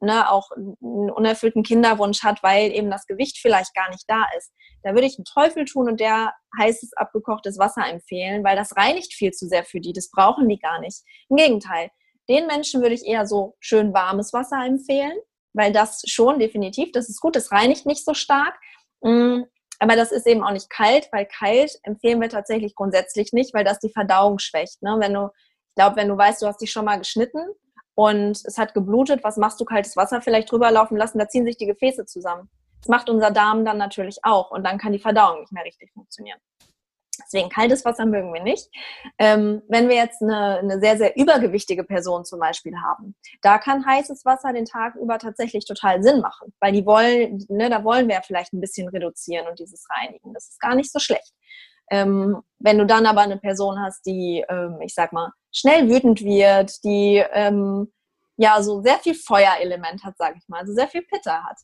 ne, 0.00 0.30
auch 0.30 0.50
einen 0.52 1.10
unerfüllten 1.10 1.62
Kinderwunsch 1.62 2.22
hat, 2.22 2.42
weil 2.42 2.70
eben 2.72 2.90
das 2.90 3.06
Gewicht 3.06 3.38
vielleicht 3.38 3.74
gar 3.74 3.90
nicht 3.90 4.04
da 4.08 4.24
ist, 4.36 4.52
da 4.82 4.92
würde 4.92 5.06
ich 5.06 5.18
einen 5.18 5.24
Teufel 5.24 5.64
tun 5.64 5.88
und 5.88 6.00
der 6.00 6.34
heißes, 6.58 6.92
abgekochtes 6.94 7.58
Wasser 7.58 7.86
empfehlen, 7.88 8.44
weil 8.44 8.56
das 8.56 8.76
reinigt 8.76 9.14
viel 9.14 9.32
zu 9.32 9.48
sehr 9.48 9.64
für 9.64 9.80
die. 9.80 9.92
Das 9.92 10.10
brauchen 10.10 10.48
die 10.48 10.58
gar 10.58 10.78
nicht. 10.80 11.02
Im 11.30 11.36
Gegenteil, 11.36 11.90
den 12.28 12.46
Menschen 12.46 12.82
würde 12.82 12.94
ich 12.94 13.06
eher 13.06 13.26
so 13.26 13.56
schön 13.60 13.94
warmes 13.94 14.32
Wasser 14.32 14.64
empfehlen, 14.64 15.16
weil 15.54 15.72
das 15.72 16.02
schon 16.06 16.38
definitiv, 16.38 16.92
das 16.92 17.08
ist 17.08 17.20
gut, 17.20 17.36
das 17.36 17.50
reinigt 17.50 17.86
nicht 17.86 18.04
so 18.04 18.14
stark. 18.14 18.58
Aber 19.84 19.96
das 19.96 20.12
ist 20.12 20.26
eben 20.26 20.42
auch 20.42 20.50
nicht 20.50 20.70
kalt, 20.70 21.10
weil 21.12 21.26
kalt 21.26 21.78
empfehlen 21.82 22.18
wir 22.18 22.30
tatsächlich 22.30 22.74
grundsätzlich 22.74 23.34
nicht, 23.34 23.52
weil 23.52 23.64
das 23.64 23.80
die 23.80 23.90
Verdauung 23.90 24.38
schwächt. 24.38 24.82
Ne? 24.82 24.96
Wenn 24.98 25.12
du, 25.12 25.26
ich 25.26 25.74
glaube, 25.74 25.96
wenn 25.96 26.08
du 26.08 26.16
weißt, 26.16 26.40
du 26.40 26.46
hast 26.46 26.62
dich 26.62 26.72
schon 26.72 26.86
mal 26.86 26.96
geschnitten 26.96 27.50
und 27.94 28.30
es 28.30 28.56
hat 28.56 28.72
geblutet, 28.72 29.22
was 29.22 29.36
machst 29.36 29.60
du? 29.60 29.66
Kaltes 29.66 29.94
Wasser 29.94 30.22
vielleicht 30.22 30.50
drüber 30.50 30.70
laufen 30.70 30.96
lassen, 30.96 31.18
da 31.18 31.28
ziehen 31.28 31.44
sich 31.44 31.58
die 31.58 31.66
Gefäße 31.66 32.06
zusammen. 32.06 32.48
Das 32.80 32.88
macht 32.88 33.10
unser 33.10 33.30
Darm 33.30 33.66
dann 33.66 33.76
natürlich 33.76 34.20
auch 34.22 34.52
und 34.52 34.64
dann 34.64 34.78
kann 34.78 34.92
die 34.92 34.98
Verdauung 34.98 35.40
nicht 35.40 35.52
mehr 35.52 35.66
richtig 35.66 35.92
funktionieren. 35.92 36.38
Deswegen 37.22 37.48
kaltes 37.48 37.84
Wasser 37.84 38.06
mögen 38.06 38.32
wir 38.32 38.42
nicht. 38.42 38.68
Ähm, 39.18 39.62
wenn 39.68 39.88
wir 39.88 39.96
jetzt 39.96 40.22
eine, 40.22 40.58
eine, 40.58 40.80
sehr, 40.80 40.96
sehr 40.96 41.16
übergewichtige 41.16 41.84
Person 41.84 42.24
zum 42.24 42.40
Beispiel 42.40 42.74
haben, 42.80 43.14
da 43.42 43.58
kann 43.58 43.86
heißes 43.86 44.24
Wasser 44.24 44.52
den 44.52 44.64
Tag 44.64 44.94
über 44.96 45.18
tatsächlich 45.18 45.64
total 45.64 46.02
Sinn 46.02 46.20
machen, 46.20 46.52
weil 46.60 46.72
die 46.72 46.86
wollen, 46.86 47.44
ne, 47.48 47.70
da 47.70 47.84
wollen 47.84 48.08
wir 48.08 48.20
vielleicht 48.22 48.52
ein 48.52 48.60
bisschen 48.60 48.88
reduzieren 48.88 49.46
und 49.48 49.58
dieses 49.58 49.86
reinigen. 49.90 50.32
Das 50.32 50.48
ist 50.48 50.60
gar 50.60 50.74
nicht 50.74 50.92
so 50.92 50.98
schlecht. 50.98 51.32
Ähm, 51.90 52.40
wenn 52.58 52.78
du 52.78 52.86
dann 52.86 53.06
aber 53.06 53.20
eine 53.20 53.36
Person 53.36 53.78
hast, 53.78 54.06
die, 54.06 54.44
ähm, 54.48 54.80
ich 54.80 54.94
sag 54.94 55.12
mal, 55.12 55.32
schnell 55.52 55.88
wütend 55.88 56.22
wird, 56.22 56.82
die 56.82 57.22
ähm, 57.32 57.92
ja 58.36 58.62
so 58.62 58.82
sehr 58.82 58.98
viel 58.98 59.14
Feuerelement 59.14 60.02
hat, 60.02 60.14
sag 60.16 60.36
ich 60.36 60.48
mal, 60.48 60.60
also 60.60 60.72
sehr 60.72 60.88
viel 60.88 61.02
Pitter 61.02 61.44
hat, 61.44 61.58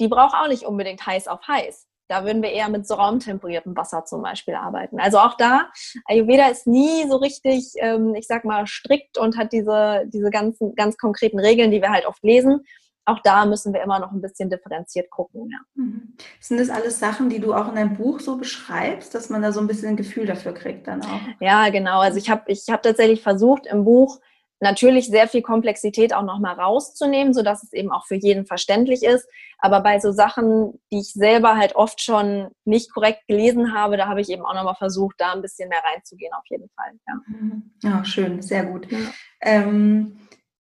die 0.00 0.08
braucht 0.08 0.34
auch 0.34 0.48
nicht 0.48 0.64
unbedingt 0.64 1.04
heiß 1.06 1.28
auf 1.28 1.40
heiß 1.46 1.87
Da 2.08 2.24
würden 2.24 2.42
wir 2.42 2.50
eher 2.50 2.68
mit 2.68 2.86
so 2.86 2.94
raumtemperiertem 2.94 3.76
Wasser 3.76 4.04
zum 4.04 4.22
Beispiel 4.22 4.54
arbeiten. 4.54 4.98
Also 4.98 5.18
auch 5.18 5.36
da, 5.36 5.70
Ayurveda 6.06 6.48
ist 6.48 6.66
nie 6.66 7.06
so 7.08 7.16
richtig, 7.16 7.72
ähm, 7.76 8.14
ich 8.14 8.26
sag 8.26 8.44
mal, 8.44 8.66
strikt 8.66 9.18
und 9.18 9.36
hat 9.36 9.52
diese, 9.52 10.04
diese 10.06 10.30
ganzen, 10.30 10.74
ganz 10.74 10.96
konkreten 10.96 11.38
Regeln, 11.38 11.70
die 11.70 11.82
wir 11.82 11.90
halt 11.90 12.06
oft 12.06 12.22
lesen. 12.22 12.64
Auch 13.08 13.20
da 13.20 13.46
müssen 13.46 13.72
wir 13.72 13.82
immer 13.82 13.98
noch 13.98 14.12
ein 14.12 14.20
bisschen 14.20 14.50
differenziert 14.50 15.08
gucken. 15.10 15.48
Ja. 15.50 15.58
Mhm. 15.74 16.14
Sind 16.40 16.60
das 16.60 16.68
alles 16.68 16.98
Sachen, 16.98 17.30
die 17.30 17.40
du 17.40 17.54
auch 17.54 17.68
in 17.68 17.76
deinem 17.76 17.96
Buch 17.96 18.20
so 18.20 18.36
beschreibst, 18.36 19.14
dass 19.14 19.30
man 19.30 19.40
da 19.40 19.50
so 19.50 19.60
ein 19.60 19.66
bisschen 19.66 19.90
ein 19.90 19.96
Gefühl 19.96 20.26
dafür 20.26 20.52
kriegt 20.52 20.86
dann 20.86 21.02
auch? 21.02 21.20
Ja, 21.40 21.70
genau. 21.70 22.00
Also 22.00 22.18
ich 22.18 22.28
habe 22.28 22.42
ich 22.48 22.68
hab 22.68 22.82
tatsächlich 22.82 23.22
versucht 23.22 23.66
im 23.66 23.84
Buch 23.84 24.20
natürlich 24.60 25.08
sehr 25.08 25.28
viel 25.28 25.42
Komplexität 25.42 26.14
auch 26.14 26.22
nochmal 26.22 26.54
rauszunehmen, 26.54 27.32
so 27.32 27.42
dass 27.42 27.62
es 27.62 27.72
eben 27.72 27.92
auch 27.92 28.06
für 28.06 28.16
jeden 28.16 28.46
verständlich 28.46 29.02
ist. 29.02 29.28
Aber 29.58 29.80
bei 29.80 29.98
so 29.98 30.12
Sachen, 30.12 30.80
die 30.92 31.00
ich 31.00 31.12
selber 31.12 31.56
halt 31.56 31.76
oft 31.76 32.00
schon 32.02 32.48
nicht 32.64 32.92
korrekt 32.92 33.26
gelesen 33.26 33.74
habe, 33.74 33.96
da 33.96 34.08
habe 34.08 34.20
ich 34.20 34.30
eben 34.30 34.44
auch 34.44 34.54
nochmal 34.54 34.76
versucht, 34.76 35.16
da 35.18 35.32
ein 35.32 35.42
bisschen 35.42 35.68
mehr 35.68 35.82
reinzugehen, 35.92 36.32
auf 36.32 36.44
jeden 36.48 36.68
Fall. 36.76 36.92
Ja, 37.06 37.14
mhm. 37.26 37.70
ja 37.82 38.04
schön, 38.04 38.42
sehr 38.42 38.64
gut. 38.64 38.90
Ja. 38.90 38.98
Ähm, 39.40 40.18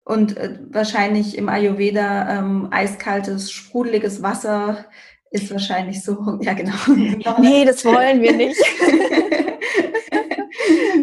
und 0.04 0.36
äh, 0.36 0.58
wahrscheinlich 0.70 1.38
im 1.38 1.48
Ayurveda 1.48 2.38
ähm, 2.38 2.68
eiskaltes, 2.70 3.52
sprudeliges 3.52 4.22
Wasser 4.22 4.86
ist 5.30 5.50
wahrscheinlich 5.50 6.02
so, 6.02 6.38
ja 6.42 6.54
genau. 6.54 6.74
nee, 7.38 7.64
das 7.64 7.84
wollen 7.84 8.20
wir 8.20 8.32
nicht. 8.32 8.60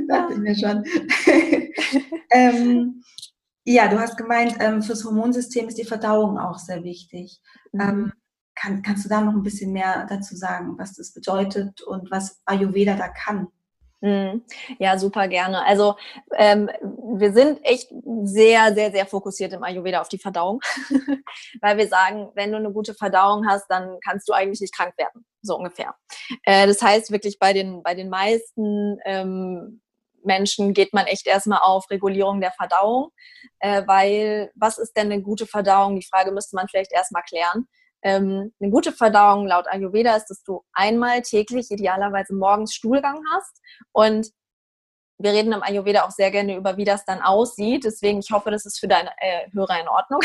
Dachte 0.07 0.34
ich 0.34 0.39
mir 0.39 0.55
schon. 0.55 0.84
Ähm, 2.32 3.03
ja, 3.65 3.88
du 3.88 3.99
hast 3.99 4.17
gemeint, 4.17 4.55
ähm, 4.59 4.82
fürs 4.82 5.05
Hormonsystem 5.05 5.67
ist 5.67 5.77
die 5.77 5.86
Verdauung 5.86 6.38
auch 6.39 6.57
sehr 6.57 6.84
wichtig. 6.84 7.39
Mhm. 7.71 7.82
Ähm, 7.82 8.13
kann, 8.55 8.82
kannst 8.82 9.05
du 9.05 9.09
da 9.09 9.21
noch 9.21 9.34
ein 9.34 9.43
bisschen 9.43 9.71
mehr 9.71 10.05
dazu 10.09 10.36
sagen, 10.36 10.77
was 10.77 10.95
das 10.95 11.13
bedeutet 11.13 11.82
und 11.82 12.11
was 12.11 12.41
Ayurveda 12.45 12.95
da 12.95 13.07
kann? 13.07 13.47
Mhm. 14.01 14.43
Ja, 14.80 14.97
super 14.97 15.27
gerne. 15.27 15.65
Also 15.65 15.95
ähm, 16.38 16.69
wir 17.17 17.34
sind 17.34 17.59
echt 17.63 17.91
sehr, 18.23 18.73
sehr, 18.73 18.91
sehr 18.91 19.05
fokussiert 19.05 19.51
im 19.53 19.63
Ayurveda 19.63 19.99
auf 19.99 20.07
die 20.07 20.19
Verdauung, 20.19 20.61
weil 21.61 21.77
wir 21.77 21.88
sagen, 21.88 22.30
wenn 22.34 22.51
du 22.51 22.57
eine 22.57 22.71
gute 22.71 22.93
Verdauung 22.93 23.45
hast, 23.47 23.65
dann 23.69 23.97
kannst 24.03 24.27
du 24.30 24.34
eigentlich 24.34 24.61
nicht 24.61 24.75
krank 24.75 24.93
werden, 24.97 25.25
so 25.41 25.57
ungefähr. 25.57 25.95
Äh, 26.43 26.65
das 26.65 26.82
heißt 26.82 27.11
wirklich 27.11 27.39
bei 27.39 27.51
den 27.51 27.84
bei 27.84 27.93
den 27.93 28.09
meisten 28.09 28.97
ähm, 29.05 29.82
Menschen 30.24 30.74
geht 30.74 30.93
man 30.93 31.05
echt 31.05 31.28
erstmal 31.28 31.59
auf 31.61 31.89
Regulierung 31.89 32.41
der 32.41 32.51
Verdauung, 32.51 33.09
äh, 33.59 33.84
weil 33.88 34.51
was 34.55 34.78
ist 34.78 34.93
denn 34.93 35.11
eine 35.11 35.22
gute 35.22 35.45
Verdauung? 35.45 35.95
Die 35.95 36.05
Frage 36.05 36.32
müsste 36.32 36.55
man 36.55 36.67
vielleicht 36.67 36.91
erstmal 36.91 37.24
klären. 37.24 37.67
Ähm, 38.01 38.53
eine 38.61 38.72
gute 38.72 38.93
Verdauung 38.93 39.45
laut 39.45 39.67
Ayurveda 39.67 40.15
ist, 40.15 40.28
dass 40.28 40.41
du 40.43 40.61
einmal 40.72 41.22
täglich 41.22 41.70
idealerweise 41.70 42.34
morgens 42.34 42.74
Stuhlgang 42.74 43.22
hast 43.34 43.59
und 43.91 44.30
wir 45.22 45.34
reden 45.34 45.51
im 45.51 45.61
Ayurveda 45.61 46.05
auch 46.05 46.11
sehr 46.11 46.32
gerne 46.32 46.55
über, 46.55 46.78
wie 46.78 46.86
das 46.86 47.03
dann 47.03 47.22
aussieht. 47.22 47.84
Deswegen, 47.84 48.20
ich 48.20 48.32
hoffe, 48.32 48.51
das 48.51 48.65
ist 48.65 48.80
für 48.80 48.88
deine 48.88 49.09
äh, 49.17 49.51
Hörer 49.51 49.82
in 49.82 49.88
Ordnung. 49.89 50.22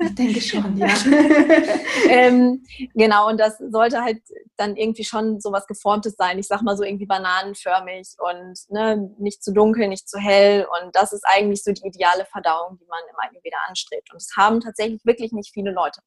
Ich 0.00 0.14
denke 0.14 0.40
schon, 0.42 0.76
ja. 0.76 0.88
ähm, 2.10 2.62
genau, 2.94 3.30
und 3.30 3.40
das 3.40 3.56
sollte 3.58 4.02
halt 4.02 4.20
dann 4.56 4.76
irgendwie 4.76 5.04
schon 5.04 5.40
so 5.40 5.50
was 5.50 5.66
Geformtes 5.66 6.16
sein. 6.18 6.38
Ich 6.38 6.46
sag 6.46 6.60
mal 6.60 6.76
so 6.76 6.84
irgendwie 6.84 7.06
bananenförmig 7.06 8.16
und 8.18 8.58
ne, 8.68 9.10
nicht 9.18 9.42
zu 9.42 9.52
dunkel, 9.52 9.88
nicht 9.88 10.08
zu 10.10 10.18
hell. 10.18 10.66
Und 10.82 10.94
das 10.94 11.14
ist 11.14 11.24
eigentlich 11.26 11.62
so 11.64 11.72
die 11.72 11.86
ideale 11.86 12.26
Verdauung, 12.26 12.76
die 12.78 12.86
man 12.86 13.00
im 13.10 13.16
Ayurveda 13.18 13.56
anstrebt. 13.66 14.12
Und 14.12 14.20
das 14.20 14.28
haben 14.36 14.60
tatsächlich 14.60 15.02
wirklich 15.06 15.32
nicht 15.32 15.54
viele 15.54 15.72
Leute. 15.72 16.00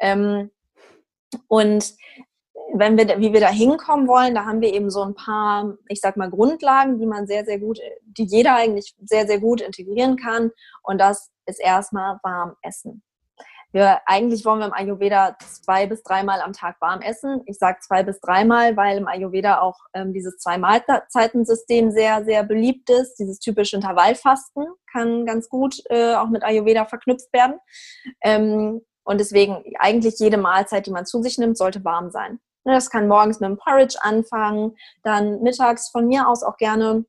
Ähm, 0.00 0.50
und 1.46 1.94
wenn 2.74 2.96
wir, 2.96 3.18
wie 3.18 3.32
wir 3.32 3.40
da 3.40 3.48
hinkommen 3.48 4.08
wollen, 4.08 4.34
da 4.34 4.44
haben 4.44 4.60
wir 4.60 4.72
eben 4.72 4.90
so 4.90 5.02
ein 5.02 5.14
paar, 5.14 5.76
ich 5.88 6.00
sag 6.00 6.16
mal, 6.16 6.30
Grundlagen, 6.30 6.98
die 6.98 7.06
man 7.06 7.26
sehr, 7.26 7.44
sehr 7.44 7.58
gut, 7.58 7.78
die 8.04 8.24
jeder 8.24 8.56
eigentlich 8.56 8.94
sehr, 9.02 9.26
sehr 9.26 9.40
gut 9.40 9.60
integrieren 9.60 10.16
kann. 10.16 10.50
Und 10.82 10.98
das 10.98 11.30
ist 11.46 11.60
erstmal 11.60 12.18
warm 12.22 12.56
essen. 12.62 13.02
Wir, 13.72 14.00
eigentlich 14.04 14.44
wollen 14.44 14.58
wir 14.58 14.66
im 14.66 14.74
Ayurveda 14.74 15.36
zwei 15.38 15.86
bis 15.86 16.02
dreimal 16.02 16.42
am 16.42 16.52
Tag 16.52 16.76
warm 16.80 17.00
essen. 17.00 17.40
Ich 17.46 17.58
sage 17.58 17.78
zwei 17.80 18.02
bis 18.02 18.20
dreimal, 18.20 18.76
weil 18.76 18.98
im 18.98 19.08
Ayurveda 19.08 19.60
auch 19.60 19.78
ähm, 19.94 20.12
dieses 20.12 20.36
Zwei-Mahlzeiten-System 20.38 21.90
sehr, 21.90 22.22
sehr 22.24 22.42
beliebt 22.44 22.90
ist. 22.90 23.16
Dieses 23.16 23.38
typische 23.38 23.76
Intervallfasten 23.76 24.66
kann 24.92 25.24
ganz 25.24 25.48
gut 25.48 25.82
äh, 25.88 26.14
auch 26.14 26.28
mit 26.28 26.42
Ayurveda 26.42 26.84
verknüpft 26.84 27.32
werden. 27.32 27.58
Ähm, 28.22 28.82
und 29.04 29.18
deswegen 29.18 29.64
eigentlich 29.78 30.18
jede 30.18 30.36
Mahlzeit, 30.36 30.86
die 30.86 30.92
man 30.92 31.06
zu 31.06 31.22
sich 31.22 31.38
nimmt, 31.38 31.56
sollte 31.56 31.82
warm 31.82 32.10
sein. 32.10 32.40
Ne, 32.64 32.74
das 32.74 32.90
kann 32.90 33.08
morgens 33.08 33.40
mit 33.40 33.46
einem 33.46 33.58
Porridge 33.58 33.96
anfangen, 34.00 34.76
dann 35.02 35.42
mittags 35.42 35.90
von 35.90 36.06
mir 36.06 36.28
aus 36.28 36.42
auch 36.42 36.56
gerne 36.56 37.04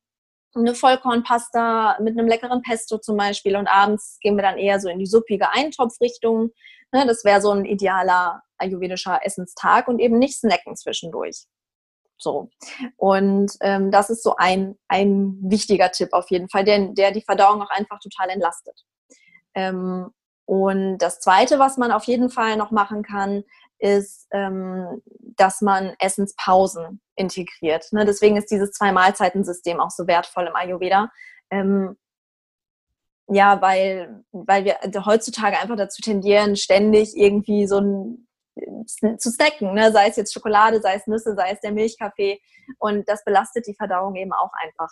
eine 0.56 0.76
Vollkornpasta 0.76 1.98
mit 2.02 2.18
einem 2.18 2.28
leckeren 2.28 2.62
Pesto 2.62 2.98
zum 2.98 3.18
Beispiel 3.18 3.56
und 3.56 3.68
abends 3.68 4.18
gehen 4.22 4.36
wir 4.36 4.44
dann 4.44 4.58
eher 4.58 4.80
so 4.80 4.90
in 4.90 5.00
die 5.00 5.06
suppige 5.06 5.52
Eintopfrichtung. 5.52 6.52
Ne, 6.92 7.06
das 7.08 7.24
wäre 7.24 7.42
so 7.42 7.52
ein 7.52 7.66
idealer 7.66 8.44
ayurvedischer 8.58 9.20
Essenstag 9.24 9.88
und 9.88 10.00
eben 10.00 10.20
nicht 10.20 10.38
snacken 10.40 10.76
zwischendurch. 10.76 11.46
So. 12.18 12.50
Und 12.98 13.52
ähm, 13.62 13.92
das 13.92 14.10
ist 14.10 14.24
so 14.24 14.36
ein, 14.38 14.78
ein 14.88 15.38
wichtiger 15.42 15.92
Tipp 15.92 16.10
auf 16.14 16.30
jeden 16.30 16.50
Fall, 16.50 16.64
der, 16.64 16.90
der 16.90 17.12
die 17.12 17.22
Verdauung 17.22 17.62
auch 17.62 17.70
einfach 17.70 18.00
total 18.00 18.30
entlastet. 18.30 18.80
Ähm, 19.56 20.12
und 20.46 20.98
das 20.98 21.20
Zweite, 21.20 21.60
was 21.60 21.78
man 21.78 21.92
auf 21.92 22.04
jeden 22.06 22.30
Fall 22.30 22.58
noch 22.58 22.72
machen 22.72 23.04
kann, 23.04 23.44
ist, 23.84 24.28
ähm, 24.32 25.02
dass 25.36 25.62
man 25.62 25.94
Essenspausen 26.00 27.02
integriert. 27.16 27.92
Ne? 27.92 28.06
Deswegen 28.06 28.38
ist 28.38 28.50
dieses 28.50 28.72
Zwei-Mahlzeiten-System 28.72 29.82
auch 29.82 29.90
so 29.90 30.08
wertvoll 30.08 30.48
im 30.48 30.56
Ayurveda. 30.56 31.12
Ähm, 31.52 31.98
ja, 33.28 33.62
weil, 33.62 34.24
weil 34.32 34.64
wir 34.64 34.80
heutzutage 35.06 35.60
einfach 35.60 35.76
dazu 35.76 36.02
tendieren, 36.02 36.56
ständig 36.56 37.16
irgendwie 37.16 37.68
so 37.68 37.80
ein 37.80 38.28
zu 39.18 39.32
snacken, 39.32 39.74
ne? 39.74 39.92
sei 39.92 40.08
es 40.10 40.16
jetzt 40.16 40.32
Schokolade, 40.32 40.80
sei 40.80 40.96
es 40.96 41.08
Nüsse, 41.08 41.34
sei 41.36 41.52
es 41.52 41.60
der 41.62 41.72
Milchkaffee. 41.72 42.40
Und 42.78 43.10
das 43.10 43.24
belastet 43.26 43.66
die 43.68 43.74
Verdauung 43.74 44.16
eben 44.16 44.32
auch 44.32 44.52
einfach 44.62 44.92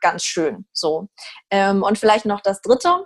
ganz 0.00 0.24
schön. 0.24 0.66
So. 0.72 1.08
Ähm, 1.50 1.82
und 1.82 1.98
vielleicht 1.98 2.26
noch 2.26 2.40
das 2.40 2.60
Dritte, 2.60 3.04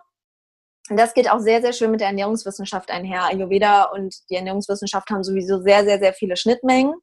das 0.96 1.14
geht 1.14 1.30
auch 1.30 1.40
sehr, 1.40 1.60
sehr 1.60 1.72
schön 1.72 1.90
mit 1.90 2.00
der 2.00 2.08
Ernährungswissenschaft 2.08 2.90
einher. 2.90 3.24
Ayurveda 3.24 3.84
und 3.84 4.14
die 4.30 4.36
Ernährungswissenschaft 4.36 5.10
haben 5.10 5.24
sowieso 5.24 5.60
sehr, 5.60 5.84
sehr, 5.84 5.98
sehr 5.98 6.12
viele 6.12 6.36
Schnittmengen. 6.36 6.94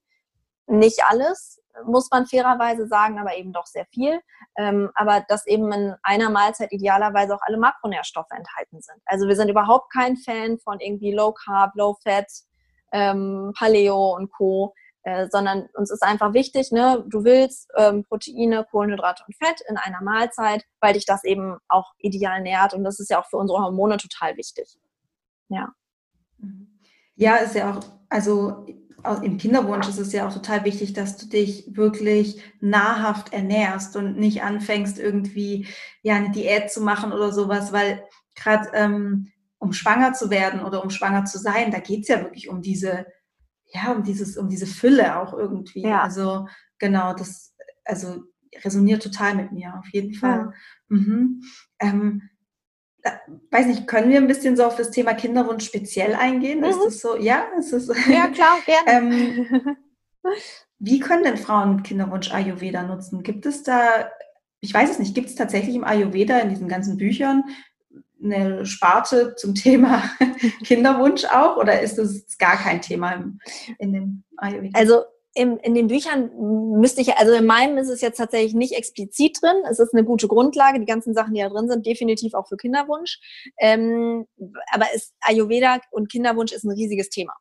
Nicht 0.67 1.01
alles, 1.07 1.61
muss 1.85 2.09
man 2.09 2.25
fairerweise 2.25 2.87
sagen, 2.87 3.19
aber 3.19 3.35
eben 3.37 3.53
doch 3.53 3.65
sehr 3.65 3.85
viel. 3.87 4.19
Ähm, 4.57 4.89
aber 4.95 5.25
dass 5.27 5.45
eben 5.45 5.71
in 5.71 5.93
einer 6.03 6.29
Mahlzeit 6.29 6.71
idealerweise 6.71 7.35
auch 7.35 7.41
alle 7.41 7.57
Makronährstoffe 7.57 8.31
enthalten 8.31 8.81
sind. 8.81 9.01
Also 9.05 9.27
wir 9.27 9.35
sind 9.35 9.49
überhaupt 9.49 9.91
kein 9.91 10.15
Fan 10.15 10.57
von 10.59 10.79
irgendwie 10.79 11.13
Low 11.13 11.33
Carb, 11.33 11.75
Low 11.75 11.95
Fat, 12.03 12.27
ähm, 12.91 13.53
Paleo 13.57 14.15
und 14.15 14.31
Co. 14.31 14.73
Äh, 15.07 15.27
sondern 15.29 15.69
uns 15.75 15.91
ist 15.91 16.01
einfach 16.01 16.33
wichtig, 16.33 16.71
ne, 16.71 17.05
du 17.07 17.23
willst 17.23 17.69
ähm, 17.77 18.03
Proteine, 18.05 18.65
Kohlenhydrate 18.71 19.23
und 19.27 19.35
Fett 19.35 19.61
in 19.69 19.77
einer 19.77 20.01
Mahlzeit, 20.01 20.65
weil 20.79 20.93
dich 20.93 21.05
das 21.05 21.23
eben 21.23 21.57
auch 21.67 21.93
ideal 21.99 22.41
nährt 22.41 22.73
und 22.73 22.83
das 22.83 22.99
ist 22.99 23.11
ja 23.11 23.21
auch 23.21 23.27
für 23.29 23.37
unsere 23.37 23.59
Hormone 23.59 23.97
total 23.97 24.35
wichtig. 24.35 24.67
Ja. 25.47 25.71
Ja, 27.13 27.35
ist 27.35 27.53
ja 27.53 27.71
auch, 27.71 27.81
also 28.09 28.65
im 29.21 29.37
Kinderwunsch 29.37 29.87
ist 29.87 29.99
es 29.99 30.11
ja 30.11 30.27
auch 30.27 30.33
total 30.33 30.65
wichtig, 30.65 30.93
dass 30.93 31.17
du 31.17 31.27
dich 31.27 31.77
wirklich 31.77 32.41
nahrhaft 32.59 33.31
ernährst 33.31 33.95
und 33.95 34.17
nicht 34.17 34.41
anfängst, 34.41 34.97
irgendwie 34.97 35.67
ja 36.01 36.15
eine 36.15 36.31
Diät 36.31 36.71
zu 36.71 36.81
machen 36.81 37.13
oder 37.13 37.31
sowas, 37.31 37.71
weil 37.71 38.03
gerade 38.33 38.71
ähm, 38.73 39.31
um 39.59 39.71
schwanger 39.71 40.13
zu 40.13 40.31
werden 40.31 40.61
oder 40.61 40.83
um 40.83 40.89
schwanger 40.89 41.25
zu 41.25 41.37
sein, 41.37 41.69
da 41.69 41.77
geht 41.77 42.01
es 42.01 42.07
ja 42.07 42.21
wirklich 42.21 42.49
um 42.49 42.63
diese 42.63 43.05
ja, 43.67 43.91
um 43.91 44.03
dieses, 44.03 44.37
um 44.37 44.49
diese 44.49 44.67
Fülle 44.67 45.19
auch 45.19 45.33
irgendwie. 45.33 45.81
Ja. 45.81 46.01
Also 46.01 46.47
genau, 46.79 47.13
das, 47.13 47.55
also 47.83 48.23
resoniert 48.63 49.03
total 49.03 49.35
mit 49.35 49.51
mir, 49.51 49.75
auf 49.77 49.87
jeden 49.91 50.13
Fall. 50.13 50.39
Ja. 50.39 50.53
Mhm. 50.89 51.41
Ähm, 51.79 52.29
äh, 53.01 53.11
weiß 53.51 53.67
nicht, 53.67 53.87
können 53.87 54.09
wir 54.09 54.17
ein 54.17 54.27
bisschen 54.27 54.55
so 54.55 54.65
auf 54.65 54.75
das 54.75 54.91
Thema 54.91 55.13
Kinderwunsch 55.13 55.65
speziell 55.65 56.15
eingehen? 56.15 56.59
Mhm. 56.59 56.65
Ist 56.65 56.83
das 56.85 56.99
so? 56.99 57.17
Ja, 57.17 57.45
ist 57.57 57.73
das, 57.73 57.87
ja 57.87 58.27
klar, 58.27 58.57
gerne. 58.65 58.87
ähm, 58.87 59.77
wie 60.79 60.99
können 60.99 61.23
denn 61.23 61.37
Frauen 61.37 61.83
Kinderwunsch 61.83 62.31
Ayurveda 62.31 62.83
nutzen? 62.83 63.23
Gibt 63.23 63.45
es 63.45 63.63
da, 63.63 64.09
ich 64.59 64.73
weiß 64.73 64.91
es 64.91 64.99
nicht, 64.99 65.15
gibt 65.15 65.29
es 65.29 65.35
tatsächlich 65.35 65.75
im 65.75 65.83
Ayurveda 65.83 66.39
in 66.39 66.49
diesen 66.49 66.67
ganzen 66.67 66.97
Büchern 66.97 67.43
eine 68.25 68.65
Sparte 68.65 69.35
zum 69.35 69.55
Thema 69.55 70.03
Kinderwunsch 70.65 71.25
auch 71.25 71.57
oder 71.57 71.81
ist 71.81 71.97
das 71.97 72.37
gar 72.37 72.57
kein 72.57 72.81
Thema 72.81 73.13
im, 73.13 73.39
in 73.79 73.93
dem 73.93 74.23
Ayurveda? 74.37 74.77
Also 74.77 75.03
im, 75.35 75.57
in 75.57 75.75
den 75.75 75.87
Büchern 75.87 76.31
müsste 76.79 77.01
ich, 77.01 77.17
also 77.17 77.33
in 77.33 77.45
meinem 77.45 77.77
ist 77.77 77.89
es 77.89 77.99
jetzt 77.99 78.17
tatsächlich 78.17 78.53
nicht 78.53 78.73
explizit 78.73 79.37
drin. 79.41 79.57
Es 79.69 79.79
ist 79.79 79.93
eine 79.93 80.05
gute 80.05 80.29
Grundlage. 80.29 80.79
Die 80.79 80.85
ganzen 80.85 81.13
Sachen, 81.13 81.33
die 81.33 81.41
da 81.41 81.49
drin 81.49 81.69
sind, 81.69 81.85
definitiv 81.85 82.33
auch 82.33 82.47
für 82.47 82.55
Kinderwunsch. 82.55 83.19
Ähm, 83.59 84.25
aber 84.71 84.85
es, 84.95 85.13
Ayurveda 85.19 85.79
und 85.91 86.09
Kinderwunsch 86.09 86.53
ist 86.53 86.63
ein 86.63 86.71
riesiges 86.71 87.09
Thema. 87.09 87.33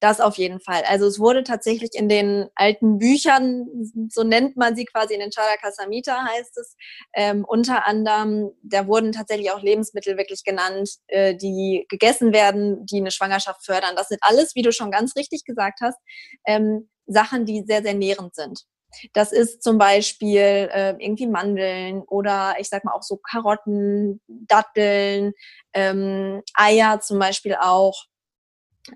Das 0.00 0.20
auf 0.20 0.36
jeden 0.38 0.60
Fall. 0.60 0.82
Also 0.88 1.06
es 1.06 1.18
wurde 1.18 1.44
tatsächlich 1.44 1.90
in 1.94 2.08
den 2.08 2.48
alten 2.54 2.98
Büchern, 2.98 3.66
so 4.10 4.22
nennt 4.24 4.56
man 4.56 4.76
sie 4.76 4.84
quasi 4.84 5.14
in 5.14 5.20
den 5.20 5.32
Charaka 5.32 5.70
Samhita 5.72 6.24
heißt 6.26 6.58
es, 6.58 6.76
ähm, 7.14 7.44
unter 7.46 7.86
anderem, 7.86 8.50
da 8.62 8.86
wurden 8.86 9.12
tatsächlich 9.12 9.50
auch 9.52 9.62
Lebensmittel 9.62 10.16
wirklich 10.16 10.44
genannt, 10.44 10.90
äh, 11.06 11.34
die 11.34 11.86
gegessen 11.88 12.32
werden, 12.32 12.84
die 12.86 12.98
eine 12.98 13.10
Schwangerschaft 13.10 13.64
fördern. 13.64 13.94
Das 13.96 14.08
sind 14.08 14.20
alles, 14.22 14.54
wie 14.54 14.62
du 14.62 14.72
schon 14.72 14.90
ganz 14.90 15.16
richtig 15.16 15.44
gesagt 15.44 15.80
hast, 15.80 15.98
ähm, 16.46 16.88
Sachen, 17.06 17.46
die 17.46 17.64
sehr, 17.66 17.82
sehr 17.82 17.94
nährend 17.94 18.34
sind. 18.34 18.64
Das 19.12 19.32
ist 19.32 19.62
zum 19.62 19.78
Beispiel 19.78 20.70
äh, 20.72 20.94
irgendwie 20.98 21.26
Mandeln 21.26 22.02
oder 22.02 22.54
ich 22.58 22.68
sag 22.68 22.84
mal 22.84 22.92
auch 22.94 23.02
so 23.02 23.18
Karotten, 23.18 24.20
Datteln, 24.26 25.32
ähm, 25.74 26.42
Eier 26.54 27.00
zum 27.00 27.18
Beispiel 27.18 27.54
auch 27.60 28.04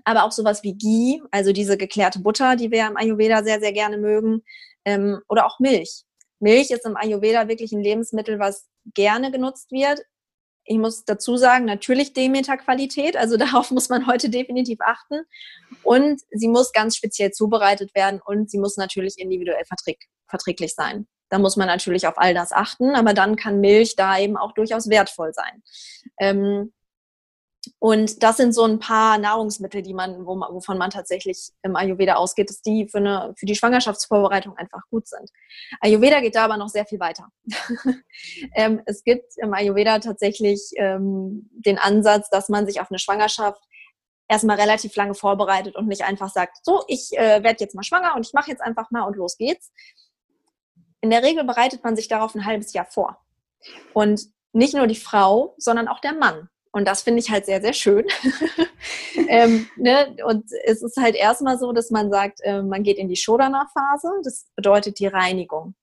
aber 0.03 0.23
auch 0.23 0.31
sowas 0.31 0.63
wie 0.63 0.73
Ghee, 0.73 1.21
also 1.31 1.51
diese 1.51 1.77
geklärte 1.77 2.19
Butter, 2.19 2.55
die 2.55 2.71
wir 2.71 2.87
im 2.87 2.97
Ayurveda 2.97 3.43
sehr, 3.43 3.59
sehr 3.59 3.73
gerne 3.73 3.97
mögen, 3.97 4.43
ähm, 4.85 5.21
oder 5.29 5.45
auch 5.45 5.59
Milch. 5.59 6.03
Milch 6.39 6.71
ist 6.71 6.85
im 6.85 6.97
Ayurveda 6.97 7.47
wirklich 7.47 7.71
ein 7.71 7.81
Lebensmittel, 7.81 8.39
was 8.39 8.67
gerne 8.93 9.31
genutzt 9.31 9.71
wird. 9.71 10.01
Ich 10.65 10.77
muss 10.77 11.03
dazu 11.05 11.37
sagen, 11.37 11.65
natürlich 11.65 12.13
Demeter-Qualität, 12.13 13.17
also 13.17 13.37
darauf 13.37 13.71
muss 13.71 13.89
man 13.89 14.07
heute 14.07 14.29
definitiv 14.29 14.79
achten. 14.81 15.21
Und 15.83 16.21
sie 16.31 16.47
muss 16.47 16.71
ganz 16.71 16.95
speziell 16.95 17.31
zubereitet 17.31 17.95
werden 17.95 18.21
und 18.23 18.49
sie 18.49 18.59
muss 18.59 18.77
natürlich 18.77 19.17
individuell 19.17 19.65
verträg 19.65 19.99
verträglich 20.27 20.73
sein. 20.73 21.07
Da 21.29 21.37
muss 21.37 21.57
man 21.57 21.67
natürlich 21.67 22.07
auf 22.07 22.17
all 22.17 22.33
das 22.33 22.51
achten, 22.51 22.95
aber 22.95 23.13
dann 23.13 23.35
kann 23.35 23.59
Milch 23.59 23.95
da 23.95 24.17
eben 24.17 24.35
auch 24.35 24.51
durchaus 24.53 24.89
wertvoll 24.89 25.31
sein. 25.33 25.63
Ähm, 26.19 26.73
und 27.83 28.23
das 28.23 28.37
sind 28.37 28.53
so 28.53 28.63
ein 28.63 28.79
paar 28.79 29.17
Nahrungsmittel, 29.17 29.81
die 29.81 29.93
man, 29.93 30.25
wo 30.25 30.39
wovon 30.39 30.77
man 30.77 30.89
tatsächlich 30.89 31.49
im 31.63 31.75
Ayurveda 31.75 32.13
ausgeht, 32.13 32.49
dass 32.49 32.61
die 32.61 32.87
für, 32.87 32.99
eine, 32.99 33.33
für 33.37 33.45
die 33.45 33.55
Schwangerschaftsvorbereitung 33.55 34.55
einfach 34.55 34.83
gut 34.89 35.05
sind. 35.05 35.29
Ayurveda 35.81 36.21
geht 36.21 36.35
da 36.35 36.45
aber 36.45 36.55
noch 36.55 36.69
sehr 36.69 36.85
viel 36.85 37.01
weiter. 37.01 37.27
ähm, 38.55 38.81
es 38.85 39.03
gibt 39.03 39.33
im 39.35 39.53
Ayurveda 39.53 39.99
tatsächlich 39.99 40.71
ähm, 40.77 41.49
den 41.51 41.77
Ansatz, 41.77 42.29
dass 42.29 42.47
man 42.47 42.65
sich 42.65 42.79
auf 42.79 42.89
eine 42.89 42.99
Schwangerschaft 42.99 43.61
erstmal 44.29 44.61
relativ 44.61 44.95
lange 44.95 45.13
vorbereitet 45.13 45.75
und 45.75 45.89
nicht 45.89 46.05
einfach 46.05 46.29
sagt, 46.29 46.59
so, 46.63 46.85
ich 46.87 47.09
äh, 47.17 47.43
werde 47.43 47.57
jetzt 47.59 47.75
mal 47.75 47.83
schwanger 47.83 48.15
und 48.15 48.25
ich 48.25 48.31
mache 48.31 48.49
jetzt 48.49 48.61
einfach 48.61 48.91
mal 48.91 49.03
und 49.03 49.17
los 49.17 49.35
geht's. 49.35 49.73
In 51.01 51.09
der 51.09 51.21
Regel 51.21 51.43
bereitet 51.43 51.83
man 51.83 51.97
sich 51.97 52.07
darauf 52.07 52.33
ein 52.33 52.45
halbes 52.45 52.71
Jahr 52.71 52.85
vor. 52.85 53.19
Und 53.91 54.21
nicht 54.53 54.73
nur 54.73 54.87
die 54.87 54.95
Frau, 54.95 55.53
sondern 55.57 55.89
auch 55.89 55.99
der 55.99 56.13
Mann. 56.13 56.47
Und 56.73 56.87
das 56.87 57.03
finde 57.03 57.19
ich 57.19 57.29
halt 57.29 57.45
sehr, 57.45 57.61
sehr 57.61 57.73
schön. 57.73 58.05
ähm, 59.29 59.67
ne? 59.77 60.15
Und 60.25 60.45
es 60.65 60.81
ist 60.81 60.97
halt 60.97 61.15
erstmal 61.15 61.59
so, 61.59 61.71
dass 61.71 61.91
man 61.91 62.09
sagt, 62.09 62.41
äh, 62.41 62.63
man 62.63 62.81
geht 62.81 62.97
in 62.97 63.07
die 63.07 63.15
Shodana-Phase. 63.15 64.09
Das 64.23 64.47
bedeutet 64.55 64.97
die 64.99 65.05
Reinigung. 65.05 65.75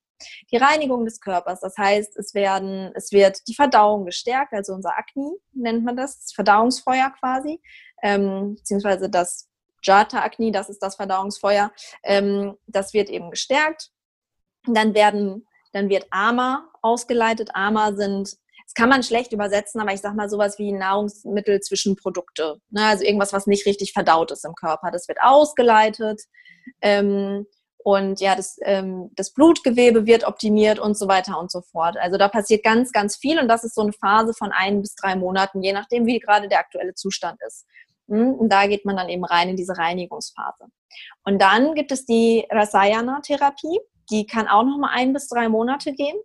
Die 0.50 0.56
Reinigung 0.56 1.04
des 1.04 1.20
Körpers. 1.20 1.60
Das 1.60 1.78
heißt, 1.78 2.16
es 2.16 2.34
werden, 2.34 2.90
es 2.96 3.12
wird 3.12 3.46
die 3.46 3.54
Verdauung 3.54 4.04
gestärkt, 4.04 4.52
also 4.52 4.74
unser 4.74 4.98
Akne 4.98 5.30
nennt 5.52 5.84
man 5.84 5.96
das, 5.96 6.18
das 6.20 6.32
Verdauungsfeuer 6.32 7.10
quasi, 7.18 7.60
ähm, 8.02 8.56
beziehungsweise 8.56 9.08
das 9.08 9.48
Jata 9.82 10.20
Akne, 10.20 10.50
das 10.50 10.68
ist 10.68 10.82
das 10.82 10.96
Verdauungsfeuer. 10.96 11.72
Ähm, 12.02 12.56
das 12.66 12.92
wird 12.92 13.08
eben 13.08 13.30
gestärkt. 13.30 13.90
Dann 14.66 14.92
werden, 14.94 15.46
dann 15.72 15.88
wird 15.88 16.06
Ama 16.10 16.68
ausgeleitet. 16.82 17.50
Ama 17.54 17.92
sind 17.94 18.36
das 18.70 18.74
kann 18.74 18.88
man 18.88 19.02
schlecht 19.02 19.32
übersetzen, 19.32 19.80
aber 19.80 19.92
ich 19.92 20.00
sag 20.00 20.14
mal 20.14 20.30
sowas 20.30 20.56
wie 20.60 20.70
Nahrungsmittelzwischenprodukte. 20.70 22.60
Ne? 22.70 22.84
Also 22.84 23.04
irgendwas, 23.04 23.32
was 23.32 23.48
nicht 23.48 23.66
richtig 23.66 23.92
verdaut 23.92 24.30
ist 24.30 24.44
im 24.44 24.54
Körper. 24.54 24.92
Das 24.92 25.08
wird 25.08 25.18
ausgeleitet. 25.20 26.22
Ähm, 26.80 27.46
und 27.82 28.20
ja, 28.20 28.36
das, 28.36 28.58
ähm, 28.62 29.10
das 29.16 29.32
Blutgewebe 29.32 30.06
wird 30.06 30.22
optimiert 30.22 30.78
und 30.78 30.96
so 30.96 31.08
weiter 31.08 31.40
und 31.40 31.50
so 31.50 31.62
fort. 31.62 31.96
Also 31.96 32.16
da 32.16 32.28
passiert 32.28 32.62
ganz, 32.62 32.92
ganz 32.92 33.16
viel 33.16 33.40
und 33.40 33.48
das 33.48 33.64
ist 33.64 33.74
so 33.74 33.80
eine 33.80 33.92
Phase 33.92 34.34
von 34.34 34.52
ein 34.52 34.82
bis 34.82 34.94
drei 34.94 35.16
Monaten, 35.16 35.64
je 35.64 35.72
nachdem, 35.72 36.06
wie 36.06 36.20
gerade 36.20 36.46
der 36.46 36.60
aktuelle 36.60 36.94
Zustand 36.94 37.40
ist. 37.44 37.66
Hm? 38.08 38.34
Und 38.34 38.52
da 38.52 38.68
geht 38.68 38.84
man 38.84 38.96
dann 38.96 39.08
eben 39.08 39.24
rein 39.24 39.48
in 39.48 39.56
diese 39.56 39.76
Reinigungsphase. 39.76 40.66
Und 41.24 41.42
dann 41.42 41.74
gibt 41.74 41.90
es 41.90 42.06
die 42.06 42.46
Rasayana-Therapie. 42.50 43.80
Die 44.12 44.26
kann 44.26 44.46
auch 44.46 44.62
noch 44.62 44.78
mal 44.78 44.90
ein 44.92 45.12
bis 45.12 45.26
drei 45.26 45.48
Monate 45.48 45.92
gehen. 45.92 46.16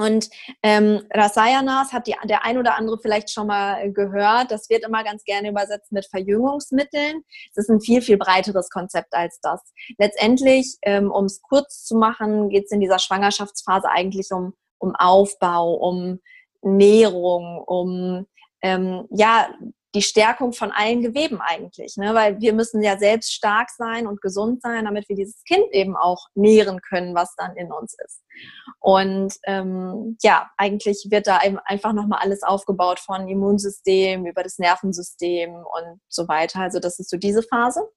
Und 0.00 0.30
ähm, 0.62 1.02
Rasayanas 1.12 1.92
hat 1.92 2.06
die, 2.06 2.16
der 2.24 2.44
ein 2.44 2.58
oder 2.58 2.76
andere 2.76 2.98
vielleicht 3.00 3.30
schon 3.30 3.46
mal 3.46 3.92
gehört. 3.92 4.50
Das 4.50 4.70
wird 4.70 4.84
immer 4.84 5.04
ganz 5.04 5.24
gerne 5.24 5.50
übersetzt 5.50 5.92
mit 5.92 6.06
Verjüngungsmitteln. 6.06 7.22
Es 7.52 7.64
ist 7.64 7.70
ein 7.70 7.80
viel, 7.80 8.02
viel 8.02 8.16
breiteres 8.16 8.70
Konzept 8.70 9.14
als 9.14 9.40
das. 9.40 9.60
Letztendlich, 9.98 10.76
ähm, 10.82 11.10
um 11.10 11.26
es 11.26 11.42
kurz 11.42 11.84
zu 11.84 11.96
machen, 11.96 12.48
geht 12.48 12.64
es 12.64 12.72
in 12.72 12.80
dieser 12.80 12.98
Schwangerschaftsphase 12.98 13.88
eigentlich 13.90 14.30
um, 14.32 14.54
um 14.78 14.94
Aufbau, 14.96 15.74
um 15.74 16.20
Nährung, 16.62 17.62
um 17.66 18.26
ähm, 18.62 19.06
ja, 19.10 19.48
die 19.94 20.02
Stärkung 20.02 20.52
von 20.52 20.70
allen 20.70 21.02
Geweben 21.02 21.40
eigentlich, 21.40 21.96
ne? 21.96 22.14
weil 22.14 22.40
wir 22.40 22.52
müssen 22.52 22.82
ja 22.82 22.96
selbst 22.96 23.32
stark 23.32 23.70
sein 23.70 24.06
und 24.06 24.20
gesund 24.20 24.62
sein, 24.62 24.84
damit 24.84 25.08
wir 25.08 25.16
dieses 25.16 25.42
Kind 25.44 25.66
eben 25.72 25.96
auch 25.96 26.28
nähren 26.34 26.80
können, 26.80 27.14
was 27.14 27.34
dann 27.36 27.56
in 27.56 27.72
uns 27.72 27.96
ist. 28.04 28.22
Und 28.78 29.34
ähm, 29.44 30.16
ja, 30.22 30.48
eigentlich 30.56 31.08
wird 31.10 31.26
da 31.26 31.40
einfach 31.64 31.92
nochmal 31.92 32.20
alles 32.22 32.42
aufgebaut 32.42 33.00
von 33.00 33.28
Immunsystem 33.28 34.26
über 34.26 34.42
das 34.42 34.58
Nervensystem 34.58 35.54
und 35.54 36.00
so 36.08 36.28
weiter. 36.28 36.60
Also 36.60 36.78
das 36.78 37.00
ist 37.00 37.10
so 37.10 37.16
diese 37.16 37.42
Phase. 37.42 37.88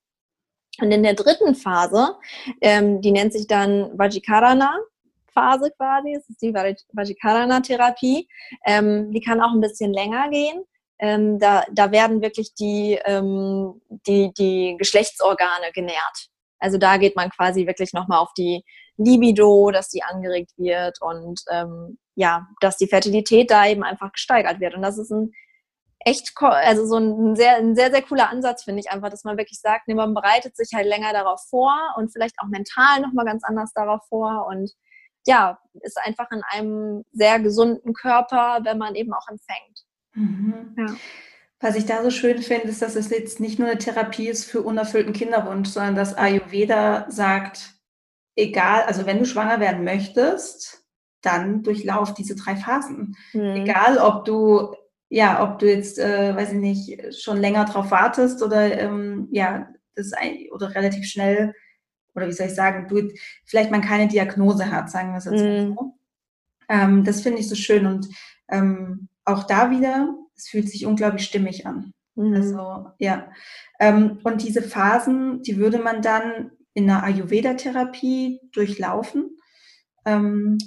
Und 0.81 0.91
in 0.91 1.03
der 1.03 1.13
dritten 1.13 1.53
Phase, 1.53 2.15
ähm, 2.61 3.01
die 3.01 3.11
nennt 3.11 3.33
sich 3.33 3.45
dann 3.45 3.91
Vajikarana, 3.97 4.75
Phase 5.33 5.71
quasi, 5.77 6.13
das 6.13 6.29
ist 6.29 6.41
die 6.41 6.53
Vajikarana-Therapie. 6.53 8.27
Ähm, 8.65 9.11
die 9.11 9.21
kann 9.21 9.41
auch 9.41 9.51
ein 9.51 9.61
bisschen 9.61 9.93
länger 9.93 10.29
gehen. 10.29 10.63
Ähm, 11.03 11.37
da, 11.37 11.65
da 11.69 11.91
werden 11.91 12.21
wirklich 12.21 12.53
die, 12.53 12.97
ähm, 13.03 13.81
die, 14.07 14.31
die 14.37 14.77
Geschlechtsorgane 14.77 15.73
genährt. 15.73 16.29
Also 16.59 16.77
da 16.77 16.95
geht 16.95 17.17
man 17.17 17.29
quasi 17.29 17.67
wirklich 17.67 17.91
nochmal 17.91 18.19
auf 18.19 18.31
die 18.37 18.63
Libido, 18.95 19.69
dass 19.71 19.89
die 19.89 20.01
angeregt 20.01 20.51
wird 20.55 21.01
und 21.01 21.41
ähm, 21.51 21.97
ja, 22.15 22.47
dass 22.61 22.77
die 22.77 22.87
Fertilität 22.87 23.51
da 23.51 23.67
eben 23.67 23.83
einfach 23.83 24.13
gesteigert 24.13 24.61
wird. 24.61 24.75
Und 24.75 24.81
das 24.81 24.97
ist 24.97 25.11
ein 25.11 25.33
echt, 26.05 26.31
also 26.39 26.85
so 26.85 26.97
ein 26.97 27.35
sehr, 27.35 27.57
ein 27.57 27.75
sehr, 27.75 27.91
sehr 27.91 28.01
cooler 28.01 28.29
Ansatz, 28.29 28.63
finde 28.63 28.79
ich 28.79 28.89
einfach, 28.89 29.09
dass 29.09 29.25
man 29.25 29.37
wirklich 29.37 29.59
sagt, 29.59 29.89
nee, 29.89 29.95
man 29.95 30.13
bereitet 30.13 30.55
sich 30.55 30.69
halt 30.73 30.87
länger 30.87 31.11
darauf 31.11 31.41
vor 31.49 31.77
und 31.97 32.13
vielleicht 32.13 32.35
auch 32.39 32.47
mental 32.47 33.01
nochmal 33.01 33.25
ganz 33.25 33.43
anders 33.43 33.73
darauf 33.73 34.07
vor 34.07 34.47
und 34.47 34.71
ja, 35.25 35.59
ist 35.81 35.97
einfach 35.97 36.31
in 36.31 36.43
einem 36.49 37.03
sehr 37.11 37.39
gesunden 37.41 37.93
Körper, 37.93 38.59
wenn 38.63 38.77
man 38.77 38.95
eben 38.95 39.13
auch 39.13 39.27
empfängt. 39.29 39.72
Mhm. 40.13 40.75
Ja. 40.77 40.95
Was 41.59 41.75
ich 41.75 41.85
da 41.85 42.03
so 42.03 42.09
schön 42.09 42.41
finde, 42.41 42.67
ist, 42.67 42.81
dass 42.81 42.95
es 42.95 43.09
jetzt 43.09 43.39
nicht 43.39 43.57
nur 43.57 43.69
eine 43.69 43.77
Therapie 43.77 44.27
ist 44.27 44.45
für 44.45 44.61
unerfüllten 44.61 45.13
Kinderwunsch, 45.13 45.69
sondern 45.69 45.95
dass 45.95 46.17
Ayurveda 46.17 47.05
sagt, 47.09 47.75
egal, 48.35 48.83
also 48.83 49.05
wenn 49.05 49.19
du 49.19 49.25
schwanger 49.25 49.59
werden 49.59 49.83
möchtest, 49.83 50.83
dann 51.21 51.63
durchlauf 51.63 52.13
diese 52.13 52.35
drei 52.35 52.57
Phasen. 52.57 53.15
Mhm. 53.31 53.55
Egal, 53.55 53.97
ob 53.97 54.25
du 54.25 54.75
ja, 55.13 55.43
ob 55.43 55.59
du 55.59 55.69
jetzt, 55.69 55.99
äh, 55.99 56.35
weiß 56.35 56.53
ich 56.53 56.59
nicht, 56.59 57.21
schon 57.21 57.37
länger 57.37 57.65
drauf 57.65 57.91
wartest 57.91 58.41
oder 58.41 58.79
ähm, 58.79 59.27
ja, 59.31 59.69
das 59.93 60.11
ein, 60.11 60.47
oder 60.51 60.73
relativ 60.73 61.05
schnell 61.05 61.53
oder 62.15 62.27
wie 62.27 62.31
soll 62.31 62.47
ich 62.47 62.55
sagen, 62.55 62.87
du 62.87 63.11
vielleicht 63.45 63.69
man 63.69 63.81
keine 63.81 64.07
Diagnose 64.07 64.71
hat, 64.71 64.89
sagen 64.89 65.11
wir 65.11 65.19
es 65.19 65.25
jetzt 65.25 65.43
mhm. 65.43 65.75
so. 65.75 65.97
Ähm, 66.67 67.03
das 67.03 67.21
finde 67.21 67.39
ich 67.39 67.47
so 67.47 67.53
schön 67.53 67.85
und 67.85 68.07
ähm, 68.49 69.07
auch 69.25 69.43
da 69.43 69.71
wieder, 69.71 70.15
es 70.35 70.47
fühlt 70.49 70.69
sich 70.69 70.85
unglaublich 70.85 71.25
stimmig 71.25 71.65
an. 71.65 71.93
Mhm. 72.15 72.33
Also, 72.33 72.87
ja. 72.99 73.29
Ähm, 73.79 74.19
und 74.23 74.43
diese 74.43 74.61
Phasen, 74.61 75.41
die 75.43 75.57
würde 75.57 75.79
man 75.79 76.01
dann 76.01 76.51
in 76.73 76.89
einer 76.89 77.03
Ayurveda-Therapie 77.03 78.39
durchlaufen. 78.51 79.37
Ähm, 80.05 80.57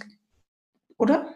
oder? 0.97 1.36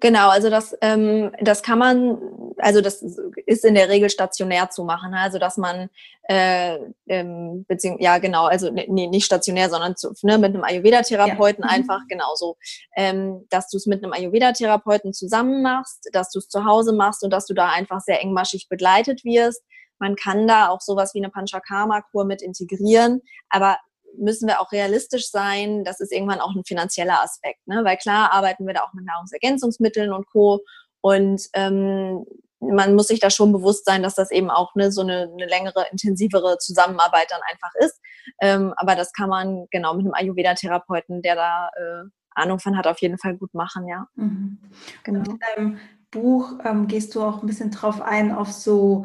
Genau, 0.00 0.28
also 0.28 0.50
das, 0.50 0.76
ähm, 0.80 1.32
das 1.40 1.62
kann 1.62 1.78
man, 1.78 2.18
also 2.58 2.80
das 2.80 3.02
ist 3.46 3.64
in 3.64 3.74
der 3.74 3.88
Regel 3.88 4.10
stationär 4.10 4.70
zu 4.70 4.84
machen, 4.84 5.10
ne? 5.10 5.18
also 5.20 5.38
dass 5.38 5.56
man, 5.56 5.90
äh, 6.28 6.78
ähm, 7.06 7.64
beziehungsweise, 7.66 8.04
ja 8.04 8.18
genau, 8.18 8.46
also 8.46 8.70
nee, 8.70 9.06
nicht 9.06 9.24
stationär, 9.24 9.68
sondern 9.68 9.96
zu, 9.96 10.12
ne, 10.22 10.38
mit 10.38 10.54
einem 10.54 10.64
Ayurveda-Therapeuten 10.64 11.64
ja. 11.64 11.70
Mhm. 11.70 11.74
einfach 11.74 12.00
genauso, 12.08 12.56
ähm, 12.96 13.46
dass 13.50 13.68
du 13.68 13.76
es 13.76 13.86
mit 13.86 14.02
einem 14.02 14.12
Ayurveda-Therapeuten 14.12 15.12
zusammen 15.12 15.62
machst, 15.62 16.08
dass 16.12 16.30
du 16.30 16.38
es 16.38 16.48
zu 16.48 16.64
Hause 16.64 16.92
machst 16.92 17.22
und 17.24 17.30
dass 17.30 17.46
du 17.46 17.54
da 17.54 17.68
einfach 17.68 18.00
sehr 18.00 18.20
engmaschig 18.20 18.68
begleitet 18.68 19.24
wirst. 19.24 19.62
Man 19.98 20.16
kann 20.16 20.46
da 20.46 20.68
auch 20.68 20.80
sowas 20.80 21.14
wie 21.14 21.18
eine 21.18 21.30
Panchakarma-Kur 21.30 22.24
mit 22.24 22.42
integrieren, 22.42 23.20
aber 23.48 23.78
müssen 24.18 24.48
wir 24.48 24.60
auch 24.60 24.72
realistisch 24.72 25.30
sein. 25.30 25.84
Das 25.84 26.00
ist 26.00 26.12
irgendwann 26.12 26.40
auch 26.40 26.54
ein 26.54 26.64
finanzieller 26.64 27.22
Aspekt, 27.22 27.66
ne? 27.66 27.82
weil 27.84 27.96
klar 27.96 28.32
arbeiten 28.32 28.66
wir 28.66 28.74
da 28.74 28.82
auch 28.82 28.92
mit 28.94 29.04
Nahrungsergänzungsmitteln 29.04 30.12
und 30.12 30.26
Co. 30.26 30.60
Und 31.00 31.48
ähm, 31.54 32.24
man 32.60 32.94
muss 32.94 33.08
sich 33.08 33.20
da 33.20 33.30
schon 33.30 33.52
bewusst 33.52 33.84
sein, 33.84 34.02
dass 34.02 34.14
das 34.14 34.30
eben 34.30 34.50
auch 34.50 34.74
ne, 34.74 34.90
so 34.90 35.02
eine, 35.02 35.30
eine 35.32 35.46
längere, 35.46 35.86
intensivere 35.90 36.58
Zusammenarbeit 36.58 37.26
dann 37.30 37.40
einfach 37.50 37.72
ist. 37.78 38.00
Ähm, 38.40 38.72
aber 38.76 38.94
das 38.94 39.12
kann 39.12 39.28
man 39.28 39.66
genau 39.70 39.94
mit 39.94 40.06
einem 40.06 40.14
Ayurveda-Therapeuten, 40.14 41.22
der 41.22 41.34
da 41.34 41.68
äh, 41.76 42.08
Ahnung 42.30 42.58
von 42.58 42.76
hat, 42.76 42.86
auf 42.86 43.00
jeden 43.00 43.18
Fall 43.18 43.36
gut 43.36 43.54
machen, 43.54 43.86
ja. 43.86 44.08
Mhm. 44.16 44.58
Genau. 45.04 45.30
in 45.30 45.38
deinem 45.38 45.78
Buch 46.10 46.54
ähm, 46.64 46.86
gehst 46.86 47.14
du 47.14 47.22
auch 47.22 47.42
ein 47.42 47.46
bisschen 47.46 47.70
drauf 47.70 48.00
ein, 48.00 48.32
auf 48.32 48.52
so 48.52 49.04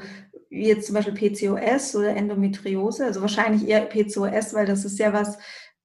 wie 0.49 0.67
jetzt 0.67 0.87
zum 0.87 0.95
Beispiel 0.95 1.13
PCOS 1.13 1.95
oder 1.95 2.15
Endometriose, 2.15 3.05
also 3.05 3.21
wahrscheinlich 3.21 3.67
eher 3.67 3.85
PCOS, 3.85 4.53
weil 4.53 4.65
das 4.65 4.85
ist 4.85 4.99
ja 4.99 5.13
was, 5.13 5.37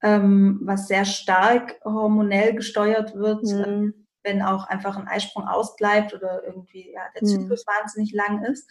ähm, 0.02 0.60
was 0.62 0.88
sehr 0.88 1.04
stark 1.04 1.80
hormonell 1.84 2.54
gesteuert 2.54 3.14
wird. 3.14 3.42
Mhm 3.44 4.04
wenn 4.24 4.42
auch 4.42 4.66
einfach 4.66 4.96
ein 4.96 5.06
Eisprung 5.06 5.46
ausbleibt 5.46 6.14
oder 6.14 6.42
irgendwie 6.44 6.90
ja, 6.92 7.02
der 7.14 7.20
hm. 7.20 7.28
Zyklus 7.28 7.64
mhm. 7.66 7.70
wahnsinnig 7.80 8.12
lang 8.12 8.42
ist. 8.44 8.68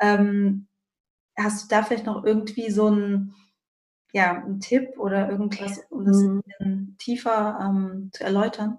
Ähm, 0.00 0.66
hast 1.36 1.64
du 1.64 1.74
da 1.74 1.82
vielleicht 1.82 2.06
noch 2.06 2.24
irgendwie 2.24 2.70
so 2.70 2.86
einen, 2.86 3.34
ja, 4.12 4.32
einen 4.32 4.60
Tipp 4.60 4.98
oder 4.98 5.28
irgendwas, 5.30 5.80
um 5.90 6.04
das 6.04 6.16
mhm. 6.16 6.38
ein 6.38 6.42
bisschen 6.42 6.96
tiefer 6.98 7.58
ähm, 7.60 8.10
zu 8.12 8.24
erläutern? 8.24 8.78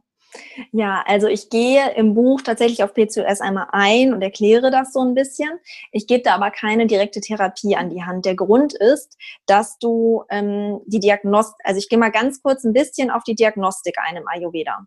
Ja, 0.71 1.03
also 1.07 1.27
ich 1.27 1.49
gehe 1.49 1.93
im 1.95 2.13
Buch 2.13 2.41
tatsächlich 2.41 2.83
auf 2.83 2.93
PCOS 2.93 3.41
einmal 3.41 3.67
ein 3.71 4.13
und 4.13 4.21
erkläre 4.21 4.71
das 4.71 4.93
so 4.93 5.01
ein 5.01 5.13
bisschen. 5.13 5.49
Ich 5.91 6.07
gebe 6.07 6.23
da 6.23 6.35
aber 6.35 6.51
keine 6.51 6.87
direkte 6.87 7.21
Therapie 7.21 7.75
an 7.75 7.89
die 7.89 8.03
Hand. 8.03 8.25
Der 8.25 8.35
Grund 8.35 8.73
ist, 8.73 9.17
dass 9.45 9.77
du 9.79 10.23
ähm, 10.29 10.81
die 10.85 10.99
Diagnostik, 10.99 11.57
also 11.63 11.77
ich 11.77 11.89
gehe 11.89 11.99
mal 11.99 12.11
ganz 12.11 12.41
kurz 12.41 12.63
ein 12.63 12.73
bisschen 12.73 13.11
auf 13.11 13.23
die 13.23 13.35
Diagnostik 13.35 13.95
ein 13.99 14.17
im 14.17 14.27
Ayurveda 14.27 14.85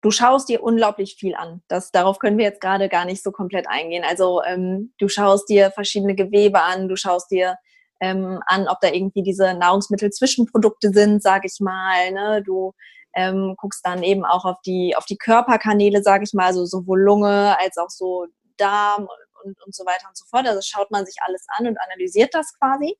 du 0.00 0.10
schaust 0.10 0.48
dir 0.48 0.62
unglaublich 0.62 1.16
viel 1.16 1.34
an. 1.34 1.62
Das, 1.68 1.90
darauf 1.90 2.18
können 2.18 2.38
wir 2.38 2.44
jetzt 2.44 2.60
gerade 2.60 2.88
gar 2.88 3.04
nicht 3.04 3.22
so 3.22 3.32
komplett 3.32 3.68
eingehen. 3.68 4.04
Also 4.08 4.42
ähm, 4.44 4.92
du 4.98 5.08
schaust 5.08 5.48
dir 5.48 5.70
verschiedene 5.70 6.14
Gewebe 6.14 6.62
an, 6.62 6.88
du 6.88 6.96
schaust 6.96 7.30
dir 7.30 7.56
ähm, 8.00 8.40
an, 8.46 8.68
ob 8.68 8.80
da 8.80 8.88
irgendwie 8.92 9.22
diese 9.22 9.54
Nahrungsmittel-Zwischenprodukte 9.54 10.90
sind, 10.92 11.22
sag 11.22 11.44
ich 11.44 11.58
mal. 11.60 12.12
Ne? 12.12 12.42
Du 12.44 12.74
ähm, 13.18 13.54
guckst 13.56 13.84
dann 13.84 14.04
eben 14.04 14.24
auch 14.24 14.44
auf 14.44 14.60
die, 14.64 14.94
auf 14.96 15.04
die 15.04 15.16
Körperkanäle, 15.16 16.02
sag 16.04 16.22
ich 16.22 16.32
mal, 16.34 16.46
also 16.46 16.64
sowohl 16.66 17.00
Lunge 17.00 17.58
als 17.58 17.76
auch 17.76 17.90
so 17.90 18.26
Darm 18.56 19.08
und, 19.44 19.56
und 19.64 19.74
so 19.74 19.84
weiter 19.84 20.06
und 20.06 20.16
so 20.16 20.24
fort. 20.30 20.46
Also 20.46 20.60
schaut 20.62 20.92
man 20.92 21.04
sich 21.04 21.16
alles 21.26 21.44
an 21.56 21.66
und 21.66 21.76
analysiert 21.80 22.32
das 22.32 22.52
quasi. 22.58 22.96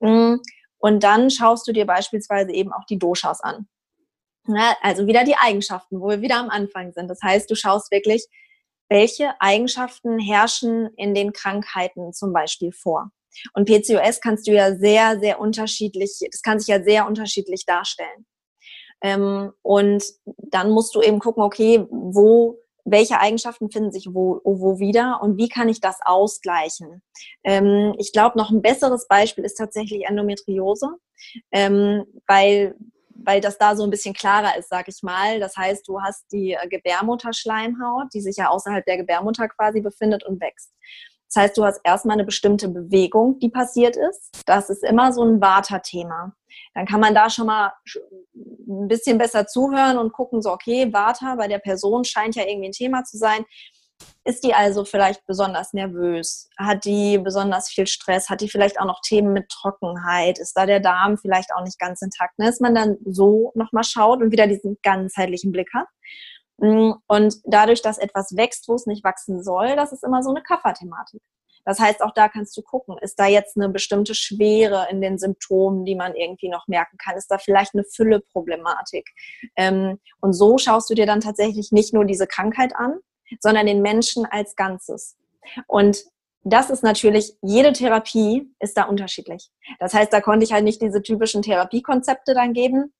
Mm, 0.00 0.36
und 0.78 1.02
dann 1.02 1.30
schaust 1.30 1.66
du 1.66 1.72
dir 1.72 1.86
beispielsweise 1.86 2.52
eben 2.52 2.72
auch 2.72 2.84
die 2.84 2.98
Doshas 2.98 3.40
an. 3.40 3.66
Ne? 4.46 4.76
Also 4.82 5.06
wieder 5.06 5.24
die 5.24 5.36
Eigenschaften, 5.36 5.98
wo 6.00 6.08
wir 6.08 6.20
wieder 6.20 6.36
am 6.36 6.50
Anfang 6.50 6.92
sind. 6.92 7.08
Das 7.08 7.20
heißt, 7.22 7.50
du 7.50 7.54
schaust 7.54 7.90
wirklich, 7.90 8.26
welche 8.90 9.30
Eigenschaften 9.40 10.18
herrschen 10.18 10.90
in 10.96 11.14
den 11.14 11.32
Krankheiten 11.32 12.12
zum 12.12 12.34
Beispiel 12.34 12.72
vor. 12.72 13.10
Und 13.54 13.66
PCOS 13.66 14.20
kannst 14.20 14.46
du 14.46 14.52
ja 14.52 14.76
sehr, 14.76 15.18
sehr 15.20 15.40
unterschiedlich, 15.40 16.18
das 16.30 16.42
kann 16.42 16.58
sich 16.58 16.68
ja 16.68 16.82
sehr 16.82 17.06
unterschiedlich 17.06 17.64
darstellen. 17.66 18.26
Ähm, 19.02 19.52
und 19.62 20.04
dann 20.24 20.70
musst 20.70 20.94
du 20.94 21.02
eben 21.02 21.18
gucken, 21.18 21.42
okay, 21.42 21.86
wo, 21.90 22.58
welche 22.84 23.20
Eigenschaften 23.20 23.70
finden 23.70 23.92
sich 23.92 24.08
wo, 24.12 24.40
wo 24.44 24.78
wieder 24.78 25.20
und 25.22 25.36
wie 25.36 25.48
kann 25.48 25.68
ich 25.68 25.80
das 25.80 25.98
ausgleichen? 26.04 27.02
Ähm, 27.44 27.94
ich 27.98 28.12
glaube, 28.12 28.38
noch 28.38 28.50
ein 28.50 28.62
besseres 28.62 29.06
Beispiel 29.08 29.44
ist 29.44 29.54
tatsächlich 29.54 30.06
Endometriose, 30.06 30.88
ähm, 31.52 32.04
weil 32.26 32.74
weil 33.24 33.40
das 33.40 33.58
da 33.58 33.74
so 33.74 33.84
ein 33.84 33.90
bisschen 33.90 34.14
klarer 34.14 34.56
ist, 34.56 34.68
sag 34.68 34.88
ich 34.88 35.02
mal. 35.02 35.40
Das 35.40 35.56
heißt, 35.56 35.86
du 35.88 36.00
hast 36.00 36.30
die 36.32 36.52
äh, 36.52 36.68
Gebärmutterschleimhaut, 36.68 38.14
die 38.14 38.20
sich 38.20 38.36
ja 38.36 38.48
außerhalb 38.48 38.84
der 38.86 38.98
Gebärmutter 38.98 39.48
quasi 39.48 39.80
befindet 39.80 40.24
und 40.24 40.40
wächst. 40.40 40.72
Das 41.28 41.42
heißt, 41.42 41.58
du 41.58 41.64
hast 41.64 41.80
erstmal 41.84 42.14
eine 42.14 42.24
bestimmte 42.24 42.68
Bewegung, 42.68 43.38
die 43.38 43.50
passiert 43.50 43.96
ist. 43.96 44.42
Das 44.46 44.70
ist 44.70 44.82
immer 44.82 45.12
so 45.12 45.22
ein 45.22 45.40
Vata-Thema. 45.40 46.32
Dann 46.74 46.86
kann 46.86 47.00
man 47.00 47.14
da 47.14 47.28
schon 47.28 47.46
mal 47.46 47.72
ein 48.34 48.88
bisschen 48.88 49.18
besser 49.18 49.46
zuhören 49.46 49.98
und 49.98 50.12
gucken, 50.12 50.40
so, 50.40 50.50
okay, 50.50 50.92
Vata 50.92 51.34
bei 51.36 51.48
der 51.48 51.58
Person 51.58 52.04
scheint 52.04 52.34
ja 52.34 52.44
irgendwie 52.46 52.68
ein 52.68 52.72
Thema 52.72 53.04
zu 53.04 53.18
sein. 53.18 53.44
Ist 54.24 54.44
die 54.44 54.54
also 54.54 54.84
vielleicht 54.84 55.26
besonders 55.26 55.72
nervös? 55.72 56.48
Hat 56.58 56.84
die 56.84 57.18
besonders 57.18 57.68
viel 57.68 57.86
Stress? 57.86 58.28
Hat 58.28 58.40
die 58.40 58.48
vielleicht 58.48 58.78
auch 58.78 58.84
noch 58.84 59.00
Themen 59.00 59.32
mit 59.32 59.48
Trockenheit? 59.48 60.38
Ist 60.38 60.52
da 60.56 60.66
der 60.66 60.80
Darm 60.80 61.18
vielleicht 61.18 61.52
auch 61.54 61.64
nicht 61.64 61.78
ganz 61.78 62.02
intakt? 62.02 62.38
Ne? 62.38 62.46
Dass 62.46 62.60
man 62.60 62.74
dann 62.74 62.98
so 63.04 63.52
nochmal 63.54 63.84
schaut 63.84 64.22
und 64.22 64.30
wieder 64.30 64.46
diesen 64.46 64.76
ganzheitlichen 64.82 65.50
Blick 65.50 65.70
hat. 65.74 65.86
Mm, 66.58 66.92
und 67.06 67.36
dadurch, 67.44 67.82
dass 67.82 67.98
etwas 67.98 68.36
wächst, 68.36 68.68
wo 68.68 68.74
es 68.74 68.86
nicht 68.86 69.04
wachsen 69.04 69.42
soll, 69.42 69.76
das 69.76 69.92
ist 69.92 70.04
immer 70.04 70.22
so 70.22 70.30
eine 70.30 70.42
Kafferthematik. 70.42 71.22
Das 71.64 71.80
heißt, 71.80 72.02
auch 72.02 72.12
da 72.14 72.28
kannst 72.28 72.56
du 72.56 72.62
gucken, 72.62 72.96
ist 72.98 73.18
da 73.18 73.26
jetzt 73.26 73.56
eine 73.56 73.68
bestimmte 73.68 74.14
Schwere 74.14 74.86
in 74.90 75.02
den 75.02 75.18
Symptomen, 75.18 75.84
die 75.84 75.94
man 75.94 76.14
irgendwie 76.14 76.48
noch 76.48 76.66
merken 76.66 76.96
kann? 76.96 77.16
Ist 77.16 77.30
da 77.30 77.36
vielleicht 77.36 77.74
eine 77.74 77.84
Fülle-Problematik? 77.84 79.06
Ähm, 79.54 79.98
und 80.20 80.32
so 80.32 80.56
schaust 80.56 80.88
du 80.88 80.94
dir 80.94 81.04
dann 81.04 81.20
tatsächlich 81.20 81.70
nicht 81.70 81.92
nur 81.92 82.06
diese 82.06 82.26
Krankheit 82.26 82.74
an, 82.74 83.00
sondern 83.40 83.66
den 83.66 83.82
Menschen 83.82 84.24
als 84.24 84.56
Ganzes. 84.56 85.16
Und 85.66 86.04
das 86.42 86.70
ist 86.70 86.82
natürlich, 86.82 87.34
jede 87.42 87.74
Therapie 87.74 88.50
ist 88.60 88.78
da 88.78 88.84
unterschiedlich. 88.84 89.50
Das 89.78 89.92
heißt, 89.92 90.10
da 90.10 90.22
konnte 90.22 90.44
ich 90.44 90.52
halt 90.52 90.64
nicht 90.64 90.80
diese 90.80 91.02
typischen 91.02 91.42
Therapiekonzepte 91.42 92.32
dann 92.32 92.54
geben, 92.54 92.94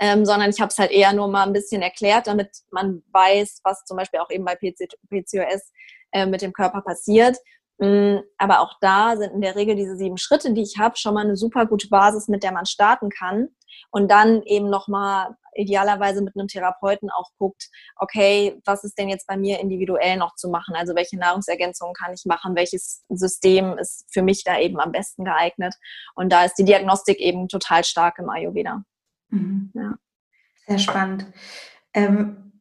ähm, 0.00 0.24
sondern 0.24 0.50
ich 0.50 0.60
habe 0.60 0.70
es 0.70 0.78
halt 0.78 0.90
eher 0.90 1.12
nur 1.12 1.28
mal 1.28 1.46
ein 1.46 1.52
bisschen 1.52 1.82
erklärt, 1.82 2.26
damit 2.26 2.50
man 2.70 3.02
weiß, 3.12 3.60
was 3.64 3.84
zum 3.84 3.96
Beispiel 3.96 4.20
auch 4.20 4.30
eben 4.30 4.44
bei 4.44 4.56
PC, 4.56 4.88
PCOS 5.10 5.72
äh, 6.12 6.26
mit 6.26 6.42
dem 6.42 6.52
Körper 6.52 6.80
passiert. 6.80 7.36
Mm, 7.78 8.18
aber 8.38 8.60
auch 8.60 8.74
da 8.80 9.16
sind 9.16 9.32
in 9.32 9.40
der 9.40 9.56
Regel 9.56 9.74
diese 9.74 9.96
sieben 9.96 10.16
Schritte, 10.16 10.52
die 10.52 10.62
ich 10.62 10.78
habe, 10.78 10.96
schon 10.96 11.14
mal 11.14 11.24
eine 11.24 11.36
super 11.36 11.66
gute 11.66 11.88
Basis, 11.88 12.28
mit 12.28 12.42
der 12.42 12.52
man 12.52 12.66
starten 12.66 13.10
kann 13.10 13.48
und 13.90 14.10
dann 14.10 14.42
eben 14.42 14.70
nochmal 14.70 15.36
idealerweise 15.54 16.22
mit 16.22 16.36
einem 16.36 16.48
Therapeuten 16.48 17.10
auch 17.10 17.30
guckt, 17.38 17.68
okay, 17.96 18.60
was 18.64 18.84
ist 18.84 18.98
denn 18.98 19.08
jetzt 19.08 19.26
bei 19.26 19.36
mir 19.36 19.60
individuell 19.60 20.16
noch 20.16 20.34
zu 20.34 20.48
machen? 20.48 20.74
Also 20.74 20.94
welche 20.94 21.18
Nahrungsergänzungen 21.18 21.94
kann 21.94 22.12
ich 22.12 22.24
machen? 22.24 22.56
Welches 22.56 23.04
System 23.08 23.78
ist 23.78 24.06
für 24.12 24.22
mich 24.22 24.44
da 24.44 24.58
eben 24.58 24.80
am 24.80 24.92
besten 24.92 25.24
geeignet? 25.24 25.74
Und 26.14 26.32
da 26.32 26.44
ist 26.44 26.54
die 26.54 26.64
Diagnostik 26.64 27.20
eben 27.20 27.48
total 27.48 27.84
stark 27.84 28.18
im 28.18 28.30
Ayurveda. 28.30 28.82
Mhm. 29.34 29.70
Ja. 29.74 29.94
Sehr 30.66 30.78
spannend. 30.78 31.26
Ähm, 31.92 32.52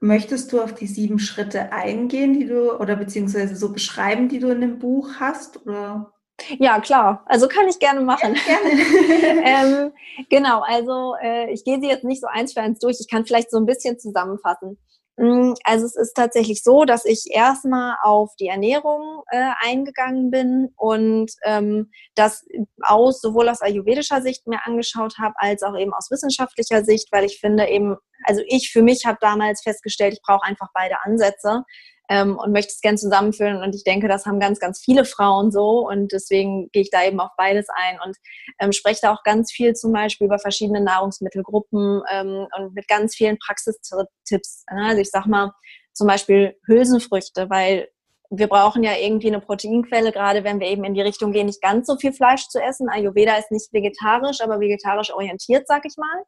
möchtest 0.00 0.52
du 0.52 0.60
auf 0.60 0.74
die 0.74 0.86
sieben 0.86 1.18
Schritte 1.18 1.72
eingehen, 1.72 2.34
die 2.34 2.46
du 2.46 2.78
oder 2.78 2.96
beziehungsweise 2.96 3.56
so 3.56 3.72
beschreiben, 3.72 4.28
die 4.28 4.38
du 4.38 4.48
in 4.50 4.60
dem 4.60 4.78
Buch 4.78 5.14
hast? 5.18 5.66
Oder? 5.66 6.12
Ja, 6.58 6.80
klar. 6.80 7.24
Also 7.26 7.48
kann 7.48 7.66
ich 7.68 7.78
gerne 7.78 8.00
machen. 8.00 8.36
Ja, 8.46 8.58
gerne. 8.58 9.44
ähm, 9.86 9.92
genau, 10.30 10.60
also 10.60 11.14
äh, 11.20 11.50
ich 11.50 11.64
gehe 11.64 11.80
sie 11.80 11.88
jetzt 11.88 12.04
nicht 12.04 12.20
so 12.20 12.26
eins 12.26 12.52
für 12.52 12.60
eins 12.60 12.78
durch. 12.78 12.98
Ich 13.00 13.08
kann 13.08 13.24
vielleicht 13.24 13.50
so 13.50 13.58
ein 13.58 13.66
bisschen 13.66 13.98
zusammenfassen. 13.98 14.78
Mm, 15.16 15.54
also 15.64 15.86
es 15.86 15.96
ist 15.96 16.14
tatsächlich 16.14 16.62
so, 16.62 16.84
dass 16.84 17.04
ich 17.06 17.30
erstmal 17.30 17.96
auf 18.02 18.36
die 18.36 18.48
Ernährung 18.48 19.22
äh, 19.30 19.50
eingegangen 19.60 20.30
bin 20.30 20.72
und 20.76 21.32
ähm, 21.44 21.90
das 22.14 22.44
aus 22.82 23.20
sowohl 23.20 23.48
aus 23.48 23.62
ayurvedischer 23.62 24.20
Sicht 24.20 24.46
mir 24.46 24.66
angeschaut 24.66 25.18
habe, 25.18 25.34
als 25.38 25.62
auch 25.62 25.76
eben 25.76 25.94
aus 25.94 26.10
wissenschaftlicher 26.10 26.84
Sicht, 26.84 27.08
weil 27.12 27.24
ich 27.24 27.40
finde 27.40 27.66
eben, 27.68 27.96
also 28.26 28.42
ich 28.46 28.70
für 28.70 28.82
mich 28.82 29.06
habe 29.06 29.18
damals 29.20 29.62
festgestellt, 29.62 30.12
ich 30.12 30.22
brauche 30.22 30.44
einfach 30.44 30.68
beide 30.74 30.96
Ansätze 31.04 31.64
ähm, 32.08 32.36
und 32.38 32.52
möchte 32.52 32.72
es 32.72 32.80
gern 32.80 32.98
zusammenführen. 32.98 33.62
Und 33.62 33.74
ich 33.74 33.84
denke, 33.84 34.08
das 34.08 34.26
haben 34.26 34.40
ganz, 34.40 34.60
ganz 34.60 34.80
viele 34.82 35.04
Frauen 35.04 35.50
so. 35.50 35.86
Und 35.88 36.12
deswegen 36.12 36.70
gehe 36.72 36.82
ich 36.82 36.90
da 36.90 37.04
eben 37.04 37.20
auf 37.20 37.30
beides 37.36 37.66
ein 37.74 37.98
und 38.04 38.16
ähm, 38.60 38.72
spreche 38.72 39.00
da 39.02 39.14
auch 39.14 39.22
ganz 39.22 39.52
viel 39.52 39.74
zum 39.74 39.92
Beispiel 39.92 40.26
über 40.26 40.38
verschiedene 40.38 40.80
Nahrungsmittelgruppen 40.80 42.02
ähm, 42.10 42.46
und 42.56 42.74
mit 42.74 42.88
ganz 42.88 43.14
vielen 43.14 43.38
Praxistipps. 43.38 44.64
Ne? 44.70 44.86
Also 44.86 45.00
ich 45.00 45.10
sag 45.10 45.26
mal 45.26 45.52
zum 45.92 46.06
Beispiel 46.06 46.56
Hülsenfrüchte, 46.66 47.48
weil 47.48 47.88
wir 48.30 48.48
brauchen 48.48 48.82
ja 48.82 48.92
irgendwie 48.96 49.28
eine 49.28 49.40
Proteinquelle, 49.40 50.12
gerade 50.12 50.44
wenn 50.44 50.60
wir 50.60 50.68
eben 50.68 50.84
in 50.84 50.94
die 50.94 51.02
Richtung 51.02 51.32
gehen, 51.32 51.46
nicht 51.46 51.62
ganz 51.62 51.86
so 51.86 51.96
viel 51.96 52.12
Fleisch 52.12 52.48
zu 52.48 52.60
essen. 52.60 52.88
Ayurveda 52.88 53.36
ist 53.36 53.50
nicht 53.50 53.72
vegetarisch, 53.72 54.40
aber 54.40 54.60
vegetarisch 54.60 55.12
orientiert, 55.12 55.66
sag 55.66 55.84
ich 55.84 55.96
mal. 55.96 56.24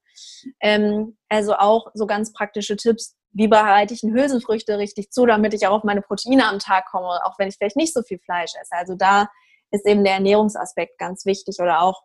Ähm, 0.61 1.17
also 1.29 1.55
auch 1.55 1.89
so 1.95 2.07
ganz 2.07 2.33
praktische 2.33 2.77
Tipps, 2.77 3.17
wie 3.33 3.49
bereite 3.49 3.95
ich 3.95 4.03
Hülsenfrüchte 4.03 4.79
richtig 4.79 5.11
zu, 5.11 5.27
damit 5.27 5.55
ich 5.55 5.67
auch 5.67 5.77
auf 5.79 5.85
meine 5.85 6.03
Proteine 6.03 6.49
am 6.49 6.59
Tag 6.59 6.87
komme, 6.91 7.21
auch 7.25 7.39
wenn 7.39 7.49
ich 7.49 7.57
vielleicht 7.57 7.77
nicht 7.77 7.95
so 7.95 8.03
viel 8.03 8.19
Fleisch 8.19 8.53
esse. 8.61 8.75
Also 8.75 8.95
da 8.95 9.29
ist 9.71 9.87
eben 9.87 10.05
der 10.05 10.15
Ernährungsaspekt 10.15 10.99
ganz 10.99 11.27
wichtig 11.27 11.59
oder 11.61 11.83
auch, 11.83 12.03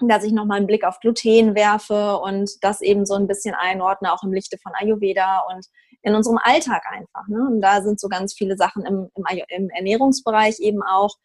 dass 0.00 0.24
ich 0.24 0.32
nochmal 0.32 0.58
einen 0.58 0.66
Blick 0.66 0.84
auf 0.84 1.00
Gluten 1.00 1.54
werfe 1.54 2.18
und 2.18 2.50
das 2.62 2.80
eben 2.80 3.04
so 3.04 3.14
ein 3.14 3.26
bisschen 3.26 3.54
einordne, 3.54 4.12
auch 4.12 4.22
im 4.22 4.32
Lichte 4.32 4.58
von 4.58 4.72
Ayurveda 4.74 5.44
und 5.52 5.66
in 6.02 6.14
unserem 6.14 6.38
Alltag 6.42 6.84
einfach. 6.90 7.26
Ne? 7.26 7.46
Und 7.50 7.60
da 7.60 7.82
sind 7.82 7.98
so 7.98 8.08
ganz 8.08 8.34
viele 8.34 8.56
Sachen 8.56 8.84
im, 8.84 9.08
im, 9.16 9.24
im 9.48 9.70
Ernährungsbereich 9.70 10.60
eben 10.60 10.82
auch. 10.82 11.16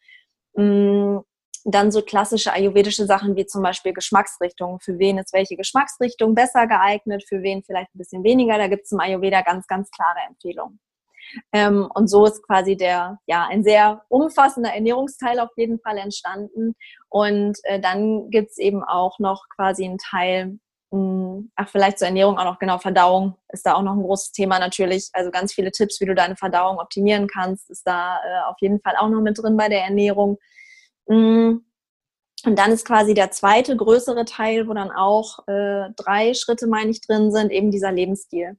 Mh, 0.54 0.64
mm, 0.64 1.24
dann 1.64 1.90
so 1.90 2.02
klassische 2.02 2.52
ayurvedische 2.52 3.06
Sachen 3.06 3.36
wie 3.36 3.46
zum 3.46 3.62
Beispiel 3.62 3.94
Geschmacksrichtungen. 3.94 4.80
Für 4.80 4.98
wen 4.98 5.16
ist 5.18 5.32
welche 5.32 5.56
Geschmacksrichtung 5.56 6.34
besser 6.34 6.66
geeignet, 6.66 7.24
für 7.26 7.42
wen 7.42 7.62
vielleicht 7.62 7.94
ein 7.94 7.98
bisschen 7.98 8.22
weniger. 8.22 8.58
Da 8.58 8.68
gibt 8.68 8.84
es 8.84 8.92
im 8.92 9.00
Ayurveda 9.00 9.40
ganz, 9.40 9.66
ganz 9.66 9.90
klare 9.90 10.18
Empfehlungen. 10.28 10.78
Ähm, 11.52 11.88
und 11.94 12.08
so 12.08 12.24
ist 12.26 12.42
quasi 12.42 12.76
der, 12.76 13.18
ja, 13.26 13.46
ein 13.48 13.64
sehr 13.64 14.02
umfassender 14.08 14.72
Ernährungsteil 14.72 15.40
auf 15.40 15.50
jeden 15.56 15.80
Fall 15.80 15.98
entstanden. 15.98 16.74
Und 17.08 17.58
äh, 17.64 17.80
dann 17.80 18.30
gibt's 18.30 18.58
eben 18.58 18.82
auch 18.84 19.18
noch 19.18 19.44
quasi 19.54 19.84
einen 19.84 19.98
Teil, 19.98 20.58
mh, 20.90 20.98
hm, 20.98 21.52
ach, 21.56 21.68
vielleicht 21.68 21.98
zur 21.98 22.08
Ernährung 22.08 22.38
auch 22.38 22.44
noch, 22.44 22.58
genau, 22.58 22.78
Verdauung 22.78 23.36
ist 23.48 23.66
da 23.66 23.74
auch 23.74 23.82
noch 23.82 23.94
ein 23.94 24.02
großes 24.02 24.32
Thema 24.32 24.58
natürlich. 24.58 25.10
Also 25.12 25.30
ganz 25.30 25.52
viele 25.52 25.70
Tipps, 25.72 26.00
wie 26.00 26.06
du 26.06 26.14
deine 26.14 26.36
Verdauung 26.36 26.78
optimieren 26.78 27.28
kannst, 27.28 27.70
ist 27.70 27.82
da 27.86 28.18
äh, 28.18 28.50
auf 28.50 28.56
jeden 28.60 28.80
Fall 28.80 28.94
auch 28.98 29.08
noch 29.08 29.20
mit 29.20 29.38
drin 29.38 29.56
bei 29.56 29.68
der 29.68 29.82
Ernährung. 29.84 30.38
Mh, 31.06 31.60
und 32.46 32.58
dann 32.58 32.72
ist 32.72 32.86
quasi 32.86 33.14
der 33.14 33.30
zweite 33.30 33.76
größere 33.76 34.24
Teil, 34.24 34.68
wo 34.68 34.74
dann 34.74 34.90
auch 34.90 35.38
äh, 35.46 35.90
drei 35.96 36.34
Schritte, 36.34 36.66
meine 36.66 36.90
ich, 36.90 37.00
drin 37.00 37.32
sind, 37.32 37.50
eben 37.50 37.70
dieser 37.70 37.90
Lebensstil. 37.90 38.58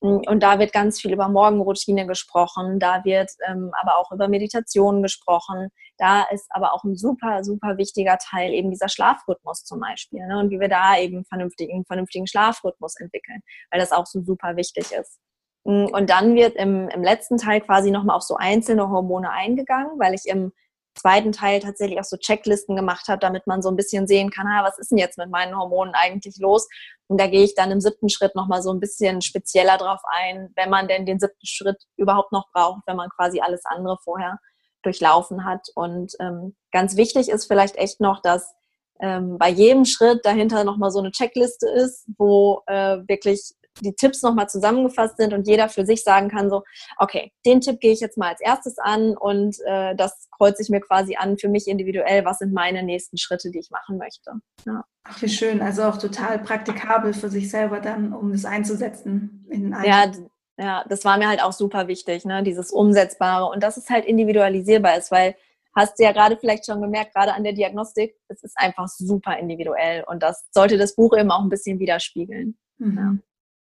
Mm, 0.00 0.20
und 0.28 0.42
da 0.42 0.58
wird 0.58 0.72
ganz 0.72 1.00
viel 1.00 1.12
über 1.12 1.28
Morgenroutine 1.28 2.06
gesprochen, 2.06 2.78
da 2.78 3.04
wird 3.04 3.30
ähm, 3.48 3.72
aber 3.80 3.98
auch 3.98 4.12
über 4.12 4.28
Meditation 4.28 5.02
gesprochen. 5.02 5.68
Da 5.98 6.24
ist 6.30 6.46
aber 6.50 6.74
auch 6.74 6.84
ein 6.84 6.96
super, 6.96 7.42
super 7.44 7.78
wichtiger 7.78 8.18
Teil 8.18 8.52
eben 8.52 8.70
dieser 8.70 8.88
Schlafrhythmus 8.88 9.64
zum 9.64 9.80
Beispiel 9.80 10.26
ne? 10.26 10.38
und 10.38 10.50
wie 10.50 10.60
wir 10.60 10.68
da 10.68 10.98
eben 10.98 11.24
vernünftigen, 11.24 11.84
vernünftigen 11.86 12.26
Schlafrhythmus 12.26 12.96
entwickeln, 13.00 13.40
weil 13.70 13.80
das 13.80 13.92
auch 13.92 14.06
so 14.06 14.22
super 14.22 14.56
wichtig 14.56 14.92
ist. 14.92 15.18
Mm, 15.64 15.86
und 15.86 16.10
dann 16.10 16.34
wird 16.34 16.56
im, 16.56 16.88
im 16.88 17.02
letzten 17.02 17.38
Teil 17.38 17.60
quasi 17.60 17.90
nochmal 17.90 18.16
auf 18.16 18.22
so 18.22 18.36
einzelne 18.36 18.88
Hormone 18.90 19.30
eingegangen, 19.30 19.98
weil 19.98 20.14
ich 20.14 20.26
im 20.26 20.52
zweiten 20.96 21.32
Teil 21.32 21.60
tatsächlich 21.60 22.00
auch 22.00 22.04
so 22.04 22.16
Checklisten 22.16 22.74
gemacht 22.76 23.08
habe, 23.08 23.18
damit 23.18 23.46
man 23.46 23.62
so 23.62 23.68
ein 23.68 23.76
bisschen 23.76 24.06
sehen 24.06 24.30
kann, 24.30 24.46
ah, 24.46 24.64
was 24.64 24.78
ist 24.78 24.90
denn 24.90 24.98
jetzt 24.98 25.18
mit 25.18 25.30
meinen 25.30 25.56
Hormonen 25.56 25.94
eigentlich 25.94 26.38
los? 26.38 26.68
Und 27.08 27.20
da 27.20 27.26
gehe 27.26 27.44
ich 27.44 27.54
dann 27.54 27.70
im 27.70 27.80
siebten 27.80 28.08
Schritt 28.08 28.34
nochmal 28.34 28.62
so 28.62 28.72
ein 28.72 28.80
bisschen 28.80 29.22
spezieller 29.22 29.78
drauf 29.78 30.00
ein, 30.08 30.50
wenn 30.56 30.70
man 30.70 30.88
denn 30.88 31.06
den 31.06 31.20
siebten 31.20 31.46
Schritt 31.46 31.76
überhaupt 31.96 32.32
noch 32.32 32.50
braucht, 32.52 32.82
wenn 32.86 32.96
man 32.96 33.10
quasi 33.10 33.40
alles 33.40 33.64
andere 33.64 33.98
vorher 34.02 34.38
durchlaufen 34.82 35.44
hat. 35.44 35.68
Und 35.74 36.14
ähm, 36.20 36.56
ganz 36.72 36.96
wichtig 36.96 37.28
ist 37.28 37.46
vielleicht 37.46 37.76
echt 37.76 38.00
noch, 38.00 38.20
dass 38.22 38.54
ähm, 39.00 39.38
bei 39.38 39.50
jedem 39.50 39.84
Schritt 39.84 40.24
dahinter 40.24 40.64
nochmal 40.64 40.90
so 40.90 40.98
eine 40.98 41.12
Checkliste 41.12 41.68
ist, 41.68 42.06
wo 42.16 42.62
äh, 42.66 42.98
wirklich 43.06 43.52
die 43.80 43.94
Tipps 43.94 44.22
nochmal 44.22 44.48
zusammengefasst 44.48 45.16
sind 45.16 45.32
und 45.32 45.46
jeder 45.46 45.68
für 45.68 45.84
sich 45.84 46.02
sagen 46.02 46.28
kann, 46.28 46.50
so, 46.50 46.62
okay, 46.98 47.32
den 47.44 47.60
Tipp 47.60 47.80
gehe 47.80 47.92
ich 47.92 48.00
jetzt 48.00 48.18
mal 48.18 48.28
als 48.28 48.40
erstes 48.40 48.78
an 48.78 49.16
und 49.16 49.56
äh, 49.66 49.94
das 49.96 50.28
kreuze 50.30 50.62
ich 50.62 50.68
mir 50.68 50.80
quasi 50.80 51.16
an 51.16 51.38
für 51.38 51.48
mich 51.48 51.68
individuell, 51.68 52.24
was 52.24 52.38
sind 52.38 52.52
meine 52.52 52.82
nächsten 52.82 53.18
Schritte, 53.18 53.50
die 53.50 53.58
ich 53.58 53.70
machen 53.70 53.98
möchte. 53.98 54.32
Ja. 54.64 54.84
Ach, 55.04 55.22
wie 55.22 55.28
schön, 55.28 55.62
also 55.62 55.84
auch 55.84 55.98
total 55.98 56.38
praktikabel 56.38 57.14
für 57.14 57.28
sich 57.28 57.50
selber 57.50 57.80
dann, 57.80 58.12
um 58.12 58.32
das 58.32 58.44
einzusetzen 58.44 59.46
in 59.50 59.74
Ja, 59.84 60.10
ja, 60.58 60.84
das 60.88 61.04
war 61.04 61.18
mir 61.18 61.28
halt 61.28 61.42
auch 61.42 61.52
super 61.52 61.86
wichtig, 61.86 62.24
ne, 62.24 62.42
dieses 62.42 62.70
Umsetzbare 62.70 63.46
und 63.46 63.62
dass 63.62 63.76
es 63.76 63.90
halt 63.90 64.06
individualisierbar 64.06 64.96
ist, 64.96 65.10
weil 65.10 65.36
hast 65.74 65.98
du 65.98 66.04
ja 66.04 66.12
gerade 66.12 66.38
vielleicht 66.38 66.64
schon 66.64 66.80
gemerkt, 66.80 67.14
gerade 67.14 67.34
an 67.34 67.44
der 67.44 67.52
Diagnostik, 67.52 68.16
es 68.28 68.42
ist 68.42 68.56
einfach 68.56 68.88
super 68.88 69.38
individuell 69.38 70.04
und 70.08 70.22
das 70.22 70.46
sollte 70.50 70.78
das 70.78 70.96
Buch 70.96 71.16
eben 71.16 71.30
auch 71.30 71.42
ein 71.42 71.50
bisschen 71.50 71.78
widerspiegeln. 71.78 72.56
Mhm. 72.78 72.96
Ja. 72.96 73.14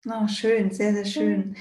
Oh, 0.07 0.29
schön, 0.29 0.71
sehr, 0.71 0.93
sehr 0.95 1.05
schön. 1.05 1.57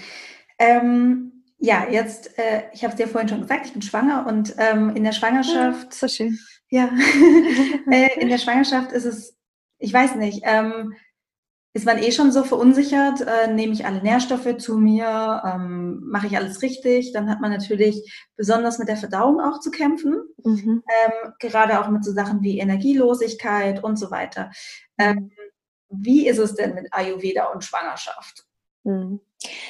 Ähm, 0.59 1.43
ja, 1.57 1.87
jetzt, 1.89 2.37
äh, 2.37 2.63
ich 2.73 2.83
habe 2.83 2.91
es 2.91 2.97
dir 2.97 3.07
vorhin 3.07 3.29
schon 3.29 3.41
gesagt, 3.41 3.65
ich 3.65 3.73
bin 3.73 3.81
schwanger 3.81 4.25
und 4.27 4.53
ähm, 4.57 4.95
in 4.95 5.03
der 5.03 5.13
Schwangerschaft. 5.13 5.93
Ja, 5.93 5.97
so 5.97 6.07
schön. 6.07 6.37
Ja, 6.69 6.89
äh, 7.91 8.19
in 8.19 8.29
der 8.29 8.37
Schwangerschaft 8.37 8.91
ist 8.91 9.05
es, 9.05 9.37
ich 9.79 9.93
weiß 9.93 10.15
nicht, 10.15 10.41
ähm, 10.43 10.93
ist 11.75 11.85
man 11.85 11.97
eh 11.97 12.11
schon 12.11 12.31
so 12.31 12.43
verunsichert, 12.43 13.21
äh, 13.21 13.51
nehme 13.51 13.73
ich 13.73 13.85
alle 13.85 14.01
Nährstoffe 14.01 14.57
zu 14.57 14.77
mir, 14.77 15.41
ähm, 15.43 16.01
mache 16.05 16.27
ich 16.27 16.37
alles 16.37 16.61
richtig, 16.61 17.13
dann 17.13 17.29
hat 17.29 17.41
man 17.41 17.51
natürlich 17.51 18.27
besonders 18.35 18.77
mit 18.77 18.89
der 18.89 18.97
Verdauung 18.97 19.39
auch 19.39 19.59
zu 19.59 19.71
kämpfen, 19.71 20.21
mhm. 20.43 20.83
ähm, 21.05 21.33
gerade 21.39 21.79
auch 21.79 21.89
mit 21.89 22.03
so 22.03 22.11
Sachen 22.11 22.43
wie 22.43 22.59
Energielosigkeit 22.59 23.83
und 23.83 23.97
so 23.97 24.11
weiter. 24.11 24.51
Ähm, 24.99 25.31
wie 25.95 26.27
ist 26.27 26.39
es 26.39 26.55
denn 26.55 26.75
mit 26.75 26.87
Ayurveda 26.91 27.45
und 27.45 27.63
Schwangerschaft? 27.63 28.45
Hm. 28.85 29.19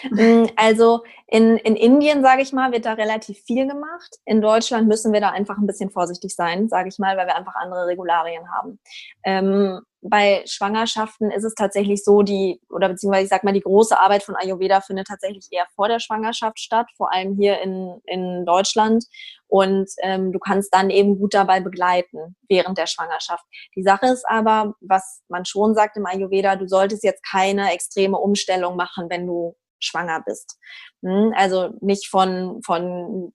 hm. 0.01 0.49
Also 0.55 1.03
in, 1.27 1.57
in 1.57 1.75
Indien, 1.75 2.23
sage 2.23 2.41
ich 2.41 2.51
mal, 2.51 2.71
wird 2.71 2.85
da 2.85 2.93
relativ 2.93 3.39
viel 3.43 3.67
gemacht. 3.67 4.17
In 4.25 4.41
Deutschland 4.41 4.87
müssen 4.87 5.13
wir 5.13 5.21
da 5.21 5.29
einfach 5.29 5.57
ein 5.57 5.67
bisschen 5.67 5.91
vorsichtig 5.91 6.35
sein, 6.35 6.67
sage 6.67 6.89
ich 6.89 6.99
mal, 6.99 7.17
weil 7.17 7.27
wir 7.27 7.35
einfach 7.35 7.55
andere 7.55 7.87
Regularien 7.87 8.51
haben. 8.51 8.79
Ähm, 9.23 9.81
bei 10.03 10.43
Schwangerschaften 10.45 11.31
ist 11.31 11.45
es 11.45 11.55
tatsächlich 11.55 12.03
so, 12.03 12.21
die, 12.23 12.61
oder 12.69 12.89
beziehungsweise 12.89 13.23
ich 13.23 13.29
sag 13.29 13.43
mal, 13.43 13.53
die 13.53 13.61
große 13.61 13.97
Arbeit 13.97 14.23
von 14.23 14.35
Ayurveda 14.35 14.81
findet 14.81 15.07
tatsächlich 15.07 15.47
eher 15.49 15.65
vor 15.75 15.87
der 15.87 15.99
Schwangerschaft 15.99 16.59
statt, 16.59 16.87
vor 16.97 17.13
allem 17.13 17.35
hier 17.35 17.61
in, 17.61 18.01
in 18.05 18.45
Deutschland. 18.45 19.05
Und 19.47 19.89
ähm, 20.01 20.31
du 20.31 20.39
kannst 20.39 20.73
dann 20.73 20.89
eben 20.89 21.19
gut 21.19 21.33
dabei 21.33 21.61
begleiten 21.61 22.35
während 22.49 22.77
der 22.77 22.87
Schwangerschaft. 22.87 23.45
Die 23.75 23.83
Sache 23.83 24.07
ist 24.07 24.27
aber, 24.27 24.75
was 24.81 25.21
man 25.29 25.45
schon 25.45 25.73
sagt 25.73 25.95
im 25.95 26.05
Ayurveda, 26.05 26.55
du 26.57 26.67
solltest 26.67 27.03
jetzt 27.03 27.23
keine 27.23 27.71
extreme 27.71 28.17
Umstellung 28.17 28.75
machen, 28.75 29.09
wenn 29.09 29.25
du 29.25 29.55
schwanger 29.83 30.21
bist. 30.25 30.57
Hm, 31.03 31.33
also 31.35 31.71
nicht 31.81 32.07
von, 32.07 32.61
von, 32.65 33.33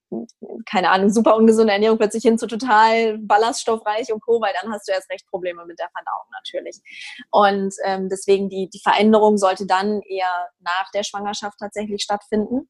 keine 0.66 0.90
Ahnung, 0.90 1.10
super 1.10 1.36
ungesunde 1.36 1.72
Ernährung 1.72 1.98
plötzlich 1.98 2.22
hin 2.22 2.38
zu 2.38 2.46
total 2.46 3.18
ballaststoffreich 3.18 4.12
und 4.12 4.20
Co., 4.20 4.40
weil 4.40 4.54
dann 4.60 4.72
hast 4.72 4.88
du 4.88 4.92
erst 4.92 5.10
recht 5.10 5.26
Probleme 5.28 5.64
mit 5.66 5.78
der 5.78 5.90
Verdauung 5.90 6.26
natürlich. 6.32 6.80
Und 7.30 7.74
ähm, 7.84 8.08
deswegen 8.08 8.48
die, 8.48 8.68
die 8.68 8.80
Veränderung 8.80 9.36
sollte 9.36 9.66
dann 9.66 10.00
eher 10.02 10.48
nach 10.60 10.90
der 10.92 11.02
Schwangerschaft 11.02 11.58
tatsächlich 11.58 12.02
stattfinden. 12.02 12.68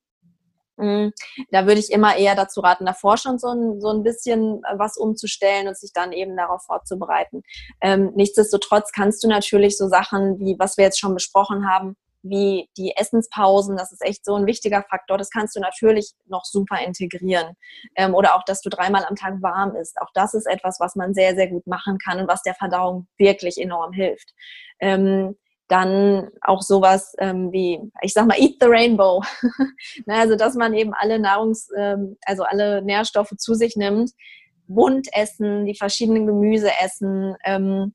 Hm, 0.78 1.12
da 1.50 1.66
würde 1.66 1.80
ich 1.80 1.90
immer 1.90 2.16
eher 2.16 2.36
dazu 2.36 2.60
raten, 2.60 2.86
davor 2.86 3.16
schon 3.16 3.38
so 3.38 3.48
ein, 3.48 3.80
so 3.80 3.88
ein 3.88 4.04
bisschen 4.04 4.62
was 4.76 4.96
umzustellen 4.96 5.66
und 5.66 5.76
sich 5.76 5.92
dann 5.92 6.12
eben 6.12 6.36
darauf 6.36 6.62
vorzubereiten. 6.62 7.42
Ähm, 7.80 8.12
nichtsdestotrotz 8.14 8.92
kannst 8.92 9.24
du 9.24 9.28
natürlich 9.28 9.76
so 9.76 9.88
Sachen 9.88 10.38
wie, 10.38 10.56
was 10.58 10.76
wir 10.76 10.84
jetzt 10.84 11.00
schon 11.00 11.14
besprochen 11.14 11.68
haben, 11.68 11.96
wie 12.28 12.68
die 12.76 12.94
Essenspausen, 12.96 13.76
das 13.76 13.92
ist 13.92 14.04
echt 14.04 14.24
so 14.24 14.34
ein 14.34 14.46
wichtiger 14.46 14.82
Faktor. 14.88 15.18
Das 15.18 15.30
kannst 15.30 15.56
du 15.56 15.60
natürlich 15.60 16.12
noch 16.26 16.44
super 16.44 16.80
integrieren. 16.84 17.54
Ähm, 17.96 18.14
oder 18.14 18.36
auch, 18.36 18.44
dass 18.44 18.60
du 18.60 18.70
dreimal 18.70 19.04
am 19.04 19.16
Tag 19.16 19.34
warm 19.40 19.74
isst. 19.76 20.00
Auch 20.00 20.10
das 20.14 20.34
ist 20.34 20.46
etwas, 20.46 20.78
was 20.80 20.96
man 20.96 21.14
sehr, 21.14 21.34
sehr 21.34 21.48
gut 21.48 21.66
machen 21.66 21.98
kann 21.98 22.20
und 22.20 22.28
was 22.28 22.42
der 22.42 22.54
Verdauung 22.54 23.06
wirklich 23.16 23.58
enorm 23.58 23.92
hilft. 23.92 24.32
Ähm, 24.80 25.36
dann 25.68 26.30
auch 26.40 26.62
sowas 26.62 27.14
ähm, 27.18 27.52
wie, 27.52 27.78
ich 28.00 28.14
sag 28.14 28.26
mal, 28.26 28.38
eat 28.38 28.56
the 28.60 28.66
rainbow. 28.66 29.22
ne, 30.06 30.14
also, 30.14 30.34
dass 30.34 30.54
man 30.54 30.74
eben 30.74 30.94
alle 30.94 31.18
Nahrungs-, 31.18 31.70
ähm, 31.76 32.16
also 32.24 32.42
alle 32.44 32.82
Nährstoffe 32.82 33.34
zu 33.36 33.54
sich 33.54 33.76
nimmt, 33.76 34.12
bunt 34.66 35.08
essen, 35.12 35.66
die 35.66 35.74
verschiedenen 35.74 36.26
Gemüse 36.26 36.70
essen, 36.82 37.36
ähm, 37.44 37.94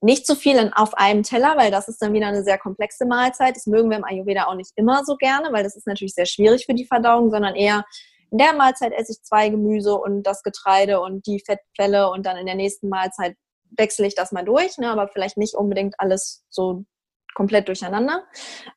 nicht 0.00 0.26
zu 0.26 0.34
viel 0.34 0.56
in, 0.56 0.72
auf 0.72 0.94
einem 0.94 1.22
Teller, 1.22 1.56
weil 1.56 1.70
das 1.70 1.88
ist 1.88 2.02
dann 2.02 2.12
wieder 2.12 2.26
eine 2.26 2.44
sehr 2.44 2.58
komplexe 2.58 3.06
Mahlzeit. 3.06 3.56
Das 3.56 3.66
mögen 3.66 3.90
wir 3.90 3.96
im 3.96 4.04
Ayurveda 4.04 4.46
auch 4.46 4.54
nicht 4.54 4.72
immer 4.76 5.04
so 5.04 5.16
gerne, 5.16 5.52
weil 5.52 5.64
das 5.64 5.76
ist 5.76 5.86
natürlich 5.86 6.14
sehr 6.14 6.26
schwierig 6.26 6.66
für 6.66 6.74
die 6.74 6.86
Verdauung, 6.86 7.30
sondern 7.30 7.54
eher 7.54 7.84
in 8.30 8.38
der 8.38 8.52
Mahlzeit 8.54 8.92
esse 8.92 9.12
ich 9.12 9.22
zwei 9.22 9.48
Gemüse 9.48 9.94
und 9.94 10.24
das 10.24 10.42
Getreide 10.42 11.00
und 11.00 11.26
die 11.26 11.40
Fettquelle 11.44 12.10
und 12.10 12.26
dann 12.26 12.36
in 12.36 12.46
der 12.46 12.56
nächsten 12.56 12.88
Mahlzeit 12.88 13.36
wechsle 13.76 14.06
ich 14.06 14.14
das 14.14 14.32
mal 14.32 14.44
durch, 14.44 14.78
ne, 14.78 14.90
aber 14.90 15.08
vielleicht 15.08 15.36
nicht 15.36 15.54
unbedingt 15.54 15.94
alles 15.98 16.44
so 16.48 16.84
komplett 17.36 17.68
durcheinander. 17.68 18.24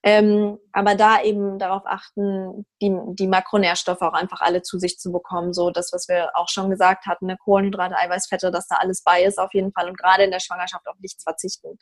Ähm, 0.04 0.60
aber 0.74 0.94
da 0.96 1.22
eben 1.24 1.58
darauf 1.58 1.84
achten, 1.86 2.66
die, 2.82 2.96
die 3.14 3.28
Makronährstoffe 3.28 4.02
auch 4.02 4.14
einfach 4.14 4.42
alle 4.42 4.62
zu 4.62 4.78
sich 4.78 5.00
zu 5.00 5.12
bekommen. 5.12 5.54
So 5.54 5.72
das, 5.72 5.92
was 5.94 6.08
wir 6.10 6.32
auch 6.36 6.50
schon 6.50 6.70
gesagt 6.70 7.08
hatten, 7.08 7.28
ne, 7.28 7.38
Kohlenhydrate, 7.38 7.98
Eiweißfette, 7.98 8.52
dass 8.52 8.68
da 8.68 8.76
alles 8.76 9.02
bei 9.02 9.24
ist 9.24 9.40
auf 9.40 9.54
jeden 9.54 9.72
Fall 9.72 9.88
und 9.88 9.98
gerade 9.98 10.24
in 10.24 10.32
der 10.32 10.42
Schwangerschaft 10.42 10.88
auf 10.88 11.00
nichts 11.00 11.24
verzichten. 11.24 11.80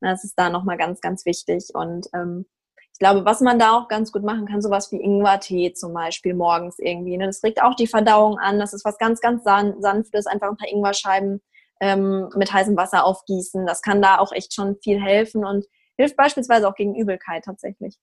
Das 0.00 0.22
ist 0.22 0.34
da 0.36 0.50
nochmal 0.50 0.76
ganz, 0.76 1.00
ganz 1.00 1.24
wichtig. 1.24 1.70
Und 1.72 2.06
ähm, 2.14 2.46
ich 2.92 2.98
glaube, 2.98 3.24
was 3.24 3.40
man 3.40 3.58
da 3.58 3.72
auch 3.72 3.88
ganz 3.88 4.12
gut 4.12 4.22
machen 4.22 4.46
kann, 4.46 4.60
sowas 4.60 4.92
wie 4.92 5.00
Ingwertee 5.00 5.72
zum 5.72 5.94
Beispiel 5.94 6.34
morgens 6.34 6.78
irgendwie. 6.78 7.16
Ne? 7.16 7.26
Das 7.26 7.42
regt 7.42 7.62
auch 7.62 7.74
die 7.74 7.86
Verdauung 7.86 8.38
an. 8.38 8.58
Das 8.58 8.74
ist 8.74 8.84
was 8.84 8.98
ganz, 8.98 9.20
ganz 9.20 9.44
san 9.44 9.80
sanftes. 9.80 10.26
Einfach 10.26 10.48
ein 10.48 10.56
paar 10.56 10.68
Ingwerscheiben 10.68 11.40
ähm, 11.80 12.28
mit 12.36 12.52
heißem 12.52 12.76
Wasser 12.76 13.04
aufgießen. 13.04 13.66
Das 13.66 13.80
kann 13.80 14.02
da 14.02 14.18
auch 14.18 14.32
echt 14.32 14.52
schon 14.52 14.76
viel 14.82 15.00
helfen. 15.00 15.44
Und 15.44 15.64
hilft 15.98 16.16
beispielsweise 16.16 16.68
auch 16.68 16.74
gegen 16.74 16.94
Übelkeit 16.94 17.44
tatsächlich. 17.44 17.98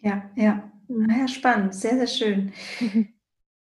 Ja, 0.00 0.22
ja. 0.34 0.70
Mhm. 0.88 1.08
Ah 1.10 1.18
ja, 1.20 1.28
spannend, 1.28 1.74
sehr, 1.74 1.96
sehr 1.96 2.06
schön. 2.06 2.52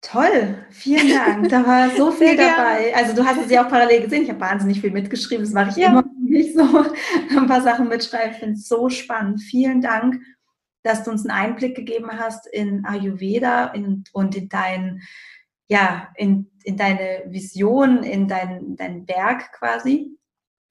Toll, 0.02 0.66
vielen 0.70 1.10
Dank. 1.10 1.50
Da 1.50 1.66
war 1.66 1.90
so 1.90 2.12
viel 2.12 2.38
dabei. 2.38 2.96
Also 2.96 3.16
du 3.16 3.26
hast 3.26 3.44
es 3.44 3.52
ja 3.52 3.66
auch 3.66 3.70
parallel 3.70 4.04
gesehen. 4.04 4.24
Ich 4.24 4.30
habe 4.30 4.40
wahnsinnig 4.40 4.80
viel 4.80 4.92
mitgeschrieben. 4.92 5.44
Das 5.44 5.54
mache 5.54 5.72
ich 5.72 5.78
ja. 5.78 5.90
immer 5.90 6.06
nicht 6.22 6.56
so. 6.56 6.86
Ein 7.36 7.48
paar 7.48 7.62
Sachen 7.62 7.88
mitschreiben. 7.88 8.32
Ich 8.32 8.38
finde 8.38 8.54
es 8.54 8.68
so 8.68 8.90
spannend. 8.90 9.42
Vielen 9.42 9.82
Dank, 9.82 10.22
dass 10.84 11.04
du 11.04 11.12
uns 11.12 11.28
einen 11.28 11.38
Einblick 11.38 11.76
gegeben 11.76 12.12
hast 12.12 12.46
in 12.48 12.86
Ayurveda 12.86 13.68
in, 13.68 14.04
und 14.14 14.36
in 14.36 14.50
dein, 14.50 15.02
ja, 15.68 16.10
in, 16.16 16.52
in 16.64 16.78
deine 16.78 17.24
Vision, 17.26 18.04
in 18.04 18.28
dein, 18.28 18.76
dein 18.76 19.08
Werk 19.08 19.52
quasi. 19.52 20.16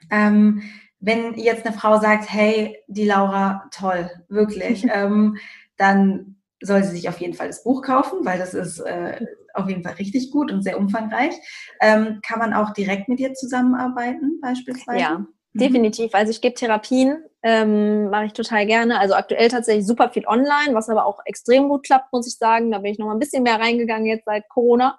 Ähm, 0.09 0.63
wenn 1.01 1.35
jetzt 1.35 1.67
eine 1.67 1.77
Frau 1.77 2.01
sagt, 2.01 2.33
hey, 2.33 2.79
die 2.87 3.05
Laura, 3.05 3.69
toll, 3.71 4.11
wirklich, 4.29 4.85
ähm, 4.93 5.37
dann 5.77 6.37
soll 6.63 6.83
sie 6.85 6.97
sich 6.97 7.09
auf 7.09 7.19
jeden 7.19 7.35
Fall 7.35 7.49
das 7.49 7.63
Buch 7.63 7.83
kaufen, 7.83 8.25
weil 8.25 8.39
das 8.39 8.55
ist 8.55 8.81
äh, 8.81 9.21
auf 9.53 9.69
jeden 9.69 9.83
Fall 9.83 9.95
richtig 9.95 10.31
gut 10.31 10.51
und 10.51 10.63
sehr 10.63 10.79
umfangreich. 10.79 11.35
Ähm, 11.81 12.21
kann 12.27 12.39
man 12.39 12.55
auch 12.55 12.73
direkt 12.73 13.09
mit 13.09 13.19
dir 13.19 13.35
zusammenarbeiten, 13.35 14.41
beispielsweise? 14.41 14.99
Ja. 15.01 15.27
Definitiv. 15.59 16.15
Also 16.15 16.31
ich 16.31 16.41
gebe 16.41 16.55
Therapien, 16.55 17.25
ähm, 17.43 18.11
mache 18.11 18.27
ich 18.27 18.33
total 18.33 18.67
gerne. 18.67 18.99
Also 18.99 19.15
aktuell 19.15 19.49
tatsächlich 19.49 19.87
super 19.87 20.11
viel 20.11 20.27
online, 20.27 20.75
was 20.75 20.89
aber 20.89 21.07
auch 21.07 21.21
extrem 21.27 21.69
gut 21.69 21.85
klappt, 21.85 22.13
muss 22.13 22.27
ich 22.27 22.39
sagen. 22.39 22.71
Da 22.71 22.79
bin 22.79 22.93
ich 22.93 22.99
noch 22.99 23.07
mal 23.07 23.13
ein 23.13 23.19
bisschen 23.19 23.43
mehr 23.43 23.61
reingegangen 23.61 24.07
jetzt 24.07 24.25
seit 24.25 24.49
Corona. 24.49 24.99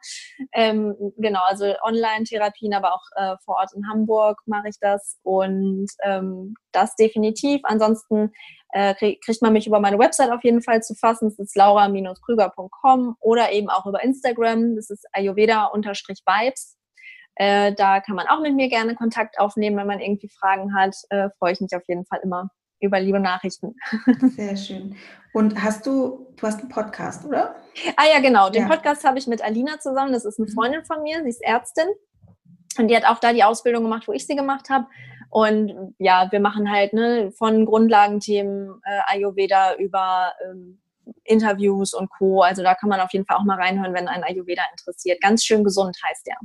Ähm, 0.53 0.95
genau, 1.17 1.41
also 1.45 1.65
Online-Therapien, 1.83 2.73
aber 2.73 2.93
auch 2.93 3.03
äh, 3.15 3.35
vor 3.43 3.55
Ort 3.55 3.73
in 3.75 3.89
Hamburg 3.89 4.39
mache 4.45 4.69
ich 4.69 4.77
das 4.79 5.17
und 5.23 5.87
ähm, 6.03 6.55
das 6.71 6.95
definitiv. 6.95 7.61
Ansonsten 7.63 8.31
äh, 8.71 8.93
kriegt 8.95 9.41
man 9.41 9.53
mich 9.53 9.67
über 9.67 9.79
meine 9.79 9.99
Website 9.99 10.31
auf 10.31 10.43
jeden 10.43 10.61
Fall 10.61 10.81
zu 10.81 10.95
fassen. 10.95 11.29
Das 11.29 11.39
ist 11.39 11.55
laura-krüger.com 11.55 13.15
oder 13.19 13.51
eben 13.51 13.69
auch 13.69 13.85
über 13.85 14.03
Instagram. 14.03 14.75
Das 14.75 14.89
ist 14.89 15.05
ayurveda-vibes. 15.13 16.77
Äh, 17.39 17.73
da 17.73 17.99
kann 17.99 18.15
man 18.15 18.27
auch 18.27 18.39
mit 18.39 18.55
mir 18.55 18.67
gerne 18.67 18.95
Kontakt 18.95 19.39
aufnehmen, 19.39 19.77
wenn 19.77 19.85
man 19.85 19.99
irgendwie 19.99 20.29
Fragen 20.29 20.75
hat. 20.75 20.95
Äh, 21.09 21.29
freue 21.37 21.53
ich 21.53 21.61
mich 21.61 21.75
auf 21.75 21.83
jeden 21.87 22.05
Fall 22.05 22.19
immer 22.23 22.49
über 22.79 22.99
liebe 22.99 23.19
Nachrichten. 23.19 23.75
Sehr 24.35 24.57
schön. 24.57 24.95
Und 25.33 25.61
hast 25.61 25.85
du, 25.85 26.33
du 26.35 26.47
hast 26.47 26.61
einen 26.61 26.69
Podcast, 26.69 27.25
oder? 27.25 27.55
Ah 27.95 28.05
ja, 28.11 28.19
genau. 28.21 28.49
Den 28.49 28.63
ja. 28.63 28.67
Podcast 28.67 29.03
habe 29.03 29.19
ich 29.19 29.27
mit 29.27 29.43
Alina 29.43 29.79
zusammen. 29.79 30.13
Das 30.13 30.25
ist 30.25 30.39
eine 30.39 30.49
mhm. 30.49 30.53
Freundin 30.53 30.85
von 30.85 31.03
mir. 31.03 31.21
Sie 31.21 31.29
ist 31.29 31.43
Ärztin. 31.43 31.87
Und 32.79 32.87
die 32.87 32.95
hat 32.95 33.05
auch 33.05 33.19
da 33.19 33.33
die 33.33 33.43
Ausbildung 33.43 33.83
gemacht, 33.83 34.07
wo 34.07 34.13
ich 34.13 34.25
sie 34.25 34.35
gemacht 34.35 34.69
habe. 34.71 34.87
Und 35.29 35.93
ja, 35.99 36.27
wir 36.31 36.39
machen 36.39 36.71
halt 36.71 36.93
ne, 36.93 37.31
von 37.31 37.65
Grundlagenthemen 37.65 38.81
äh, 38.83 39.13
Ayurveda 39.13 39.75
über 39.75 40.33
ähm, 40.43 40.79
Interviews 41.23 41.93
und 41.93 42.09
Co. 42.09 42.41
Also 42.41 42.63
da 42.63 42.75
kann 42.75 42.89
man 42.89 42.99
auf 42.99 43.11
jeden 43.13 43.25
Fall 43.25 43.37
auch 43.37 43.43
mal 43.43 43.59
reinhören, 43.59 43.93
wenn 43.93 44.07
ein 44.07 44.23
Ayurveda 44.23 44.63
interessiert. 44.71 45.21
Ganz 45.21 45.43
schön 45.43 45.63
gesund 45.63 45.97
heißt 46.07 46.27
der. 46.27 46.35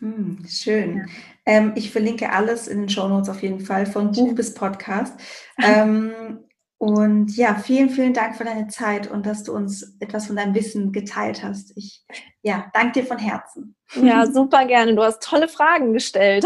Hm, 0.00 0.44
schön. 0.48 0.98
Ja. 0.98 1.04
Ähm, 1.44 1.72
ich 1.74 1.90
verlinke 1.90 2.30
alles 2.30 2.68
in 2.68 2.80
den 2.80 2.88
Show 2.88 3.08
Notes 3.08 3.28
auf 3.28 3.42
jeden 3.42 3.60
Fall, 3.60 3.86
von 3.86 4.12
Buch 4.12 4.34
bis 4.34 4.54
Podcast. 4.54 5.18
ähm, 5.62 6.38
und 6.78 7.36
ja, 7.36 7.54
vielen, 7.54 7.90
vielen 7.90 8.12
Dank 8.12 8.34
für 8.34 8.42
deine 8.42 8.66
Zeit 8.66 9.08
und 9.08 9.24
dass 9.24 9.44
du 9.44 9.54
uns 9.54 9.96
etwas 10.00 10.26
von 10.26 10.34
deinem 10.34 10.56
Wissen 10.56 10.90
geteilt 10.90 11.44
hast. 11.44 11.76
Ich 11.76 12.04
ja, 12.42 12.72
danke 12.74 13.00
dir 13.00 13.06
von 13.06 13.18
Herzen. 13.18 13.76
Ja, 13.94 14.26
super 14.26 14.64
gerne. 14.64 14.96
Du 14.96 15.02
hast 15.02 15.22
tolle 15.22 15.46
Fragen 15.46 15.92
gestellt. 15.92 16.44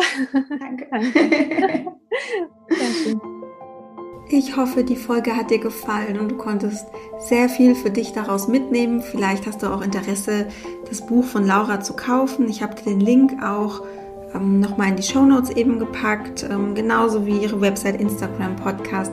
Danke. 0.61 0.91
Ich 4.29 4.57
hoffe, 4.57 4.83
die 4.83 4.97
Folge 4.97 5.37
hat 5.37 5.51
dir 5.51 5.61
gefallen 5.61 6.19
und 6.19 6.33
du 6.33 6.37
konntest 6.37 6.87
sehr 7.21 7.49
viel 7.49 7.77
für 7.77 7.91
dich 7.91 8.13
daraus 8.13 8.49
mitnehmen. 8.49 9.01
Vielleicht 9.01 9.47
hast 9.47 9.63
du 9.63 9.69
auch 9.69 9.83
Interesse, 9.83 10.49
das 10.89 11.07
Buch 11.07 11.25
von 11.25 11.47
Laura 11.47 11.81
zu 11.81 11.95
kaufen. 11.95 12.49
Ich 12.49 12.61
habe 12.61 12.75
dir 12.75 12.91
den 12.91 13.01
Link 13.01 13.41
auch 13.41 13.83
ähm, 14.35 14.59
nochmal 14.59 14.89
in 14.89 14.97
die 14.97 15.05
Show 15.05 15.25
Notes 15.25 15.51
eben 15.51 15.79
gepackt, 15.79 16.45
ähm, 16.51 16.75
genauso 16.75 17.25
wie 17.25 17.39
ihre 17.39 17.61
Website, 17.61 18.01
Instagram, 18.01 18.57
Podcast 18.57 19.13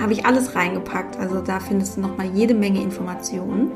habe 0.00 0.12
ich 0.12 0.24
alles 0.24 0.54
reingepackt. 0.54 1.18
Also 1.18 1.40
da 1.40 1.58
findest 1.58 1.96
du 1.96 2.02
nochmal 2.02 2.26
jede 2.32 2.54
Menge 2.54 2.80
Informationen. 2.80 3.72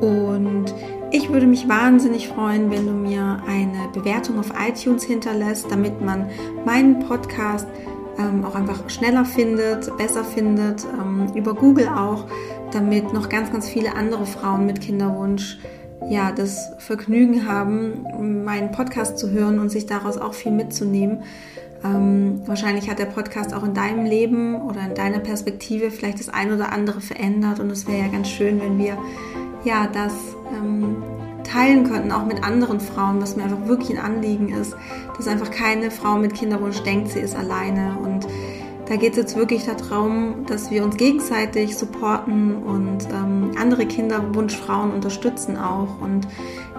Und 0.00 0.72
ich 1.10 1.30
würde 1.30 1.46
mich 1.46 1.68
wahnsinnig 1.68 2.28
freuen, 2.28 2.70
wenn 2.70 2.86
du 2.86 2.92
mir 2.92 3.42
eine 3.46 3.88
Bewertung 3.92 4.38
auf 4.38 4.52
iTunes 4.66 5.04
hinterlässt, 5.04 5.70
damit 5.70 6.00
man 6.00 6.30
meinen 6.64 7.00
Podcast 7.00 7.66
ähm, 8.18 8.44
auch 8.44 8.54
einfach 8.54 8.88
schneller 8.90 9.24
findet, 9.24 9.96
besser 9.96 10.24
findet, 10.24 10.84
ähm, 10.84 11.26
über 11.34 11.54
Google 11.54 11.88
auch, 11.88 12.26
damit 12.72 13.12
noch 13.12 13.28
ganz, 13.28 13.52
ganz 13.52 13.68
viele 13.68 13.94
andere 13.94 14.26
Frauen 14.26 14.66
mit 14.66 14.80
Kinderwunsch 14.80 15.58
ja 16.08 16.32
das 16.32 16.72
Vergnügen 16.78 17.46
haben, 17.46 18.44
meinen 18.44 18.72
Podcast 18.72 19.18
zu 19.18 19.30
hören 19.30 19.58
und 19.58 19.70
sich 19.70 19.86
daraus 19.86 20.16
auch 20.16 20.34
viel 20.34 20.52
mitzunehmen. 20.52 21.22
Ähm, 21.84 22.42
wahrscheinlich 22.46 22.90
hat 22.90 22.98
der 22.98 23.06
Podcast 23.06 23.54
auch 23.54 23.64
in 23.64 23.74
deinem 23.74 24.04
Leben 24.04 24.60
oder 24.60 24.82
in 24.86 24.94
deiner 24.94 25.18
Perspektive 25.18 25.90
vielleicht 25.90 26.20
das 26.20 26.28
ein 26.28 26.52
oder 26.52 26.72
andere 26.72 27.00
verändert 27.00 27.58
und 27.58 27.70
es 27.70 27.86
wäre 27.86 27.98
ja 27.98 28.08
ganz 28.08 28.28
schön, 28.28 28.60
wenn 28.60 28.78
wir 28.78 28.98
ja 29.64 29.86
das 29.86 30.12
ähm, 30.54 30.96
teilen 31.50 31.84
könnten, 31.84 32.12
auch 32.12 32.24
mit 32.24 32.44
anderen 32.44 32.80
Frauen, 32.80 33.20
was 33.20 33.36
mir 33.36 33.44
einfach 33.44 33.66
wirklich 33.66 33.98
ein 33.98 34.04
Anliegen 34.04 34.48
ist, 34.50 34.76
dass 35.16 35.28
einfach 35.28 35.50
keine 35.50 35.90
Frau 35.90 36.16
mit 36.16 36.34
Kinderwunsch 36.34 36.80
denkt, 36.82 37.08
sie 37.08 37.20
ist 37.20 37.36
alleine 37.36 37.96
und 38.02 38.26
da 38.90 38.96
geht 38.96 39.12
es 39.12 39.18
jetzt 39.18 39.36
wirklich 39.36 39.66
darum, 39.66 40.46
dass 40.46 40.72
wir 40.72 40.82
uns 40.82 40.96
gegenseitig 40.96 41.76
supporten 41.76 42.56
und 42.56 43.08
ähm, 43.12 43.52
andere 43.56 43.86
Kinderwunschfrauen 43.86 44.90
unterstützen 44.90 45.56
auch. 45.56 46.00
Und 46.00 46.26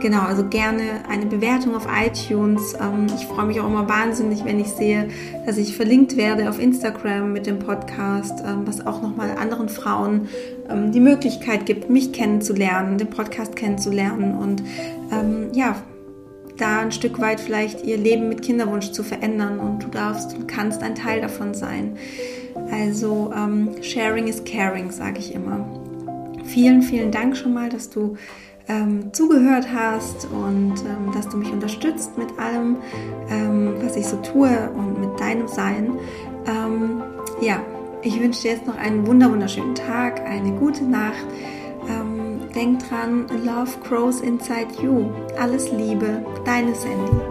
genau, 0.01 0.23
also 0.23 0.45
gerne 0.45 1.03
eine 1.07 1.25
Bewertung 1.25 1.75
auf 1.75 1.87
iTunes. 1.87 2.73
Ähm, 2.73 3.07
ich 3.15 3.25
freue 3.25 3.45
mich 3.45 3.59
auch 3.59 3.67
immer 3.67 3.87
wahnsinnig, 3.87 4.43
wenn 4.43 4.59
ich 4.59 4.67
sehe, 4.67 5.09
dass 5.45 5.57
ich 5.57 5.75
verlinkt 5.75 6.17
werde 6.17 6.49
auf 6.49 6.59
Instagram 6.59 7.31
mit 7.31 7.45
dem 7.45 7.59
Podcast, 7.59 8.43
ähm, 8.45 8.63
was 8.65 8.85
auch 8.85 9.01
nochmal 9.01 9.37
anderen 9.37 9.69
Frauen 9.69 10.27
ähm, 10.69 10.91
die 10.91 10.99
Möglichkeit 10.99 11.65
gibt, 11.65 11.89
mich 11.89 12.11
kennenzulernen, 12.11 12.97
den 12.97 13.09
Podcast 13.09 13.55
kennenzulernen 13.55 14.37
und 14.37 14.63
ja, 15.53 15.75
da 16.57 16.79
ein 16.79 16.93
Stück 16.93 17.19
weit 17.19 17.41
vielleicht 17.41 17.83
ihr 17.83 17.97
Leben 17.97 18.29
mit 18.29 18.41
Kinderwunsch 18.41 18.91
zu 18.91 19.03
verändern 19.03 19.59
und 19.59 19.83
du 19.83 19.87
darfst 19.87 20.33
und 20.33 20.47
kannst 20.47 20.83
ein 20.83 20.95
Teil 20.95 21.19
davon 21.19 21.53
sein. 21.53 21.97
Also 22.71 23.33
ähm, 23.35 23.71
Sharing 23.81 24.27
is 24.27 24.43
Caring, 24.45 24.91
sage 24.91 25.19
ich 25.19 25.33
immer. 25.35 25.67
Vielen, 26.45 26.81
vielen 26.81 27.11
Dank 27.11 27.35
schon 27.35 27.53
mal, 27.53 27.69
dass 27.69 27.89
du 27.89 28.15
ähm, 28.67 29.13
zugehört 29.13 29.67
hast 29.73 30.27
und 30.31 30.75
ähm, 30.85 31.11
dass 31.13 31.27
du 31.29 31.37
mich 31.37 31.51
unterstützt 31.51 32.17
mit 32.17 32.37
allem, 32.39 32.77
ähm, 33.29 33.75
was 33.81 33.95
ich 33.95 34.05
so 34.07 34.17
tue 34.17 34.69
und 34.75 34.99
mit 34.99 35.19
deinem 35.19 35.47
Sein. 35.47 35.93
Ähm, 36.45 37.01
ja, 37.41 37.61
ich 38.01 38.19
wünsche 38.19 38.41
dir 38.43 38.51
jetzt 38.51 38.67
noch 38.67 38.77
einen 38.77 39.05
wunderschönen 39.05 39.75
Tag, 39.75 40.21
eine 40.21 40.51
gute 40.53 40.83
Nacht. 40.83 41.25
Ähm, 41.89 42.39
denk 42.55 42.87
dran, 42.87 43.27
Love 43.43 43.71
grows 43.87 44.21
inside 44.21 44.67
you. 44.81 45.09
Alles 45.39 45.71
Liebe, 45.71 46.23
deine 46.45 46.75
Sandy. 46.75 47.30